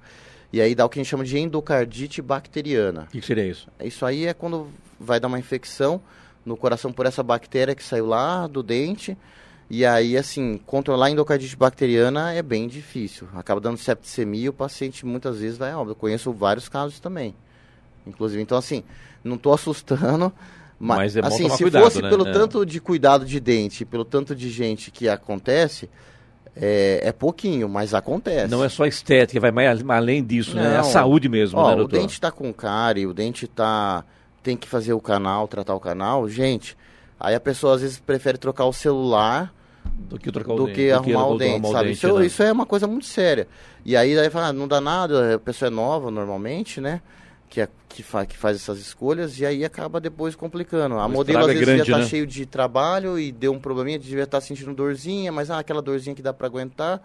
E 0.52 0.62
aí 0.62 0.74
dá 0.74 0.86
o 0.86 0.90
que 0.90 1.00
a 1.00 1.04
gente 1.04 1.10
chama 1.10 1.24
de 1.24 1.38
endocardite 1.38 2.22
bacteriana. 2.22 3.04
O 3.04 3.12
que, 3.12 3.22
seria 3.22 3.46
isso? 3.46 3.68
Isso 3.84 4.06
aí 4.06 4.26
é 4.26 4.34
quando 4.34 4.68
vai 5.00 5.20
dar 5.20 5.28
uma 5.28 5.40
infecção 5.40 6.02
no 6.46 6.58
coração 6.58 6.92
por 6.92 7.06
essa 7.06 7.22
bactéria 7.22 7.76
que 7.76 7.84
saiu 7.84 8.08
lá 8.08 8.48
do 8.48 8.64
dente. 8.64 9.18
E 9.70 9.86
aí, 9.86 10.18
assim, 10.18 10.60
controlar 10.66 11.06
a 11.06 11.12
endocardite 11.12 11.56
bacteriana 11.56 12.34
é 12.34 12.42
bem 12.42 12.68
difícil. 12.68 13.28
Acaba 13.36 13.62
dando 13.62 13.78
septicemia 13.78 14.46
e 14.46 14.50
o 14.50 14.54
paciente 14.54 15.06
muitas 15.06 15.40
vezes 15.40 15.58
vai 15.58 15.74
óbito. 15.76 15.92
Eu 15.92 15.96
conheço 15.96 16.34
vários 16.34 16.68
casos 16.68 17.00
também. 17.00 17.36
Inclusive, 18.08 18.42
então 18.42 18.58
assim, 18.58 18.84
não 19.24 19.36
estou 19.36 19.54
assustando, 19.54 20.34
mas, 20.80 20.98
mas 20.98 21.16
é 21.18 21.20
assim, 21.20 21.50
se 21.50 21.62
cuidado, 21.64 21.84
fosse 21.84 22.02
né? 22.02 22.10
pelo 22.10 22.28
é. 22.28 22.32
tanto 22.32 22.66
de 22.66 22.80
cuidado 22.80 23.26
de 23.26 23.40
dente, 23.40 23.86
pelo 23.86 24.04
tanto 24.04 24.36
de 24.36 24.50
gente 24.50 24.90
que 24.90 25.08
acontece, 25.08 25.90
é, 26.62 27.00
é, 27.06 27.12
pouquinho, 27.14 27.70
mas 27.70 27.94
acontece. 27.94 28.52
Não 28.52 28.64
é 28.64 28.68
só 28.68 28.86
estética, 28.86 29.40
vai 29.40 29.52
mais 29.52 29.82
além 29.90 30.24
disso, 30.24 30.56
Não, 30.56 30.64
né? 30.64 30.76
É 30.76 30.78
a 30.78 30.84
saúde 30.84 31.30
mesmo, 31.30 31.58
ó, 31.58 31.70
né, 31.70 31.76
doutor? 31.78 31.96
O 31.96 32.00
dente 32.02 32.14
está 32.14 32.30
com 32.32 32.54
cárie, 32.54 33.08
o 33.08 33.14
dente 33.14 33.48
tá 33.48 34.04
tem 34.44 34.58
que 34.58 34.68
fazer 34.68 34.94
o 34.94 35.00
canal, 35.00 35.48
tratar 35.48 35.74
o 35.74 35.80
canal. 35.80 36.28
Gente, 36.28 36.78
aí 37.20 37.34
a 37.34 37.40
pessoa 37.40 37.76
às 37.76 37.82
vezes 37.82 38.00
prefere 38.00 38.38
trocar 38.38 38.66
o 38.66 38.74
celular 38.74 39.54
do 39.86 40.20
que 40.20 40.32
trocar 40.32 40.54
o 40.54 40.58
do 40.58 40.66
dente, 40.66 40.76
que 40.76 40.92
arrumar 40.92 41.28
o 41.28 41.38
dente, 41.38 41.68
sabe? 41.70 41.90
Dente, 41.90 41.98
isso, 41.98 42.20
né? 42.20 42.26
isso, 42.26 42.44
é 42.44 42.52
uma 42.52 42.66
coisa 42.66 42.88
muito 42.88 43.06
séria. 43.06 43.48
E 43.86 43.96
aí, 43.96 44.18
aí 44.18 44.30
fala, 44.30 44.48
ah, 44.48 44.54
não 44.54 44.68
dá 44.68 44.82
nada, 44.82 45.36
a 45.36 45.40
pessoa 45.40 45.68
é 45.68 45.72
nova 45.72 46.12
normalmente, 46.12 46.82
né? 46.82 47.02
Que, 47.50 47.60
é, 47.60 47.68
que, 47.90 48.04
fa, 48.04 48.26
que 48.26 48.38
faz 48.38 48.56
essas 48.56 48.80
escolhas 48.80 49.40
e 49.40 49.46
aí 49.46 49.66
acaba 49.66 50.00
depois 50.00 50.36
complicando. 50.36 50.96
A 50.96 51.06
o 51.06 51.10
modelo 51.10 51.40
às 51.40 51.46
é 51.46 51.54
vezes 51.54 51.66
grande, 51.66 51.78
já 51.80 51.84
está 51.84 51.98
né? 51.98 52.06
cheio 52.06 52.28
de 52.28 52.46
trabalho 52.46 53.18
e 53.18 53.32
deu 53.32 53.52
um 53.52 53.60
probleminha, 53.60 53.98
devia 53.98 54.24
estar 54.24 54.40
tá 54.40 54.42
sentindo 54.42 54.74
dorzinha, 54.74 55.32
mas 55.32 55.50
ah, 55.50 55.60
aquela 55.60 55.82
dorzinha 55.82 56.16
que 56.16 56.22
dá 56.22 56.32
para 56.32 56.48
aguentar. 56.48 57.02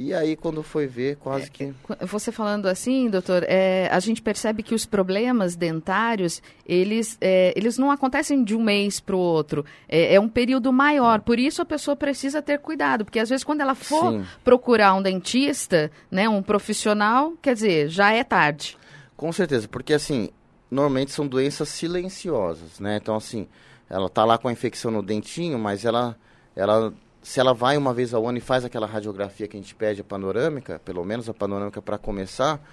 E 0.00 0.14
aí, 0.14 0.36
quando 0.36 0.62
foi 0.62 0.86
ver, 0.86 1.16
quase 1.16 1.46
é, 1.46 1.48
que. 1.48 1.74
Você 2.02 2.30
falando 2.30 2.66
assim, 2.66 3.10
doutor, 3.10 3.44
é, 3.48 3.88
a 3.90 3.98
gente 3.98 4.22
percebe 4.22 4.62
que 4.62 4.72
os 4.72 4.86
problemas 4.86 5.56
dentários, 5.56 6.40
eles, 6.64 7.18
é, 7.20 7.52
eles 7.56 7.76
não 7.76 7.90
acontecem 7.90 8.44
de 8.44 8.54
um 8.54 8.62
mês 8.62 9.00
para 9.00 9.16
o 9.16 9.18
outro. 9.18 9.64
É, 9.88 10.14
é, 10.14 10.20
um 10.20 10.28
período 10.28 10.72
maior. 10.72 11.20
Por 11.20 11.36
isso 11.36 11.60
a 11.60 11.64
pessoa 11.64 11.96
precisa 11.96 12.40
ter 12.40 12.60
cuidado. 12.60 13.04
Porque 13.04 13.18
às 13.18 13.28
vezes, 13.28 13.42
quando 13.42 13.60
ela 13.60 13.74
for 13.74 14.12
Sim. 14.12 14.24
procurar 14.44 14.94
um 14.94 15.02
dentista, 15.02 15.90
né, 16.08 16.28
um 16.28 16.44
profissional, 16.44 17.32
quer 17.42 17.54
dizer, 17.54 17.88
já 17.88 18.12
é 18.12 18.22
tarde. 18.22 18.78
Com 19.18 19.32
certeza, 19.32 19.66
porque 19.66 19.92
assim, 19.92 20.30
normalmente 20.70 21.10
são 21.10 21.26
doenças 21.26 21.68
silenciosas, 21.70 22.78
né? 22.78 22.98
Então, 23.02 23.16
assim, 23.16 23.48
ela 23.90 24.08
tá 24.08 24.24
lá 24.24 24.38
com 24.38 24.46
a 24.46 24.52
infecção 24.52 24.92
no 24.92 25.02
dentinho, 25.02 25.58
mas 25.58 25.84
ela, 25.84 26.16
ela, 26.54 26.94
se 27.20 27.40
ela 27.40 27.52
vai 27.52 27.76
uma 27.76 27.92
vez 27.92 28.14
ao 28.14 28.28
ano 28.28 28.38
e 28.38 28.40
faz 28.40 28.64
aquela 28.64 28.86
radiografia 28.86 29.48
que 29.48 29.56
a 29.56 29.60
gente 29.60 29.74
pede, 29.74 30.02
a 30.02 30.04
panorâmica, 30.04 30.80
pelo 30.84 31.04
menos 31.04 31.28
a 31.28 31.34
panorâmica 31.34 31.82
para 31.82 31.98
começar, 31.98 32.64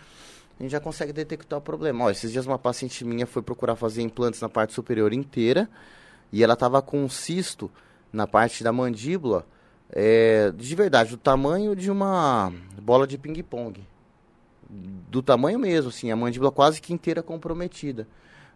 a 0.60 0.62
gente 0.62 0.71
já 0.71 0.79
consegue 0.79 1.12
detectar 1.12 1.58
o 1.58 1.62
problema. 1.63 2.06
Ó, 2.06 2.12
esses 2.12 2.31
dias 2.31 2.46
uma 2.46 2.60
paciente 2.60 3.04
minha 3.04 3.25
foi 3.25 3.41
procurar 3.41 3.75
fazer 3.75 4.04
implantes 4.04 4.39
na 4.39 4.48
parte 4.48 4.71
superior 4.71 5.13
inteira 5.13 5.67
e 6.31 6.43
ela 6.43 6.56
tava 6.56 6.79
com 6.79 7.04
um 7.04 7.10
cisto 7.10 7.71
na 8.13 8.27
parte 8.27 8.63
da 8.63 8.71
mandíbula, 8.71 9.48
é, 9.89 10.52
de 10.56 10.75
verdade, 10.75 11.10
do 11.10 11.17
tamanho 11.17 11.75
de 11.75 11.89
uma 11.89 12.54
bola 12.79 13.08
de 13.08 13.17
ping-pong 13.17 13.94
do 14.69 15.21
tamanho 15.21 15.59
mesmo, 15.59 15.89
assim, 15.89 16.11
a 16.11 16.15
mandíbula 16.15 16.51
quase 16.51 16.81
que 16.81 16.93
inteira 16.93 17.21
comprometida, 17.21 18.07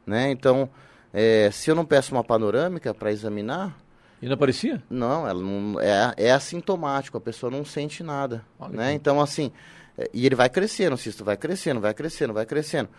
né? 0.05 0.31
Então, 0.31 0.69
é, 1.13 1.49
se 1.51 1.69
eu 1.69 1.75
não 1.75 1.85
peço 1.85 2.13
uma 2.13 2.23
panorâmica 2.23 2.93
para 2.93 3.11
examinar... 3.11 3.77
E 4.21 4.25
não 4.25 4.33
aparecia? 4.33 4.83
Não, 4.89 5.27
ela 5.27 5.41
não 5.41 5.79
é, 5.79 6.13
é 6.17 6.31
assintomático, 6.31 7.17
a 7.17 7.21
pessoa 7.21 7.49
não 7.51 7.63
sente 7.63 8.03
nada, 8.03 8.43
Olha 8.59 8.75
né? 8.75 8.89
Que... 8.89 8.95
Então, 8.95 9.21
assim, 9.21 9.51
é, 9.97 10.09
e 10.13 10.25
ele 10.25 10.35
vai 10.35 10.49
crescendo, 10.49 10.93
o 10.93 10.97
cisto 10.97 11.23
vai 11.23 11.37
crescendo, 11.37 11.79
vai 11.79 11.93
crescendo, 11.93 12.33
vai 12.33 12.45
crescendo. 12.45 12.89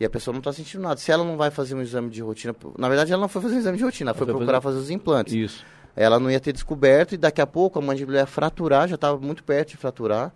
e 0.00 0.04
a 0.04 0.08
pessoa 0.08 0.32
não 0.32 0.38
está 0.38 0.50
sentindo 0.50 0.80
nada. 0.80 0.96
Se 0.98 1.12
ela 1.12 1.22
não 1.22 1.36
vai 1.36 1.50
fazer 1.50 1.74
um 1.74 1.82
exame 1.82 2.08
de 2.08 2.22
rotina, 2.22 2.56
na 2.78 2.88
verdade 2.88 3.12
ela 3.12 3.20
não 3.20 3.28
foi 3.28 3.42
fazer 3.42 3.56
um 3.56 3.58
exame 3.58 3.76
de 3.76 3.84
rotina, 3.84 4.10
ela 4.10 4.18
foi 4.18 4.26
procurar 4.26 4.62
fazer 4.62 4.78
os 4.78 4.90
implantes. 4.90 5.34
Isso. 5.34 5.64
Ela 5.94 6.18
não 6.18 6.30
ia 6.30 6.40
ter 6.40 6.54
descoberto 6.54 7.12
e 7.12 7.18
daqui 7.18 7.42
a 7.42 7.46
pouco 7.46 7.78
a 7.78 7.82
mandíbula 7.82 8.18
ia 8.18 8.26
fraturar, 8.26 8.88
já 8.88 8.94
estava 8.94 9.18
muito 9.18 9.44
perto 9.44 9.70
de 9.70 9.76
fraturar. 9.76 10.32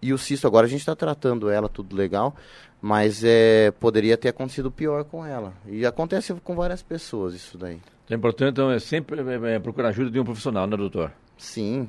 E 0.00 0.12
o 0.12 0.18
cisto 0.18 0.46
agora 0.46 0.66
a 0.66 0.68
gente 0.68 0.80
está 0.80 0.94
tratando 0.94 1.48
ela, 1.50 1.68
tudo 1.68 1.96
legal, 1.96 2.34
mas 2.80 3.22
é, 3.24 3.70
poderia 3.72 4.16
ter 4.16 4.28
acontecido 4.28 4.70
pior 4.70 5.04
com 5.04 5.24
ela. 5.24 5.52
E 5.66 5.84
acontece 5.84 6.34
com 6.34 6.54
várias 6.54 6.82
pessoas 6.82 7.34
isso 7.34 7.56
daí. 7.58 7.80
É 8.08 8.14
importante, 8.14 8.52
então, 8.52 8.70
é 8.70 8.78
sempre 8.78 9.20
é, 9.20 9.54
é, 9.54 9.58
procurar 9.58 9.88
ajuda 9.88 10.10
de 10.10 10.20
um 10.20 10.24
profissional, 10.24 10.66
né, 10.66 10.76
doutor? 10.76 11.12
Sim. 11.36 11.88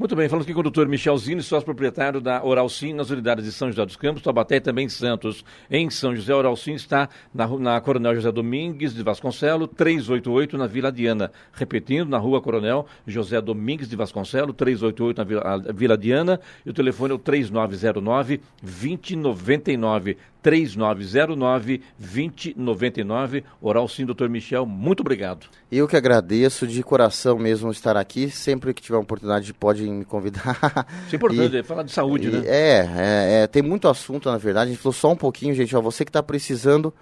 Muito 0.00 0.16
bem, 0.16 0.30
falamos 0.30 0.46
aqui 0.46 0.54
com 0.54 0.60
o 0.60 0.62
doutor 0.62 0.88
Michel 0.88 1.14
Zini, 1.18 1.42
sócio 1.42 1.66
proprietário 1.66 2.22
da 2.22 2.42
Oral 2.42 2.70
Sim 2.70 2.94
nas 2.94 3.10
unidades 3.10 3.44
de 3.44 3.52
São 3.52 3.68
José 3.68 3.84
dos 3.84 3.96
Campos, 3.96 4.22
Tabaté 4.22 4.56
e 4.56 4.60
também 4.62 4.88
Santos. 4.88 5.44
Em 5.70 5.90
São 5.90 6.16
José, 6.16 6.34
Oral 6.34 6.56
Sim 6.56 6.72
está 6.72 7.06
na, 7.34 7.46
na 7.46 7.78
Coronel 7.82 8.14
José 8.14 8.32
Domingues 8.32 8.94
de 8.94 9.02
Vasconcelo, 9.02 9.68
388 9.68 10.56
na 10.56 10.66
Vila 10.66 10.90
Diana. 10.90 11.30
Repetindo, 11.52 12.08
na 12.08 12.16
rua 12.16 12.40
Coronel 12.40 12.86
José 13.06 13.42
Domingues 13.42 13.90
de 13.90 13.94
Vasconcelo, 13.94 14.54
388 14.54 15.18
na 15.18 15.24
Vila, 15.24 15.58
Vila 15.74 15.98
Diana. 15.98 16.40
E 16.64 16.70
o 16.70 16.72
telefone 16.72 17.12
é 17.12 17.16
o 17.16 17.18
3909 17.18 18.40
2099. 18.62 20.16
3909 20.42 21.82
2099. 21.98 23.44
Oral 23.60 23.88
Sim, 23.88 24.06
doutor 24.06 24.28
Michel, 24.28 24.66
muito 24.66 25.00
obrigado. 25.00 25.46
Eu 25.70 25.86
que 25.86 25.96
agradeço 25.96 26.66
de 26.66 26.82
coração 26.82 27.38
mesmo 27.38 27.70
estar 27.70 27.96
aqui. 27.96 28.30
Sempre 28.30 28.74
que 28.74 28.82
tiver 28.82 28.98
oportunidade, 28.98 29.52
pode 29.52 29.82
me 29.82 30.04
convidar. 30.04 30.86
Isso 31.06 31.14
é 31.14 31.16
importante, 31.16 31.54
e, 31.56 31.58
é 31.58 31.62
falar 31.62 31.82
de 31.82 31.92
saúde, 31.92 32.28
e, 32.28 32.30
né? 32.30 32.42
É, 32.46 32.88
é, 32.96 33.42
é, 33.42 33.46
tem 33.46 33.62
muito 33.62 33.88
assunto, 33.88 34.30
na 34.30 34.38
verdade. 34.38 34.70
A 34.70 34.72
gente 34.72 34.82
falou 34.82 34.92
só 34.92 35.12
um 35.12 35.16
pouquinho, 35.16 35.54
gente. 35.54 35.74
Ó, 35.76 35.80
você 35.80 36.04
que 36.04 36.10
está 36.10 36.22
precisando, 36.22 36.92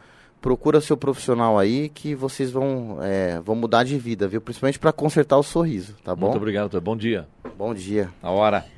procura 0.41 0.81
seu 0.81 0.97
profissional 0.97 1.59
aí 1.59 1.89
que 1.89 2.15
vocês 2.15 2.51
vão, 2.51 2.99
é, 3.03 3.41
vão 3.41 3.55
mudar 3.55 3.85
de 3.85 3.99
vida, 3.99 4.29
viu? 4.29 4.41
Principalmente 4.41 4.79
para 4.79 4.93
consertar 4.93 5.37
o 5.37 5.43
sorriso, 5.43 5.95
tá 6.05 6.15
bom? 6.15 6.27
Muito 6.27 6.37
obrigado, 6.37 6.71
doutor. 6.71 6.81
Bom 6.81 6.97
dia. 6.97 7.27
Bom 7.57 7.75
dia. 7.75 8.11
A 8.23 8.31
hora. 8.31 8.78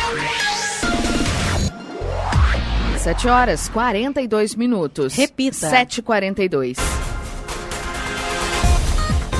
7 3.01 3.29
horas 3.29 3.67
42 3.69 4.55
minutos. 4.55 5.17
Repita. 5.17 5.71
7h42. 5.71 7.00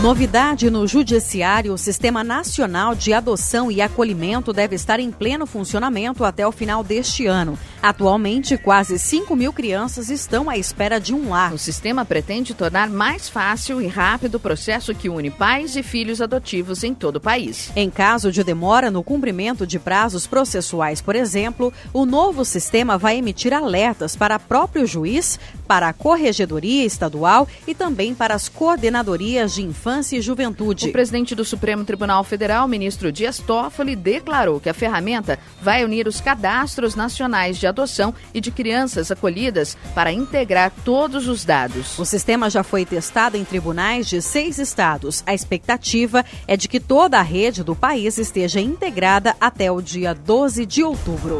Novidade 0.02 0.72
no 0.72 0.88
Judiciário: 0.88 1.74
o 1.74 1.78
Sistema 1.78 2.24
Nacional 2.24 2.96
de 2.96 3.14
Adoção 3.14 3.72
e 3.72 3.84
Acolhimento 3.84 4.52
deve 4.52 4.76
estar 4.76 5.00
em 5.00 5.12
pleno 5.12 5.46
funcionamento 5.46 6.26
até 6.26 6.46
o 6.46 6.52
final 6.52 6.84
deste 6.84 7.28
ano. 7.28 7.56
Atualmente, 7.84 8.58
quase 8.58 8.98
5 8.98 9.36
mil 9.36 9.54
crianças 9.54 10.10
estão 10.10 10.50
à 10.50 10.58
espera 10.58 11.00
de 11.00 11.14
um 11.14 11.30
lar. 11.30 11.54
O 11.54 11.58
sistema 11.58 12.04
pretende 12.04 12.56
tornar 12.56 12.90
mais 12.90 13.30
fácil 13.30 13.82
e 13.82 13.88
rápido 13.88 14.36
o 14.36 14.40
processo 14.40 14.94
que 14.94 15.10
une 15.10 15.30
pais 15.30 15.76
e 15.76 15.84
filhos 15.84 16.20
adotivos 16.20 16.84
em 16.84 16.96
todo 16.96 17.18
o 17.18 17.22
país. 17.22 17.72
Em 17.76 17.90
caso 17.90 18.32
de 18.32 18.44
demora 18.44 18.90
no 18.90 19.04
cumprimento 19.04 19.68
de 19.68 19.78
prazos 19.78 20.26
processuais, 20.26 21.00
por 21.00 21.16
exemplo, 21.16 21.72
o 21.94 22.08
novo 22.08 22.44
sistema 22.44 22.98
vai 22.98 23.18
emitir 23.18 23.54
alertas 23.54 24.16
para 24.16 24.38
o 24.38 24.40
próprio 24.40 24.86
juiz, 24.86 25.40
para 25.72 25.88
a 25.88 25.94
Corregedoria 25.94 26.84
Estadual 26.84 27.48
e 27.66 27.74
também 27.74 28.14
para 28.14 28.36
as 28.36 28.50
coordenadorias 28.50 29.54
de 29.54 29.64
infância 29.64 30.18
e 30.18 30.22
juventude. 30.22 30.90
O 30.90 30.92
presidente 30.92 31.34
do 31.34 31.46
Supremo 31.46 31.86
Tribunal 31.86 32.26
Federal, 32.26 32.68
ministro 32.68 33.10
Dias 33.10 33.38
Toffoli, 33.38 33.96
declarou 33.96 34.60
que 34.60 34.68
a 34.68 34.74
ferramenta 34.74 35.40
vai 35.62 35.86
unir 35.86 36.10
os 36.10 36.20
cadastros 36.20 36.94
nacionais 36.94 37.58
de 37.58 37.68
adoção 37.68 38.14
e 38.34 38.42
de 38.42 38.52
crianças 38.52 39.12
acolhidas 39.12 39.78
para 39.96 40.12
integrar 40.12 40.74
todos 40.84 41.30
os 41.30 41.46
dados. 41.46 41.98
O 41.98 42.04
sistema 42.04 42.50
já 42.50 42.64
foi 42.64 42.86
testado 42.86 43.38
em 43.38 43.46
tribunais 43.46 44.10
de 44.10 44.22
seis 44.22 44.60
estados. 44.60 45.24
A 45.26 45.34
expectativa 45.34 46.26
é 46.50 46.58
de 46.58 46.68
que 46.68 46.82
toda 46.82 47.18
a 47.18 47.22
rede 47.22 47.64
do 47.64 47.78
país 47.78 48.18
esteja 48.18 48.60
integrada 48.60 49.38
até 49.40 49.72
o 49.72 49.82
dia 49.82 50.14
12 50.14 50.66
de 50.66 50.84
outubro. 50.84 51.40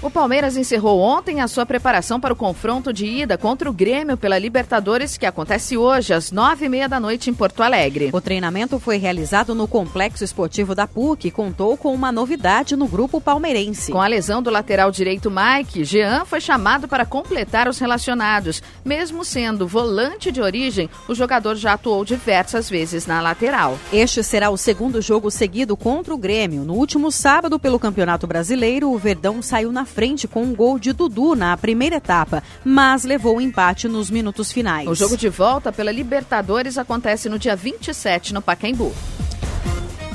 O 0.00 0.08
Palmeiras 0.08 0.56
encerrou 0.56 1.00
ontem 1.00 1.40
a 1.40 1.48
sua 1.48 1.66
preparação 1.66 2.20
para 2.20 2.32
o 2.32 2.36
confronto 2.36 2.92
de 2.92 3.04
ida 3.04 3.36
contra 3.36 3.68
o 3.68 3.72
Grêmio 3.72 4.16
pela 4.16 4.38
Libertadores, 4.38 5.16
que 5.16 5.26
acontece 5.26 5.76
hoje, 5.76 6.14
às 6.14 6.30
nove 6.30 6.66
e 6.66 6.68
meia 6.68 6.88
da 6.88 7.00
noite, 7.00 7.28
em 7.28 7.34
Porto 7.34 7.64
Alegre. 7.64 8.10
O 8.12 8.20
treinamento 8.20 8.78
foi 8.78 8.96
realizado 8.96 9.56
no 9.56 9.66
Complexo 9.66 10.22
Esportivo 10.22 10.72
da 10.72 10.86
PUC 10.86 11.26
e 11.26 11.30
contou 11.32 11.76
com 11.76 11.92
uma 11.92 12.12
novidade 12.12 12.76
no 12.76 12.86
grupo 12.86 13.20
palmeirense. 13.20 13.90
Com 13.90 14.00
a 14.00 14.06
lesão 14.06 14.40
do 14.40 14.50
lateral 14.50 14.92
direito 14.92 15.32
Mike, 15.32 15.82
Jean 15.82 16.24
foi 16.24 16.40
chamado 16.40 16.86
para 16.86 17.04
completar 17.04 17.66
os 17.66 17.80
relacionados. 17.80 18.62
Mesmo 18.84 19.24
sendo 19.24 19.66
volante 19.66 20.30
de 20.30 20.40
origem, 20.40 20.88
o 21.08 21.14
jogador 21.14 21.56
já 21.56 21.72
atuou 21.72 22.04
diversas 22.04 22.70
vezes 22.70 23.04
na 23.04 23.20
lateral. 23.20 23.76
Este 23.92 24.22
será 24.22 24.48
o 24.48 24.56
segundo 24.56 25.02
jogo 25.02 25.28
seguido 25.28 25.76
contra 25.76 26.14
o 26.14 26.18
Grêmio. 26.18 26.62
No 26.62 26.74
último 26.74 27.10
sábado, 27.10 27.58
pelo 27.58 27.80
Campeonato 27.80 28.28
Brasileiro, 28.28 28.92
o 28.92 28.96
Verdão 28.96 29.42
saiu 29.42 29.72
na 29.72 29.87
frente 29.88 30.28
com 30.28 30.42
um 30.42 30.54
gol 30.54 30.78
de 30.78 30.92
Dudu 30.92 31.34
na 31.34 31.56
primeira 31.56 31.96
etapa, 31.96 32.42
mas 32.64 33.02
levou 33.02 33.38
o 33.38 33.40
empate 33.40 33.88
nos 33.88 34.10
minutos 34.10 34.52
finais. 34.52 34.88
O 34.88 34.94
jogo 34.94 35.16
de 35.16 35.28
volta 35.28 35.72
pela 35.72 35.90
Libertadores 35.90 36.78
acontece 36.78 37.28
no 37.28 37.38
dia 37.38 37.56
27 37.56 38.32
no 38.32 38.40
Pacaembu. 38.40 38.94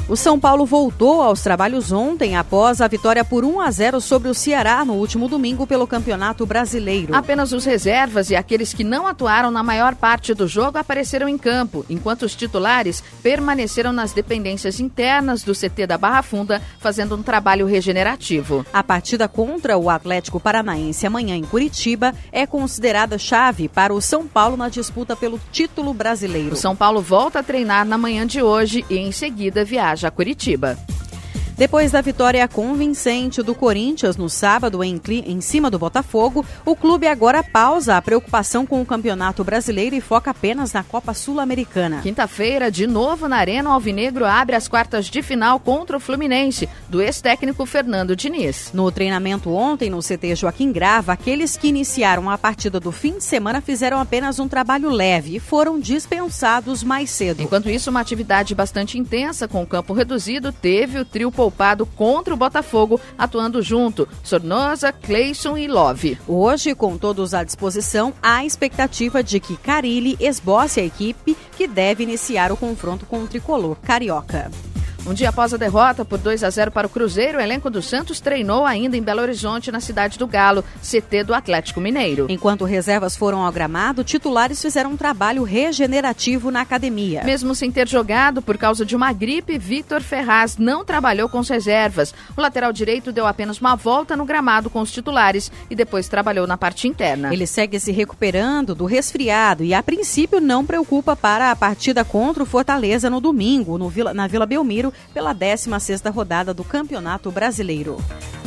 O 0.10 0.18
São 0.18 0.38
Paulo 0.38 0.66
voltou 0.66 1.22
aos 1.22 1.42
trabalhos 1.42 1.90
ontem 1.94 2.36
após 2.36 2.82
a 2.82 2.88
vitória 2.90 3.24
por 3.24 3.46
1 3.46 3.62
a 3.62 3.72
0 3.72 4.02
sobre 4.02 4.28
o 4.28 4.34
Ceará 4.34 4.84
no 4.84 4.96
último 4.96 5.30
domingo 5.30 5.66
pelo 5.66 5.88
Campeonato 5.88 6.46
Brasileiro. 6.46 7.16
Apenas 7.16 7.54
os 7.54 7.64
reservas 7.64 8.30
e 8.30 8.36
aqueles 8.36 8.74
que 8.74 8.84
não 8.84 9.08
atuaram 9.08 9.50
na 9.50 9.64
maior 9.64 9.96
parte 9.96 10.34
do 10.34 10.46
jogo 10.46 10.78
apareceram 10.78 11.30
em 11.30 11.38
campo, 11.38 11.86
enquanto 11.90 12.24
os 12.24 12.36
titulares 12.36 13.02
permaneceram 13.24 13.94
nas 13.94 14.12
dependências 14.12 14.82
internas 14.82 15.42
do 15.42 15.54
CT 15.54 15.88
da 15.88 15.98
Barra 15.98 16.22
Funda, 16.22 16.62
fazendo 16.80 17.16
um 17.16 17.24
trabalho 17.24 17.66
regenerativo. 17.66 18.66
A 18.74 18.84
partida 18.84 19.30
contra 19.30 19.78
o 19.78 19.90
Atlético 19.90 20.38
Paranaense 20.38 21.08
amanhã 21.08 21.38
em 21.38 21.46
Curitiba 21.46 22.14
é 22.30 22.46
considerada 22.46 23.18
chave 23.18 23.70
para 23.70 23.94
o 23.94 24.02
São 24.02 24.28
Paulo 24.28 24.58
na 24.58 24.68
disputa 24.68 25.16
pelo 25.16 25.40
título 25.50 25.94
brasileiro. 25.94 26.56
O 26.56 26.58
São 26.58 26.76
Paulo 26.76 27.02
volta 27.02 27.40
a 27.40 27.44
treinar 27.44 27.86
na 27.86 27.98
manhã 27.98 28.28
de 28.28 28.42
hoje 28.42 28.86
e 28.90 28.98
em 28.98 29.14
seguida 29.14 29.64
viaja 29.64 29.93
a 30.02 30.12
Curitiba. 30.12 30.76
Depois 31.64 31.94
da 31.94 32.02
vitória 32.02 32.46
convincente 32.46 33.42
do 33.42 33.56
Corinthians 33.56 34.18
no 34.18 34.28
sábado 34.28 34.84
em, 34.84 35.00
em, 35.26 35.40
cima 35.40 35.72
do 35.72 35.80
Botafogo, 35.80 36.46
o 36.66 36.76
clube 36.76 37.08
agora 37.08 37.42
pausa 37.42 37.96
a 37.96 38.02
preocupação 38.02 38.66
com 38.66 38.82
o 38.82 38.86
Campeonato 38.86 39.46
Brasileiro 39.46 39.96
e 39.96 40.02
foca 40.02 40.32
apenas 40.32 40.74
na 40.74 40.84
Copa 40.84 41.14
Sul-Americana. 41.14 42.02
Quinta-feira, 42.02 42.70
de 42.70 42.86
novo 42.86 43.30
na 43.30 43.38
Arena, 43.38 43.70
o 43.70 43.72
Alvinegro 43.72 44.26
abre 44.26 44.58
as 44.58 44.68
quartas 44.68 45.06
de 45.06 45.22
final 45.22 45.58
contra 45.58 45.96
o 45.96 46.02
Fluminense, 46.02 46.68
do 46.90 47.02
ex-técnico 47.02 47.66
Fernando 47.66 48.14
Diniz. 48.14 48.72
No 48.74 48.92
treinamento 48.92 49.50
ontem 49.54 49.90
no 49.90 50.00
CT 50.00 50.36
Joaquim 50.36 50.70
Grava, 50.70 51.14
aqueles 51.14 51.56
que 51.56 51.70
iniciaram 51.70 52.30
a 52.30 52.38
partida 52.38 52.78
do 52.78 52.92
fim 52.92 53.20
de 53.20 53.24
semana 53.24 53.62
fizeram 53.62 54.02
apenas 54.02 54.38
um 54.38 54.50
trabalho 54.50 54.90
leve 54.90 55.38
e 55.38 55.40
foram 55.40 55.80
dispensados 55.80 56.84
mais 56.84 57.10
cedo. 57.10 57.42
Enquanto 57.42 57.70
isso, 57.70 57.90
uma 57.90 58.02
atividade 58.02 58.54
bastante 58.54 59.00
intensa 59.00 59.48
com 59.48 59.64
o 59.64 59.68
campo 59.68 59.94
reduzido 59.94 60.52
teve 60.52 61.00
o 61.00 61.06
trio 61.06 61.32
poupado 61.54 61.86
contra 61.86 62.34
o 62.34 62.38
Botafogo, 62.38 63.00
atuando 63.18 63.62
junto, 63.62 64.08
Sornosa, 64.24 64.92
Cleison 64.92 65.56
e 65.56 65.68
Love. 65.68 66.18
Hoje, 66.28 66.74
com 66.74 66.98
todos 66.98 67.34
à 67.34 67.44
disposição, 67.44 68.14
há 68.22 68.38
a 68.38 68.46
expectativa 68.46 69.24
de 69.24 69.40
que 69.40 69.56
Carilli 69.56 70.18
esboce 70.20 70.80
a 70.80 70.84
equipe 70.84 71.38
que 71.56 71.68
deve 71.68 72.04
iniciar 72.04 72.52
o 72.52 72.58
confronto 72.58 73.06
com 73.06 73.24
o 73.24 73.28
tricolor 73.28 73.78
carioca. 73.78 74.52
Um 75.06 75.14
dia 75.14 75.30
após 75.30 75.54
a 75.54 75.58
derrota 75.58 76.06
por 76.06 76.18
2 76.18 76.46
a 76.46 76.50
0 76.50 76.72
para 76.72 76.88
o 76.88 76.90
Cruzeiro, 76.90 77.38
o 77.38 77.42
elenco 77.42 77.70
do 77.70 77.82
Santos 77.82 78.22
treinou 78.22 78.66
ainda 78.66 78.96
em 78.96 79.02
Belo 79.02 79.22
Horizonte, 79.22 79.70
na 79.70 79.82
cidade 79.82 80.18
do 80.18 80.26
Galo, 80.26 80.64
CT 80.82 81.26
do 81.26 81.34
Atlético 81.34 81.82
Mineiro. 81.82 82.28
Enquanto 82.30 82.64
reservas 82.64 83.18
foram 83.18 83.46
ao 83.46 83.52
gramado, 83.52 84.06
titulares 84.06 84.62
fizeram 84.62 84.92
um 84.92 84.98
trabalho 84.98 85.44
regenerativo 85.44 86.50
na 86.50 86.62
academia. 86.62 87.22
Mesmo 87.26 87.54
sem 87.54 87.70
ter 87.70 87.86
jogado 87.86 88.42
por 88.42 88.58
causa 88.58 88.86
de 88.86 88.96
uma 88.96 89.12
gripe, 89.12 89.58
Victor 89.58 90.02
Ferraz 90.02 90.58
não 90.58 90.86
trabalhou 90.86 91.28
com 91.28 91.40
as 91.40 91.50
reservas. 91.50 92.14
O 92.38 92.40
lateral 92.42 92.72
direito 92.72 93.12
deu 93.12 93.28
apenas 93.28 93.60
uma 93.60 93.76
volta 93.76 94.16
no 94.16 94.24
gramado 94.24 94.70
com 94.70 94.80
os 94.80 94.92
titulares 94.92 95.52
e 95.70 95.76
depois 95.76 96.08
trabalhou 96.08 96.48
na 96.48 96.56
parte 96.56 96.88
interna. 96.88 97.34
Ele 97.34 97.46
segue 97.46 97.78
se 97.78 97.92
recuperando 97.92 98.74
do 98.74 98.86
resfriado 98.86 99.66
e, 99.66 99.74
a 99.74 99.84
princípio, 99.84 100.40
não 100.40 100.66
preocupa 100.66 101.14
para 101.14 101.52
a 101.52 101.56
partida 101.58 102.06
contra 102.06 102.42
o 102.42 102.46
Fortaleza 102.46 103.10
no 103.10 103.20
domingo, 103.20 103.78
no 103.78 103.90
Vila, 103.90 104.14
na 104.14 104.28
Vila 104.28 104.46
Belmiro, 104.46 104.93
pela 105.14 105.34
16ª 105.34 106.12
rodada 106.12 106.54
do 106.54 106.64
Campeonato 106.64 107.32
Brasileiro. 107.32 107.98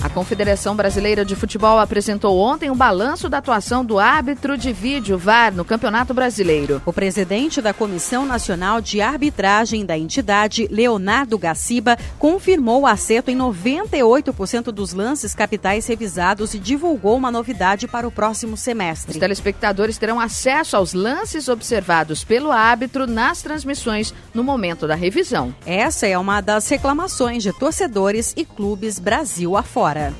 A 0.02 0.08
Confederação 0.08 0.76
Brasileira 0.76 1.24
de 1.24 1.34
Futebol 1.34 1.80
apresentou 1.80 2.38
ontem 2.38 2.70
o 2.70 2.74
um 2.74 2.76
balanço 2.76 3.28
da 3.28 3.38
atuação 3.38 3.84
do 3.84 3.98
árbitro 3.98 4.56
de 4.56 4.72
vídeo 4.72 5.18
VAR 5.18 5.52
no 5.52 5.64
Campeonato 5.64 6.14
Brasileiro. 6.14 6.80
O 6.86 6.92
presidente 6.92 7.60
da 7.60 7.72
Comissão 7.72 8.24
Nacional 8.24 8.80
de 8.80 9.00
Arbitragem 9.00 9.84
da 9.84 9.98
entidade, 9.98 10.68
Leonardo 10.70 11.36
Gaciba, 11.36 11.98
confirmou 12.18 12.82
o 12.82 12.86
acerto 12.86 13.30
em 13.30 13.36
98% 13.36 14.64
dos 14.70 14.92
lances 14.92 15.34
capitais 15.34 15.86
revisados 15.86 16.54
e 16.54 16.58
divulgou 16.58 17.16
uma 17.16 17.32
novidade 17.32 17.88
para 17.88 18.06
o 18.06 18.12
próximo 18.12 18.56
semestre. 18.56 19.12
Os 19.12 19.18
telespectadores 19.18 19.98
terão 19.98 20.20
acesso 20.20 20.76
aos 20.76 20.92
lances 20.92 21.48
observados 21.48 22.22
pelo 22.22 22.52
árbitro 22.52 23.06
nas 23.06 23.42
transmissões 23.42 24.14
no 24.32 24.44
momento 24.44 24.86
da 24.86 24.94
revisão. 24.94 25.54
Essa 25.64 26.06
é 26.06 26.16
uma 26.16 26.35
das 26.40 26.68
reclamações 26.68 27.42
de 27.42 27.52
torcedores 27.52 28.32
e 28.36 28.44
clubes 28.44 28.98
Brasil 28.98 29.56
afora. 29.56 30.12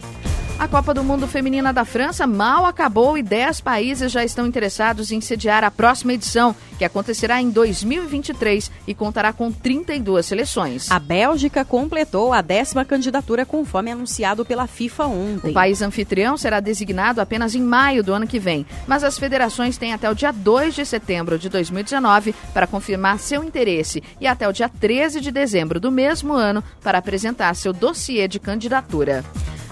A 0.58 0.66
Copa 0.66 0.94
do 0.94 1.04
Mundo 1.04 1.28
Feminina 1.28 1.70
da 1.70 1.84
França 1.84 2.26
mal 2.26 2.64
acabou 2.64 3.18
e 3.18 3.22
10 3.22 3.60
países 3.60 4.10
já 4.10 4.24
estão 4.24 4.46
interessados 4.46 5.12
em 5.12 5.20
sediar 5.20 5.62
a 5.62 5.70
próxima 5.70 6.14
edição, 6.14 6.56
que 6.78 6.84
acontecerá 6.84 7.42
em 7.42 7.50
2023 7.50 8.70
e 8.86 8.94
contará 8.94 9.34
com 9.34 9.52
32 9.52 10.24
seleções. 10.24 10.90
A 10.90 10.98
Bélgica 10.98 11.62
completou 11.62 12.32
a 12.32 12.40
décima 12.40 12.86
candidatura 12.86 13.44
conforme 13.44 13.92
anunciado 13.92 14.46
pela 14.46 14.66
FIFA 14.66 15.06
ontem. 15.06 15.50
O 15.50 15.54
país 15.54 15.82
anfitrião 15.82 16.38
será 16.38 16.58
designado 16.58 17.20
apenas 17.20 17.54
em 17.54 17.62
maio 17.62 18.02
do 18.02 18.14
ano 18.14 18.26
que 18.26 18.38
vem, 18.38 18.66
mas 18.86 19.04
as 19.04 19.18
federações 19.18 19.76
têm 19.76 19.92
até 19.92 20.10
o 20.10 20.14
dia 20.14 20.32
2 20.32 20.74
de 20.74 20.86
setembro 20.86 21.38
de 21.38 21.50
2019 21.50 22.34
para 22.54 22.66
confirmar 22.66 23.18
seu 23.18 23.44
interesse 23.44 24.02
e 24.18 24.26
até 24.26 24.48
o 24.48 24.52
dia 24.52 24.70
13 24.70 25.20
de 25.20 25.30
dezembro 25.30 25.78
do 25.78 25.92
mesmo 25.92 26.32
ano 26.32 26.64
para 26.82 26.96
apresentar 26.96 27.54
seu 27.54 27.74
dossiê 27.74 28.26
de 28.26 28.40
candidatura. 28.40 29.22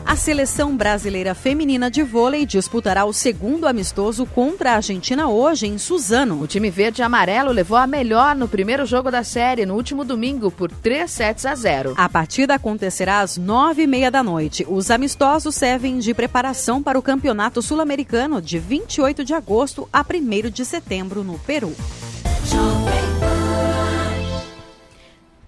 A 0.07 0.17
seleção 0.17 0.77
brasileira 0.77 1.35
feminina 1.35 1.91
de 1.91 2.03
vôlei 2.03 2.45
disputará 2.45 3.05
o 3.05 3.13
segundo 3.13 3.67
amistoso 3.67 4.27
contra 4.27 4.73
a 4.73 4.77
Argentina 4.77 5.29
hoje 5.29 5.67
em 5.67 5.79
Suzano. 5.79 6.41
O 6.41 6.47
time 6.47 6.71
verde 6.71 7.01
e 7.01 7.05
amarelo 7.05 7.51
levou 7.51 7.77
a 7.77 7.87
melhor 7.87 8.37
no 8.37 8.47
primeiro 8.47 8.85
jogo 8.85 9.11
da 9.11 9.25
série 9.25 9.67
no 9.67 9.75
último 9.75 10.05
domingo 10.05 10.51
por 10.51 10.71
3 10.71 11.11
sets 11.11 11.47
a 11.47 11.55
0. 11.55 11.95
A 11.97 12.09
partida 12.09 12.55
acontecerá 12.55 13.21
às 13.21 13.37
nove 13.37 13.83
e 13.83 13.87
meia 13.87 14.11
da 14.11 14.23
noite. 14.23 14.67
Os 14.69 14.91
amistosos 14.91 15.55
servem 15.55 15.99
de 15.99 16.13
preparação 16.13 16.83
para 16.83 16.99
o 16.99 17.03
Campeonato 17.03 17.63
Sul-Americano 17.63 18.41
de 18.41 18.59
28 18.59 19.25
de 19.25 19.35
agosto 19.35 19.89
a 19.93 20.03
1 20.03 20.51
de 20.51 20.65
setembro 20.65 21.25
no 21.25 21.39
Peru. 21.41 21.75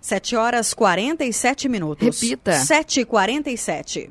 7 0.00 0.36
horas 0.36 0.72
47 0.72 1.68
minutos. 1.68 2.20
Repita. 2.20 2.52
7h47. 2.52 4.10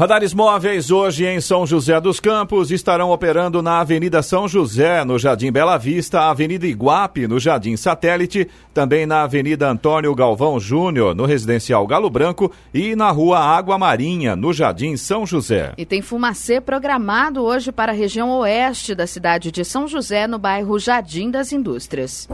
Radares 0.00 0.32
móveis 0.32 0.90
hoje 0.90 1.26
em 1.26 1.42
São 1.42 1.66
José 1.66 2.00
dos 2.00 2.18
Campos 2.18 2.70
estarão 2.70 3.10
operando 3.10 3.60
na 3.60 3.80
Avenida 3.80 4.22
São 4.22 4.48
José, 4.48 5.04
no 5.04 5.18
Jardim 5.18 5.52
Bela 5.52 5.76
Vista, 5.76 6.22
Avenida 6.22 6.66
Iguape, 6.66 7.28
no 7.28 7.38
Jardim 7.38 7.76
Satélite, 7.76 8.48
também 8.72 9.04
na 9.04 9.24
Avenida 9.24 9.68
Antônio 9.68 10.14
Galvão 10.14 10.58
Júnior, 10.58 11.14
no 11.14 11.26
Residencial 11.26 11.86
Galo 11.86 12.08
Branco 12.08 12.50
e 12.72 12.96
na 12.96 13.10
Rua 13.10 13.40
Água 13.40 13.76
Marinha, 13.76 14.34
no 14.34 14.54
Jardim 14.54 14.96
São 14.96 15.26
José. 15.26 15.74
E 15.76 15.84
tem 15.84 16.00
fumacê 16.00 16.62
programado 16.62 17.42
hoje 17.42 17.70
para 17.70 17.92
a 17.92 17.94
região 17.94 18.30
oeste 18.38 18.94
da 18.94 19.06
cidade 19.06 19.52
de 19.52 19.66
São 19.66 19.86
José, 19.86 20.26
no 20.26 20.38
bairro 20.38 20.78
Jardim 20.78 21.30
das 21.30 21.52
Indústrias. 21.52 22.26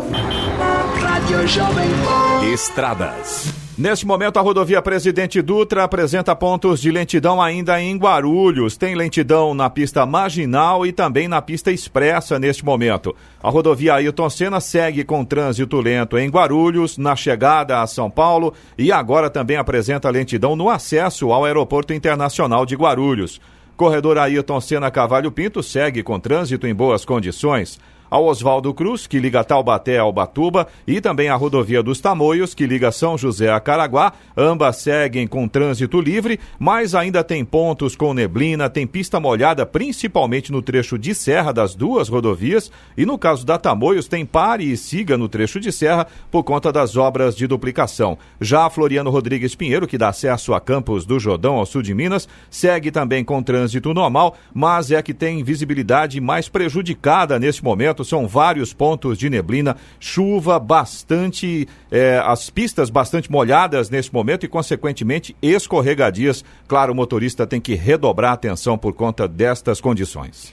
Rádio 1.01 1.49
Jovem 1.49 1.89
Pan. 2.05 2.47
Estradas. 2.47 3.66
Neste 3.79 4.07
momento, 4.07 4.39
a 4.39 4.41
rodovia 4.41 4.81
Presidente 4.81 5.43
Dutra 5.43 5.85
apresenta 5.85 6.35
pontos 6.35 6.81
de 6.81 6.91
lentidão 6.91 7.43
ainda 7.43 7.79
em 7.79 7.95
Guarulhos. 7.95 8.75
Tem 8.75 8.95
lentidão 8.95 9.53
na 9.53 9.69
pista 9.69 10.07
marginal 10.07 10.87
e 10.87 10.93
também 10.93 11.29
na 11.29 11.43
pista 11.43 11.71
expressa 11.71 12.39
neste 12.39 12.65
momento. 12.65 13.15
A 13.43 13.51
rodovia 13.51 13.93
Ailton 13.93 14.31
Senna 14.31 14.61
segue 14.61 15.05
com 15.05 15.23
trânsito 15.27 15.79
lento 15.79 16.17
em 16.17 16.31
Guarulhos, 16.31 16.97
na 16.97 17.15
chegada 17.15 17.83
a 17.83 17.87
São 17.87 18.11
Paulo 18.11 18.55
e 18.79 18.91
agora 18.91 19.29
também 19.29 19.59
apresenta 19.59 20.09
lentidão 20.09 20.57
no 20.57 20.71
acesso 20.71 21.31
ao 21.31 21.45
Aeroporto 21.45 21.93
Internacional 21.93 22.65
de 22.65 22.77
Guarulhos. 22.77 23.43
Corredor 23.77 24.17
Ailton 24.17 24.59
Senna 24.59 24.91
Cavalho 24.91 25.31
Pinto 25.31 25.63
segue 25.63 26.03
com 26.03 26.19
trânsito 26.19 26.67
em 26.67 26.75
boas 26.75 27.05
condições 27.05 27.79
ao 28.11 28.25
Oswaldo 28.27 28.73
Cruz, 28.73 29.07
que 29.07 29.19
liga 29.19 29.45
Taubaté 29.45 29.99
ao 29.99 30.13
Batuba, 30.13 30.67
e 30.87 31.01
também 31.01 31.29
a 31.29 31.35
rodovia 31.35 31.83
dos 31.83 32.01
Tamoios, 32.01 32.55
que 32.55 32.67
liga 32.67 32.93
São 32.93 33.17
José 33.17 33.51
a 33.51 33.61
Caraguá. 33.61 34.13
Ambas 34.37 34.77
seguem 34.77 35.27
com 35.27 35.49
trânsito 35.49 36.01
livre, 36.01 36.39
mas 36.59 36.95
ainda 36.95 37.25
tem 37.25 37.45
pontos 37.45 37.97
com 37.97 38.15
neblina, 38.15 38.71
tem 38.71 38.87
pista 38.87 39.19
molhada, 39.19 39.65
principalmente 39.67 40.53
no 40.53 40.63
trecho 40.63 40.99
de 40.99 41.15
serra 41.15 41.53
das 41.53 41.75
duas 41.75 42.09
rodovias, 42.09 42.71
e 42.97 43.05
no 43.05 43.19
caso 43.19 43.45
da 43.45 43.59
Tamoios 43.59 44.09
tem 44.09 44.25
pare 44.25 44.65
e 44.65 44.77
siga 44.77 45.17
no 45.17 45.29
trecho 45.29 45.59
de 45.59 45.73
serra 45.73 46.07
por 46.31 46.43
conta 46.45 46.73
das 46.73 46.97
obras 46.97 47.37
de 47.37 47.47
duplicação. 47.47 48.19
Já 48.41 48.69
Floriano 48.71 49.11
Rodrigues 49.11 49.55
Pinheiro, 49.55 49.87
que 49.87 49.99
dá 49.99 50.09
acesso 50.09 50.55
a 50.55 50.61
Campos 50.61 51.05
do 51.05 51.19
Jordão, 51.19 51.57
ao 51.57 51.67
sul 51.67 51.83
de 51.83 51.95
Minas, 51.95 52.29
segue 52.51 52.91
também 52.91 53.25
com 53.25 53.43
trânsito 53.43 53.93
normal, 53.93 54.37
mas 54.53 54.91
é 54.91 55.03
que 55.03 55.15
tem 55.15 55.43
visibilidade 55.43 56.21
mais 56.21 56.49
prejudicada 56.49 57.39
neste 57.39 57.65
momento 57.65 57.96
são 58.05 58.27
vários 58.27 58.73
pontos 58.73 59.19
de 59.19 59.31
neblina, 59.31 59.77
chuva 59.99 60.59
bastante, 60.59 61.69
é, 61.91 62.21
as 62.25 62.51
pistas 62.51 62.91
bastante 62.91 63.31
molhadas 63.31 63.91
nesse 63.91 64.13
momento 64.13 64.45
e, 64.45 64.49
consequentemente, 64.49 65.37
escorregadias. 65.41 66.45
Claro, 66.67 66.93
o 66.93 66.97
motorista 66.97 67.47
tem 67.47 67.61
que 67.61 67.75
redobrar 67.75 68.33
a 68.33 68.35
atenção 68.35 68.77
por 68.77 68.93
conta 68.93 69.29
destas 69.29 69.81
condições. 69.81 70.53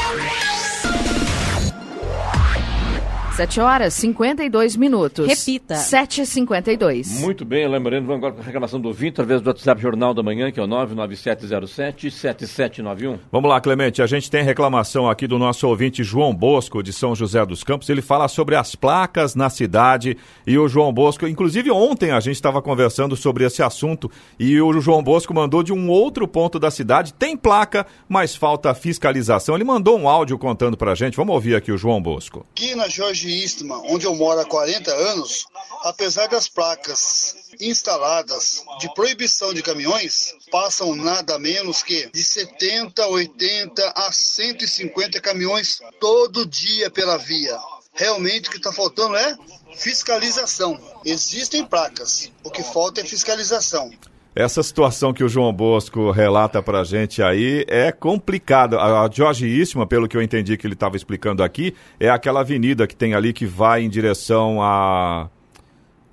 7 3.35 3.59
horas 3.61 3.93
52 3.93 4.75
minutos. 4.75 5.25
Repita. 5.25 5.75
7h52. 5.75 7.21
Muito 7.21 7.45
bem, 7.45 7.65
lembrando, 7.65 8.05
vamos 8.05 8.17
agora 8.17 8.33
com 8.33 8.41
a 8.41 8.43
reclamação 8.43 8.77
do 8.79 8.89
ouvinte 8.89 9.13
através 9.13 9.41
do 9.41 9.47
WhatsApp 9.47 9.81
Jornal 9.81 10.13
da 10.13 10.21
Manhã, 10.21 10.51
que 10.51 10.59
é 10.59 10.63
o 10.63 10.67
99707-7791. 10.67 13.19
Vamos 13.31 13.49
lá, 13.49 13.61
Clemente. 13.61 14.01
A 14.01 14.07
gente 14.07 14.29
tem 14.29 14.43
reclamação 14.43 15.09
aqui 15.09 15.27
do 15.27 15.39
nosso 15.39 15.65
ouvinte 15.65 16.03
João 16.03 16.35
Bosco, 16.35 16.83
de 16.83 16.91
São 16.91 17.15
José 17.15 17.45
dos 17.45 17.63
Campos. 17.63 17.89
Ele 17.89 18.01
fala 18.01 18.27
sobre 18.27 18.55
as 18.55 18.75
placas 18.75 19.33
na 19.33 19.49
cidade 19.49 20.17
e 20.45 20.57
o 20.57 20.67
João 20.67 20.91
Bosco, 20.91 21.25
inclusive 21.25 21.71
ontem 21.71 22.11
a 22.11 22.19
gente 22.19 22.35
estava 22.35 22.61
conversando 22.61 23.15
sobre 23.15 23.45
esse 23.45 23.63
assunto 23.63 24.11
e 24.37 24.59
o 24.59 24.81
João 24.81 25.01
Bosco 25.01 25.33
mandou 25.33 25.63
de 25.63 25.71
um 25.71 25.89
outro 25.89 26.27
ponto 26.27 26.59
da 26.59 26.69
cidade. 26.69 27.13
Tem 27.13 27.37
placa, 27.37 27.87
mas 28.09 28.35
falta 28.35 28.73
fiscalização. 28.73 29.55
Ele 29.55 29.63
mandou 29.63 29.97
um 29.97 30.09
áudio 30.09 30.37
contando 30.37 30.75
pra 30.75 30.95
gente. 30.95 31.15
Vamos 31.15 31.33
ouvir 31.33 31.55
aqui 31.55 31.71
o 31.71 31.77
João 31.77 32.01
Bosco. 32.01 32.45
Aqui 32.51 32.75
na 32.75 32.89
Jorge 32.89 33.20
Istma, 33.29 33.77
onde 33.85 34.05
eu 34.05 34.15
moro 34.15 34.39
há 34.39 34.45
40 34.45 34.91
anos, 34.91 35.45
apesar 35.83 36.27
das 36.27 36.47
placas 36.47 37.35
instaladas 37.59 38.63
de 38.79 38.93
proibição 38.93 39.53
de 39.53 39.61
caminhões, 39.61 40.33
passam 40.51 40.95
nada 40.95 41.37
menos 41.37 41.83
que 41.83 42.09
de 42.11 42.23
70, 42.23 43.05
80 43.07 43.93
a 43.95 44.11
150 44.11 45.19
caminhões 45.19 45.79
todo 45.99 46.45
dia 46.45 46.89
pela 46.89 47.17
via. 47.17 47.59
Realmente 47.93 48.47
o 48.47 48.51
que 48.51 48.57
está 48.57 48.71
faltando 48.71 49.15
é 49.15 49.37
fiscalização. 49.75 50.79
Existem 51.03 51.65
placas, 51.65 52.31
o 52.43 52.49
que 52.49 52.63
falta 52.63 53.01
é 53.01 53.05
fiscalização. 53.05 53.91
Essa 54.33 54.63
situação 54.63 55.11
que 55.11 55.23
o 55.25 55.29
João 55.29 55.51
Bosco 55.51 56.09
relata 56.09 56.63
pra 56.63 56.85
gente 56.85 57.21
aí 57.21 57.65
é 57.67 57.91
complicada. 57.91 58.79
A 58.79 59.09
Jorge 59.11 59.45
Istma, 59.45 59.85
pelo 59.85 60.07
que 60.07 60.15
eu 60.15 60.21
entendi 60.21 60.55
que 60.55 60.65
ele 60.65 60.73
estava 60.73 60.95
explicando 60.95 61.43
aqui, 61.43 61.75
é 61.99 62.09
aquela 62.09 62.39
avenida 62.39 62.87
que 62.87 62.95
tem 62.95 63.13
ali 63.13 63.33
que 63.33 63.45
vai 63.45 63.83
em 63.83 63.89
direção 63.89 64.61
a. 64.61 65.29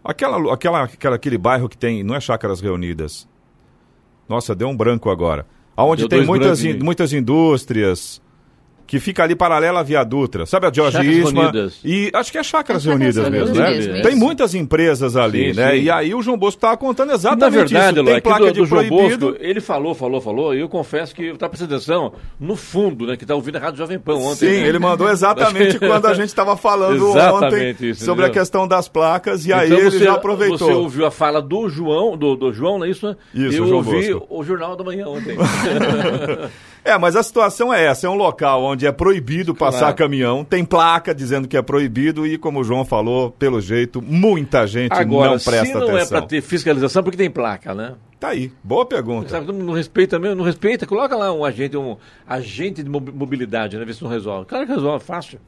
Aquela, 0.03 0.53
aquela, 0.53 0.83
aquela, 0.85 1.17
aquele 1.17 1.39
bairro 1.39 1.69
que 1.69 1.79
tem. 1.79 2.03
Não 2.03 2.15
é 2.15 2.21
Chácaras 2.21 2.61
Reunidas. 2.61 3.29
Nossa, 4.29 4.53
deu 4.53 4.69
um 4.69 4.77
branco 4.77 5.11
agora. 5.11 5.47
Onde 5.77 6.09
tem 6.09 6.27
muitas, 6.27 6.65
in, 6.65 6.79
muitas 6.81 7.13
indústrias 7.13 8.21
que 8.89 8.99
fica 8.99 9.23
ali 9.23 9.37
paralela 9.37 9.81
à 9.81 9.83
Via 9.83 10.03
Dutra. 10.03 10.47
Sabe 10.47 10.67
a 10.67 10.73
Jorge 10.73 11.07
Isma? 11.07 11.53
E 11.85 12.11
acho 12.15 12.33
que 12.33 12.39
é 12.39 12.43
Chácaras 12.43 12.87
é 12.87 12.89
Reunidas 12.89 13.19
é 13.19 13.29
mesmo, 13.29 13.55
né? 13.55 13.71
Mesmo, 13.71 14.03
tem 14.03 14.17
muitas 14.17 14.55
empresas 14.55 15.15
ali, 15.15 15.53
sim, 15.53 15.61
né? 15.61 15.73
Sim. 15.73 15.83
E 15.83 15.91
aí 15.91 16.15
o 16.15 16.23
João 16.23 16.39
Bosco 16.39 16.57
estava 16.57 16.75
contando 16.79 17.13
exatamente 17.13 17.41
Na 17.41 17.49
verdade, 17.51 18.01
isso. 18.01 18.05
Tem 18.07 18.21
placa 18.23 18.47
do, 18.47 18.53
do 18.55 18.63
de 18.63 18.65
João 18.65 18.89
Bosco, 18.89 19.37
ele 19.41 19.61
falou, 19.61 19.95
falou, 19.95 20.23
falou, 20.23 20.55
e 20.55 20.61
eu 20.61 20.71
confesso 20.71 21.15
que 21.15 21.25
está 21.25 21.47
prestando 21.51 21.75
atenção 21.75 22.15
no 22.41 22.57
fundo, 22.57 23.07
né? 23.07 23.19
Que 23.19 23.25
está 23.25 23.35
ouvindo 23.35 23.57
a 23.57 23.59
Rádio 23.59 23.77
Jovem 23.77 23.99
Pan 23.99 24.15
ontem. 24.15 24.49
Sim, 24.49 24.63
né? 24.63 24.69
ele 24.69 24.79
mandou 24.79 25.07
exatamente 25.13 25.79
quando 25.79 26.07
a 26.07 26.15
gente 26.15 26.29
estava 26.29 26.57
falando 26.57 27.11
ontem 27.13 27.77
isso, 27.79 28.07
sobre 28.07 28.25
entendeu? 28.25 28.41
a 28.41 28.43
questão 28.43 28.67
das 28.67 28.89
placas 28.89 29.45
e 29.45 29.49
então 29.49 29.61
aí 29.61 29.71
ele 29.71 29.99
já 29.99 30.15
aproveitou. 30.15 30.57
Você 30.57 30.73
ouviu 30.73 31.05
a 31.05 31.11
fala 31.11 31.43
do 31.43 31.69
João, 31.69 32.17
do, 32.17 32.35
do 32.37 32.55
João, 32.55 32.79
não 32.79 32.87
é 32.87 32.89
isso? 32.89 33.07
Né? 33.07 33.17
Isso, 33.35 33.59
eu 33.59 33.67
João 33.67 33.77
ouvi 33.77 34.13
Bosco. 34.15 34.27
o 34.31 34.43
Jornal 34.43 34.75
da 34.77 34.83
Manhã 34.83 35.07
ontem. 35.09 35.37
É, 36.89 36.97
mas 36.97 37.15
a 37.15 37.23
situação 37.23 37.73
é 37.73 37.85
essa: 37.85 38.07
é 38.07 38.11
um 38.11 38.15
local 38.15 38.65
onde 38.65 38.87
é 38.87 38.93
proibido 38.93 39.55
passar 39.55 39.81
claro. 39.81 39.97
caminhão, 39.97 40.43
tem 40.43 40.65
placa 40.65 41.15
dizendo 41.15 41.47
que 41.47 41.55
é 41.55 41.61
proibido 41.61 42.27
e, 42.27 42.39
como 42.39 42.61
o 42.61 42.65
João 42.65 42.83
falou, 42.83 43.31
pelo 43.31 43.61
jeito, 43.61 44.01
muita 44.01 44.67
gente 44.67 44.95
Agora, 44.95 45.33
não 45.33 45.39
presta 45.39 45.61
atenção. 45.61 45.81
Se 45.83 45.93
não 45.93 45.99
é 45.99 46.07
para 46.07 46.23
ter 46.23 46.41
fiscalização, 46.41 47.03
porque 47.03 47.19
tem 47.19 47.31
placa, 47.31 47.75
né? 47.75 47.95
Tá 48.19 48.29
aí, 48.29 48.51
boa 48.65 48.87
pergunta. 48.87 49.29
Sabe, 49.29 49.53
não 49.53 49.75
respeita 49.75 50.19
mesmo, 50.19 50.37
não 50.37 50.45
respeita, 50.45 50.87
coloca 50.87 51.15
lá 51.15 51.31
um 51.31 51.45
agente, 51.45 51.77
um 51.77 51.99
agente 52.27 52.83
de 52.83 52.89
mobilidade, 52.89 53.77
né? 53.77 53.85
Ver 53.85 53.95
se 53.95 54.03
não 54.03 54.11
resolve. 54.11 54.47
Claro 54.47 54.67
que 54.67 54.73
resolve, 54.73 55.05
fácil. 55.05 55.39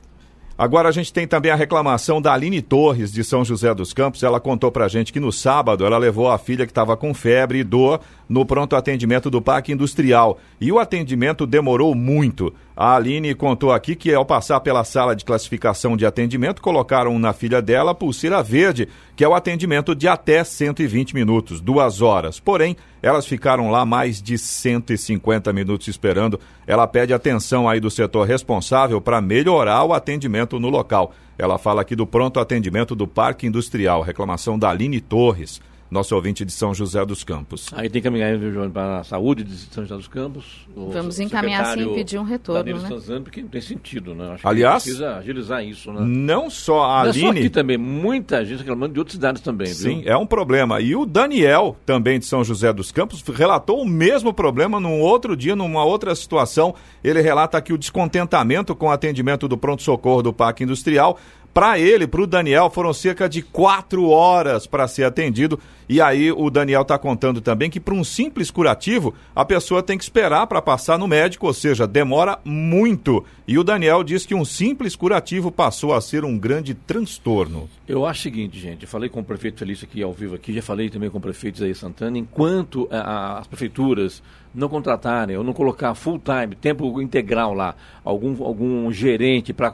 Agora 0.60 0.90
a 0.90 0.92
gente 0.92 1.10
tem 1.10 1.26
também 1.26 1.50
a 1.50 1.56
reclamação 1.56 2.20
da 2.20 2.34
Aline 2.34 2.60
Torres, 2.60 3.10
de 3.10 3.24
São 3.24 3.42
José 3.42 3.74
dos 3.74 3.94
Campos. 3.94 4.22
Ela 4.22 4.38
contou 4.38 4.70
pra 4.70 4.88
gente 4.88 5.10
que 5.10 5.18
no 5.18 5.32
sábado 5.32 5.86
ela 5.86 5.96
levou 5.96 6.30
a 6.30 6.36
filha 6.36 6.66
que 6.66 6.70
estava 6.70 6.98
com 6.98 7.14
febre 7.14 7.60
e 7.60 7.64
dor 7.64 8.02
no 8.30 8.46
pronto 8.46 8.76
atendimento 8.76 9.28
do 9.28 9.42
Parque 9.42 9.72
Industrial. 9.72 10.38
E 10.60 10.70
o 10.70 10.78
atendimento 10.78 11.48
demorou 11.48 11.96
muito. 11.96 12.54
A 12.76 12.94
Aline 12.94 13.34
contou 13.34 13.72
aqui 13.72 13.96
que 13.96 14.14
ao 14.14 14.24
passar 14.24 14.60
pela 14.60 14.84
sala 14.84 15.16
de 15.16 15.24
classificação 15.24 15.96
de 15.96 16.06
atendimento, 16.06 16.62
colocaram 16.62 17.18
na 17.18 17.32
filha 17.32 17.60
dela 17.60 17.90
a 17.90 17.94
pulseira 17.94 18.40
verde, 18.40 18.88
que 19.16 19.24
é 19.24 19.28
o 19.28 19.34
atendimento 19.34 19.96
de 19.96 20.06
até 20.06 20.44
120 20.44 21.12
minutos, 21.12 21.60
duas 21.60 22.00
horas. 22.00 22.38
Porém, 22.38 22.76
elas 23.02 23.26
ficaram 23.26 23.68
lá 23.68 23.84
mais 23.84 24.22
de 24.22 24.38
150 24.38 25.52
minutos 25.52 25.88
esperando. 25.88 26.38
Ela 26.68 26.86
pede 26.86 27.12
atenção 27.12 27.68
aí 27.68 27.80
do 27.80 27.90
setor 27.90 28.28
responsável 28.28 29.00
para 29.00 29.20
melhorar 29.20 29.82
o 29.82 29.92
atendimento 29.92 30.60
no 30.60 30.68
local. 30.68 31.12
Ela 31.36 31.58
fala 31.58 31.80
aqui 31.82 31.96
do 31.96 32.06
pronto 32.06 32.38
atendimento 32.38 32.94
do 32.94 33.08
Parque 33.08 33.46
Industrial, 33.46 34.02
reclamação 34.02 34.56
da 34.56 34.70
Aline 34.70 35.00
Torres 35.00 35.60
nosso 35.90 36.14
ouvinte 36.14 36.44
de 36.44 36.52
São 36.52 36.72
José 36.72 37.04
dos 37.04 37.24
Campos. 37.24 37.68
Aí 37.72 37.90
tem 37.90 38.00
que 38.00 38.08
encaminhar 38.08 38.38
para 38.72 39.00
a 39.00 39.04
saúde 39.04 39.42
de 39.42 39.56
São 39.56 39.82
José 39.84 39.96
dos 39.96 40.08
Campos. 40.08 40.66
Vamos 40.74 41.18
encaminhar 41.18 41.74
sim 41.76 41.90
e 41.90 41.94
pedir 41.94 42.18
um 42.18 42.22
retorno, 42.22 42.62
Danilo 42.62 42.82
né? 42.82 42.88
Sanzano, 42.88 43.22
porque 43.22 43.42
não 43.42 43.48
tem 43.48 43.60
sentido, 43.60 44.14
né? 44.14 44.32
Acho 44.34 44.46
Aliás, 44.46 44.82
precisa 44.84 45.16
agilizar 45.16 45.64
isso, 45.64 45.92
né? 45.92 46.00
Não 46.02 46.48
só 46.48 46.84
a 46.84 47.04
não 47.04 47.10
Aline... 47.10 47.18
É 47.18 47.32
só 47.32 47.38
aqui 47.38 47.50
também, 47.50 47.76
muita 47.76 48.44
gente 48.44 48.58
reclamando 48.60 48.94
de 48.94 48.98
outras 49.00 49.14
cidades 49.14 49.42
também, 49.42 49.66
Sim, 49.66 50.00
viu? 50.00 50.12
é 50.12 50.16
um 50.16 50.26
problema. 50.26 50.80
E 50.80 50.94
o 50.94 51.04
Daniel, 51.04 51.76
também 51.84 52.18
de 52.18 52.26
São 52.26 52.44
José 52.44 52.72
dos 52.72 52.92
Campos, 52.92 53.22
relatou 53.22 53.82
o 53.82 53.86
mesmo 53.86 54.32
problema 54.32 54.78
num 54.78 55.00
outro 55.00 55.36
dia, 55.36 55.56
numa 55.56 55.84
outra 55.84 56.14
situação. 56.14 56.74
Ele 57.02 57.20
relata 57.20 57.58
aqui 57.58 57.72
o 57.72 57.78
descontentamento 57.78 58.74
com 58.76 58.86
o 58.86 58.90
atendimento 58.90 59.48
do 59.48 59.58
pronto-socorro 59.58 60.22
do 60.22 60.32
Parque 60.32 60.64
Industrial, 60.64 61.18
para 61.52 61.78
ele, 61.78 62.06
para 62.06 62.22
o 62.22 62.26
Daniel, 62.26 62.70
foram 62.70 62.92
cerca 62.92 63.28
de 63.28 63.42
quatro 63.42 64.08
horas 64.08 64.66
para 64.66 64.86
ser 64.86 65.04
atendido. 65.04 65.58
E 65.88 66.00
aí 66.00 66.30
o 66.30 66.48
Daniel 66.50 66.82
está 66.82 66.96
contando 66.96 67.40
também 67.40 67.68
que 67.68 67.80
para 67.80 67.94
um 67.94 68.04
simples 68.04 68.48
curativo, 68.48 69.12
a 69.34 69.44
pessoa 69.44 69.82
tem 69.82 69.98
que 69.98 70.04
esperar 70.04 70.46
para 70.46 70.62
passar 70.62 70.96
no 70.96 71.08
médico, 71.08 71.48
ou 71.48 71.52
seja, 71.52 71.84
demora 71.84 72.38
muito. 72.44 73.24
E 73.46 73.58
o 73.58 73.64
Daniel 73.64 74.04
diz 74.04 74.24
que 74.24 74.32
um 74.32 74.44
simples 74.44 74.94
curativo 74.94 75.50
passou 75.50 75.92
a 75.92 76.00
ser 76.00 76.24
um 76.24 76.38
grande 76.38 76.74
transtorno. 76.74 77.68
Eu 77.88 78.06
acho 78.06 78.20
o 78.20 78.22
seguinte, 78.22 78.60
gente, 78.60 78.86
falei 78.86 79.08
com 79.08 79.18
o 79.18 79.24
prefeito 79.24 79.58
Felício 79.58 79.84
aqui 79.84 80.00
ao 80.00 80.12
vivo 80.12 80.36
aqui, 80.36 80.52
já 80.52 80.62
falei 80.62 80.88
também 80.88 81.10
com 81.10 81.18
o 81.18 81.20
prefeito 81.20 81.58
Zé 81.58 81.74
Santana, 81.74 82.16
enquanto 82.16 82.86
a, 82.88 82.98
a, 82.98 83.38
as 83.40 83.48
prefeituras 83.48 84.22
não 84.54 84.68
contratarem 84.68 85.36
ou 85.36 85.44
não 85.44 85.52
colocar 85.52 85.94
full 85.94 86.18
time, 86.18 86.54
tempo 86.54 87.00
integral 87.00 87.54
lá, 87.54 87.74
algum, 88.04 88.42
algum 88.44 88.90
gerente 88.92 89.52
para 89.52 89.68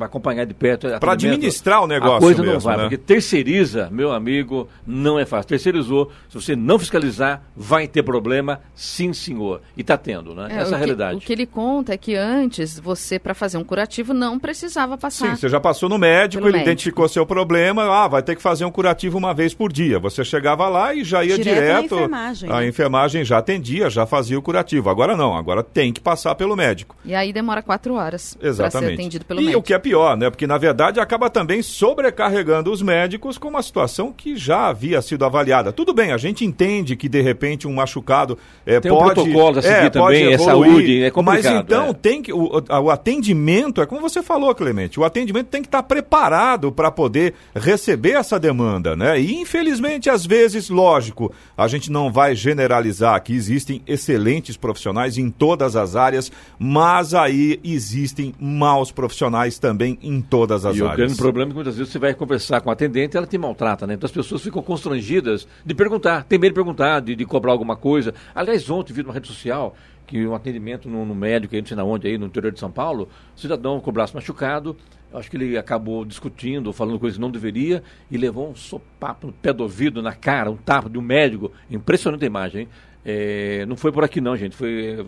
acompanhar 0.00 0.44
de 0.44 0.54
perto. 0.54 0.88
Para 1.00 1.12
administrar 1.12 1.82
o 1.82 1.86
negócio. 1.86 2.16
A 2.16 2.20
coisa 2.20 2.42
mesmo, 2.42 2.54
não 2.54 2.60
vai, 2.60 2.76
né? 2.76 2.82
porque 2.84 2.98
terceiriza, 2.98 3.88
meu 3.90 4.12
amigo, 4.12 4.68
não 4.86 5.18
é 5.18 5.24
fácil. 5.24 5.48
Terceirizou, 5.48 6.10
se 6.28 6.34
você 6.34 6.54
não 6.54 6.78
fiscalizar, 6.78 7.42
vai 7.56 7.88
ter 7.88 8.02
problema, 8.02 8.60
sim, 8.74 9.12
senhor. 9.12 9.60
E 9.76 9.80
está 9.80 9.96
tendo, 9.96 10.34
né? 10.34 10.48
É, 10.50 10.60
Essa 10.60 10.72
é 10.72 10.74
a 10.74 10.78
que, 10.78 10.84
realidade. 10.84 11.16
O 11.18 11.20
que 11.20 11.32
ele 11.32 11.46
conta 11.46 11.94
é 11.94 11.96
que 11.96 12.14
antes, 12.14 12.78
você, 12.78 13.18
para 13.18 13.34
fazer 13.34 13.58
um 13.58 13.64
curativo, 13.64 14.12
não 14.12 14.38
precisava 14.38 14.98
passar. 14.98 15.30
Sim, 15.30 15.36
você 15.36 15.48
já 15.48 15.60
passou 15.60 15.88
no 15.88 15.98
médico, 15.98 16.44
ele 16.44 16.52
médico. 16.52 16.70
identificou 16.70 17.08
seu 17.08 17.24
problema, 17.24 17.84
ah, 17.84 18.08
vai 18.08 18.22
ter 18.22 18.36
que 18.36 18.42
fazer 18.42 18.64
um 18.64 18.70
curativo 18.70 19.16
uma 19.16 19.32
vez 19.32 19.54
por 19.54 19.72
dia. 19.72 19.98
Você 19.98 20.24
chegava 20.24 20.68
lá 20.68 20.94
e 20.94 21.04
já 21.04 21.24
ia 21.24 21.38
Direto 21.38 21.48
direto. 21.48 22.10
A 22.52 22.60
né? 22.60 22.66
enfermagem 22.66 23.24
já 23.24 23.38
atendia, 23.38 23.88
já 23.88 24.06
fazia 24.06 24.17
o 24.36 24.42
curativo. 24.42 24.90
Agora 24.90 25.16
não, 25.16 25.36
agora 25.36 25.62
tem 25.62 25.92
que 25.92 26.00
passar 26.00 26.34
pelo 26.34 26.54
médico. 26.56 26.96
E 27.04 27.14
aí 27.14 27.32
demora 27.32 27.62
quatro 27.62 27.94
horas 27.94 28.34
para 28.34 28.42
ser 28.42 28.48
Exatamente. 28.48 28.94
atendido 28.94 29.24
pelo 29.24 29.40
e 29.40 29.44
médico. 29.44 29.60
o 29.60 29.62
que 29.62 29.74
é 29.74 29.78
pior, 29.78 30.16
né? 30.16 30.28
Porque 30.30 30.46
na 30.46 30.58
verdade 30.58 31.00
acaba 31.00 31.30
também 31.30 31.62
sobrecarregando 31.62 32.70
os 32.72 32.82
médicos 32.82 33.38
com 33.38 33.48
uma 33.48 33.62
situação 33.62 34.12
que 34.12 34.36
já 34.36 34.68
havia 34.68 35.00
sido 35.02 35.24
avaliada. 35.24 35.72
Tudo 35.72 35.92
bem, 35.94 36.12
a 36.12 36.16
gente 36.16 36.44
entende 36.44 36.96
que 36.96 37.08
de 37.08 37.20
repente 37.20 37.66
um 37.66 37.72
machucado 37.74 38.38
é, 38.66 38.80
Tem 38.80 38.90
um 38.92 38.96
pode. 38.98 39.14
protocolo 39.14 39.58
a 39.58 39.62
seguir 39.62 39.74
é, 39.86 39.90
também, 39.90 40.32
é 40.32 40.38
saúde, 40.38 41.02
é 41.02 41.10
complicado, 41.10 41.54
Mas 41.54 41.62
então 41.64 41.86
é. 41.88 41.92
tem 41.92 42.22
que. 42.22 42.32
O, 42.32 42.62
o- 42.68 42.90
atendimento, 42.90 43.80
é 43.80 43.86
como 43.86 44.00
você 44.00 44.22
falou, 44.22 44.54
Clemente, 44.54 44.98
o 44.98 45.04
atendimento 45.04 45.46
tem 45.48 45.62
que 45.62 45.68
estar 45.68 45.82
preparado 45.82 46.70
para 46.72 46.90
poder 46.90 47.34
receber 47.54 48.12
essa 48.12 48.38
demanda, 48.38 48.96
né? 48.96 49.20
E 49.20 49.34
infelizmente, 49.40 50.08
às 50.10 50.24
vezes, 50.26 50.68
lógico, 50.68 51.32
a 51.56 51.68
gente 51.68 51.90
não 51.90 52.10
vai 52.12 52.34
generalizar 52.34 53.14
aqui, 53.14 53.34
existem 53.34 53.82
excelentes 54.08 54.56
profissionais 54.56 55.18
em 55.18 55.30
todas 55.30 55.76
as 55.76 55.94
áreas, 55.94 56.32
mas 56.58 57.12
aí 57.14 57.60
existem 57.62 58.34
maus 58.40 58.90
profissionais 58.90 59.58
também 59.58 59.98
em 60.02 60.20
todas 60.20 60.64
as 60.64 60.76
e 60.76 60.82
o 60.82 60.86
áreas. 60.86 60.96
grande 60.96 61.16
problema 61.16 61.50
é 61.50 61.52
que 61.52 61.54
muitas 61.56 61.76
vezes 61.76 61.92
você 61.92 61.98
vai 61.98 62.14
conversar 62.14 62.60
com 62.60 62.70
a 62.70 62.72
atendente 62.72 63.16
e 63.16 63.18
ela 63.18 63.26
te 63.26 63.36
maltrata, 63.36 63.86
né? 63.86 63.94
Então 63.94 64.06
as 64.06 64.12
pessoas 64.12 64.42
ficam 64.42 64.62
constrangidas 64.62 65.46
de 65.64 65.74
perguntar, 65.74 66.24
tem 66.24 66.38
medo 66.38 66.52
de 66.52 66.54
perguntar, 66.54 67.00
de, 67.00 67.14
de 67.14 67.24
cobrar 67.26 67.52
alguma 67.52 67.76
coisa. 67.76 68.14
Aliás, 68.34 68.68
ontem 68.70 68.92
vi 68.92 69.02
numa 69.02 69.12
rede 69.14 69.28
social 69.28 69.74
que 70.06 70.26
um 70.26 70.34
atendimento 70.34 70.88
no, 70.88 71.04
no 71.04 71.14
médico, 71.14 71.54
aí, 71.54 71.60
não 71.60 71.68
sei 71.68 71.76
na 71.76 71.84
onde, 71.84 72.08
aí 72.08 72.16
no 72.16 72.26
interior 72.26 72.50
de 72.50 72.58
São 72.58 72.70
Paulo, 72.70 73.10
o 73.36 73.38
cidadão 73.38 73.78
com 73.78 73.90
o 73.90 73.92
braço 73.92 74.16
machucado, 74.16 74.74
acho 75.12 75.30
que 75.30 75.36
ele 75.36 75.58
acabou 75.58 76.02
discutindo, 76.02 76.72
falando 76.72 76.98
coisas 76.98 77.18
que 77.18 77.20
não 77.20 77.30
deveria, 77.30 77.82
e 78.10 78.16
levou 78.16 78.48
um 78.48 78.56
sopapo 78.56 79.26
no 79.26 79.34
pé 79.34 79.52
do 79.52 79.62
ouvido, 79.62 80.02
na 80.02 80.14
cara, 80.14 80.50
um 80.50 80.56
tapa 80.56 80.88
de 80.88 80.96
um 80.98 81.02
médico. 81.02 81.52
Impressionante 81.70 82.24
a 82.24 82.26
imagem, 82.26 82.62
hein? 82.62 82.68
É, 83.10 83.64
não 83.64 83.74
foi 83.74 83.90
por 83.90 84.04
aqui 84.04 84.20
não, 84.20 84.36
gente. 84.36 84.54
Foi, 84.54 85.02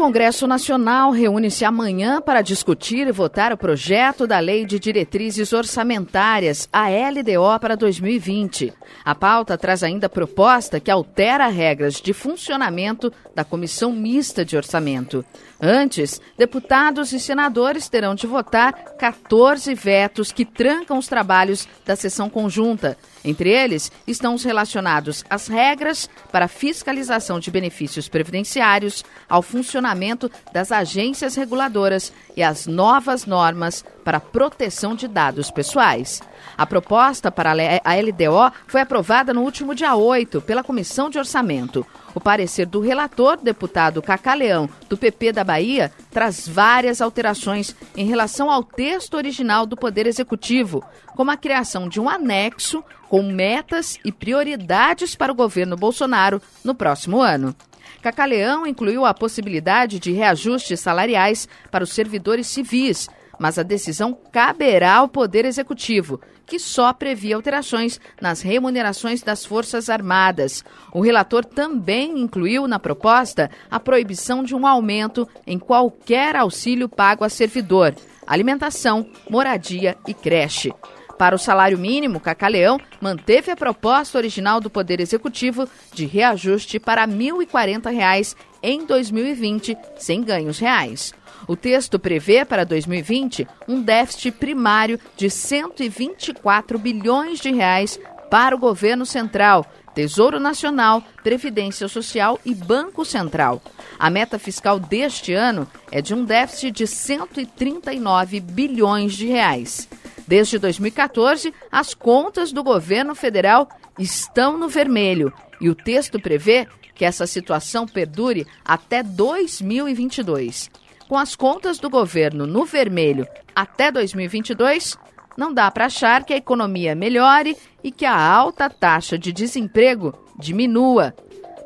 Congresso 0.01 0.47
Nacional 0.47 1.11
reúne-se 1.11 1.63
amanhã 1.63 2.23
para 2.23 2.41
discutir 2.41 3.07
e 3.07 3.13
votar 3.13 3.53
o 3.53 3.57
projeto 3.59 4.27
da 4.27 4.39
Lei 4.39 4.65
de 4.65 4.79
Diretrizes 4.79 5.53
Orçamentárias, 5.53 6.67
a 6.73 6.89
LDO, 6.89 7.61
para 7.61 7.77
2020. 7.77 8.73
A 9.05 9.15
pauta 9.15 9.59
traz 9.59 9.83
ainda 9.83 10.09
proposta 10.09 10.81
que 10.81 10.91
altera 10.91 11.49
regras 11.49 12.01
de 12.01 12.15
funcionamento 12.15 13.13
da 13.35 13.45
Comissão 13.45 13.93
Mista 13.93 14.43
de 14.43 14.57
Orçamento. 14.57 15.23
Antes, 15.61 16.19
deputados 16.39 17.13
e 17.13 17.21
senadores 17.21 17.87
terão 17.91 18.15
de 18.15 18.27
votar 18.27 18.73
14 18.73 19.75
vetos 19.75 20.33
que 20.33 20.47
trancam 20.47 20.97
os 20.97 21.09
trabalhos 21.09 21.69
da 21.85 21.95
sessão 21.95 22.31
conjunta. 22.31 22.97
Entre 23.25 23.51
eles 23.51 23.93
estão 24.07 24.35
os 24.35 24.45
relacionados 24.45 25.25
às 25.29 25.47
regras 25.47 26.09
para 26.33 26.49
fiscalização 26.49 27.39
de 27.39 27.51
benefícios 27.51 28.09
previdenciários, 28.09 29.05
ao 29.29 29.43
funcionamento 29.43 30.31
das 30.53 30.73
agências 30.73 31.35
reguladoras 31.35 32.13
e 32.37 32.43
às 32.43 32.67
novas 32.67 33.27
normas 33.27 33.85
para 34.05 34.21
proteção 34.21 34.95
de 34.95 35.07
dados 35.07 35.51
pessoais. 35.51 36.23
A 36.57 36.67
proposta 36.67 37.31
para 37.31 37.53
a 37.53 37.95
LDO 37.95 38.53
foi 38.67 38.81
aprovada 38.81 39.35
no 39.35 39.43
último 39.43 39.75
dia 39.75 39.95
8 39.95 40.41
pela 40.41 40.65
Comissão 40.65 41.11
de 41.11 41.19
Orçamento. 41.19 41.87
O 42.15 42.21
parecer 42.21 42.67
do 42.67 42.81
relator, 42.81 43.37
deputado 43.37 44.03
Cacá 44.03 44.35
Leão, 44.35 44.69
do 44.89 44.97
PP 44.97 45.33
da 45.33 45.45
Bahia, 45.45 45.93
traz 46.11 46.49
várias 46.49 47.01
alterações 47.01 47.75
em 47.97 48.07
relação 48.07 48.51
ao 48.51 48.65
texto 48.65 49.15
original 49.15 49.65
do 49.65 49.77
Poder 49.77 50.07
Executivo, 50.07 50.85
como 51.15 51.31
a 51.31 51.37
criação 51.37 51.89
de 51.89 52.01
um 52.01 52.09
anexo 52.09 52.83
com 53.09 53.23
metas 53.23 53.99
e 54.05 54.11
prioridades 54.11 55.15
para 55.15 55.31
o 55.31 55.35
governo 55.35 55.77
Bolsonaro 55.77 56.43
no 56.65 56.75
próximo 56.75 57.21
ano. 57.21 57.55
Cacaleão 58.03 58.67
incluiu 58.67 59.05
a 59.05 59.15
possibilidade 59.15 60.01
de 60.01 60.11
reajustes 60.11 60.81
salariais 60.81 61.49
para 61.71 61.85
os 61.85 61.93
servidores 61.93 62.47
civis, 62.47 63.09
mas 63.39 63.59
a 63.59 63.63
decisão 63.63 64.17
caberá 64.33 64.97
ao 64.97 65.09
Poder 65.09 65.45
Executivo, 65.45 66.21
que 66.51 66.59
só 66.59 66.93
previa 66.93 67.37
alterações 67.37 68.01
nas 68.21 68.43
remunerações 68.43 69.23
das 69.23 69.47
Forças 69.47 69.89
Armadas. 69.89 70.65
O 70.93 71.01
relator 71.01 71.45
também 71.45 72.19
incluiu 72.19 72.67
na 72.67 72.81
proposta 72.81 73.49
a 73.71 73.79
proibição 73.79 74.43
de 74.43 74.53
um 74.53 74.67
aumento 74.67 75.29
em 75.47 75.61
qualquer 75.61 76.35
auxílio 76.35 76.89
pago 76.89 77.23
a 77.23 77.29
servidor, 77.29 77.95
alimentação, 78.27 79.07
moradia 79.31 79.97
e 80.09 80.13
creche. 80.13 80.75
Para 81.17 81.37
o 81.37 81.39
salário 81.39 81.79
mínimo, 81.79 82.19
Cacaleão 82.19 82.81
manteve 83.01 83.53
a 83.53 83.57
proposta 83.57 84.19
original 84.19 84.61
do 84.61 84.69
Poder 84.69 84.99
Executivo 84.99 85.69
de 85.93 86.05
reajuste 86.05 86.81
para 86.81 87.05
R$ 87.05 87.13
1.040 87.13 88.35
em 88.61 88.85
2020, 88.85 89.77
sem 89.97 90.25
ganhos 90.25 90.59
reais. 90.59 91.15
O 91.51 91.57
texto 91.57 91.99
prevê 91.99 92.45
para 92.45 92.63
2020 92.65 93.45
um 93.67 93.83
déficit 93.83 94.31
primário 94.31 95.01
de 95.17 95.29
124 95.29 96.79
bilhões 96.79 97.41
de 97.41 97.51
reais 97.51 97.99
para 98.31 98.55
o 98.55 98.59
governo 98.59 99.05
central, 99.05 99.67
Tesouro 99.93 100.39
Nacional, 100.39 101.03
Previdência 101.25 101.89
Social 101.89 102.39
e 102.47 102.55
Banco 102.55 103.05
Central. 103.05 103.61
A 103.99 104.09
meta 104.09 104.39
fiscal 104.39 104.79
deste 104.79 105.33
ano 105.33 105.67
é 105.91 106.01
de 106.01 106.15
um 106.15 106.25
déficit 106.25 106.71
de 106.71 106.87
139 106.87 108.39
bilhões 108.39 109.15
de 109.15 109.27
reais. 109.27 109.89
Desde 110.29 110.57
2014, 110.57 111.53
as 111.69 111.95
contas 111.95 112.53
do 112.53 112.63
governo 112.63 113.17
federal 113.17 113.69
estão 113.99 114.57
no 114.57 114.69
vermelho 114.69 115.33
e 115.61 115.69
o 115.69 115.75
texto 115.75 116.21
prevê 116.21 116.69
que 116.95 117.05
essa 117.05 117.27
situação 117.27 117.89
perdure 117.89 118.47
até 118.65 119.03
2022 119.03 120.71
com 121.11 121.19
as 121.19 121.35
contas 121.35 121.81
do 121.81 121.91
governo 121.91 122.47
no 122.47 122.65
vermelho 122.65 123.27
até 123.53 123.91
2022, 123.91 124.97
não 125.37 125.53
dá 125.53 125.69
para 125.69 125.87
achar 125.87 126.23
que 126.23 126.33
a 126.33 126.37
economia 126.37 126.95
melhore 126.95 127.57
e 127.83 127.91
que 127.91 128.07
a 128.07 128.17
alta 128.17 128.71
taxa 128.71 129.19
de 129.19 129.33
desemprego 129.33 130.15
diminua. 130.39 131.13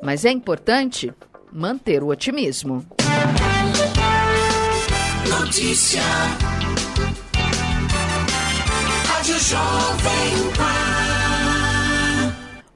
Mas 0.03 0.25
é 0.25 0.31
importante 0.31 1.13
manter 1.53 2.03
o 2.03 2.07
otimismo. 2.07 2.87
Notícia. 5.29 6.01
Rádio 9.07 9.39
Jovem 9.41 10.53
Pan. 10.57 11.14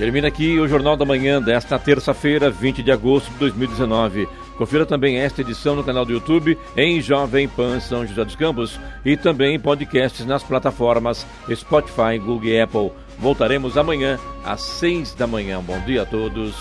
Termina 0.00 0.28
aqui 0.28 0.58
o 0.58 0.66
Jornal 0.66 0.96
da 0.96 1.04
Manhã 1.04 1.42
desta 1.42 1.78
terça-feira, 1.78 2.48
20 2.48 2.82
de 2.82 2.90
agosto 2.90 3.30
de 3.32 3.36
2019. 3.36 4.26
Confira 4.56 4.86
também 4.86 5.18
esta 5.18 5.42
edição 5.42 5.76
no 5.76 5.84
canal 5.84 6.06
do 6.06 6.12
YouTube 6.12 6.56
em 6.74 7.02
Jovem 7.02 7.46
Pan 7.46 7.78
São 7.80 8.06
José 8.06 8.24
dos 8.24 8.34
Campos 8.34 8.80
e 9.04 9.14
também 9.14 9.60
podcasts 9.60 10.24
nas 10.24 10.42
plataformas 10.42 11.26
Spotify, 11.54 12.18
Google 12.18 12.48
e 12.48 12.58
Apple. 12.58 12.92
Voltaremos 13.18 13.76
amanhã 13.76 14.18
às 14.42 14.62
6 14.62 15.12
da 15.16 15.26
manhã. 15.26 15.62
Bom 15.62 15.78
dia 15.80 16.00
a 16.00 16.06
todos 16.06 16.54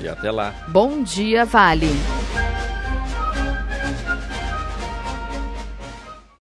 e 0.00 0.08
até 0.08 0.30
lá. 0.30 0.54
Bom 0.68 1.02
dia, 1.02 1.44
Vale. 1.44 1.90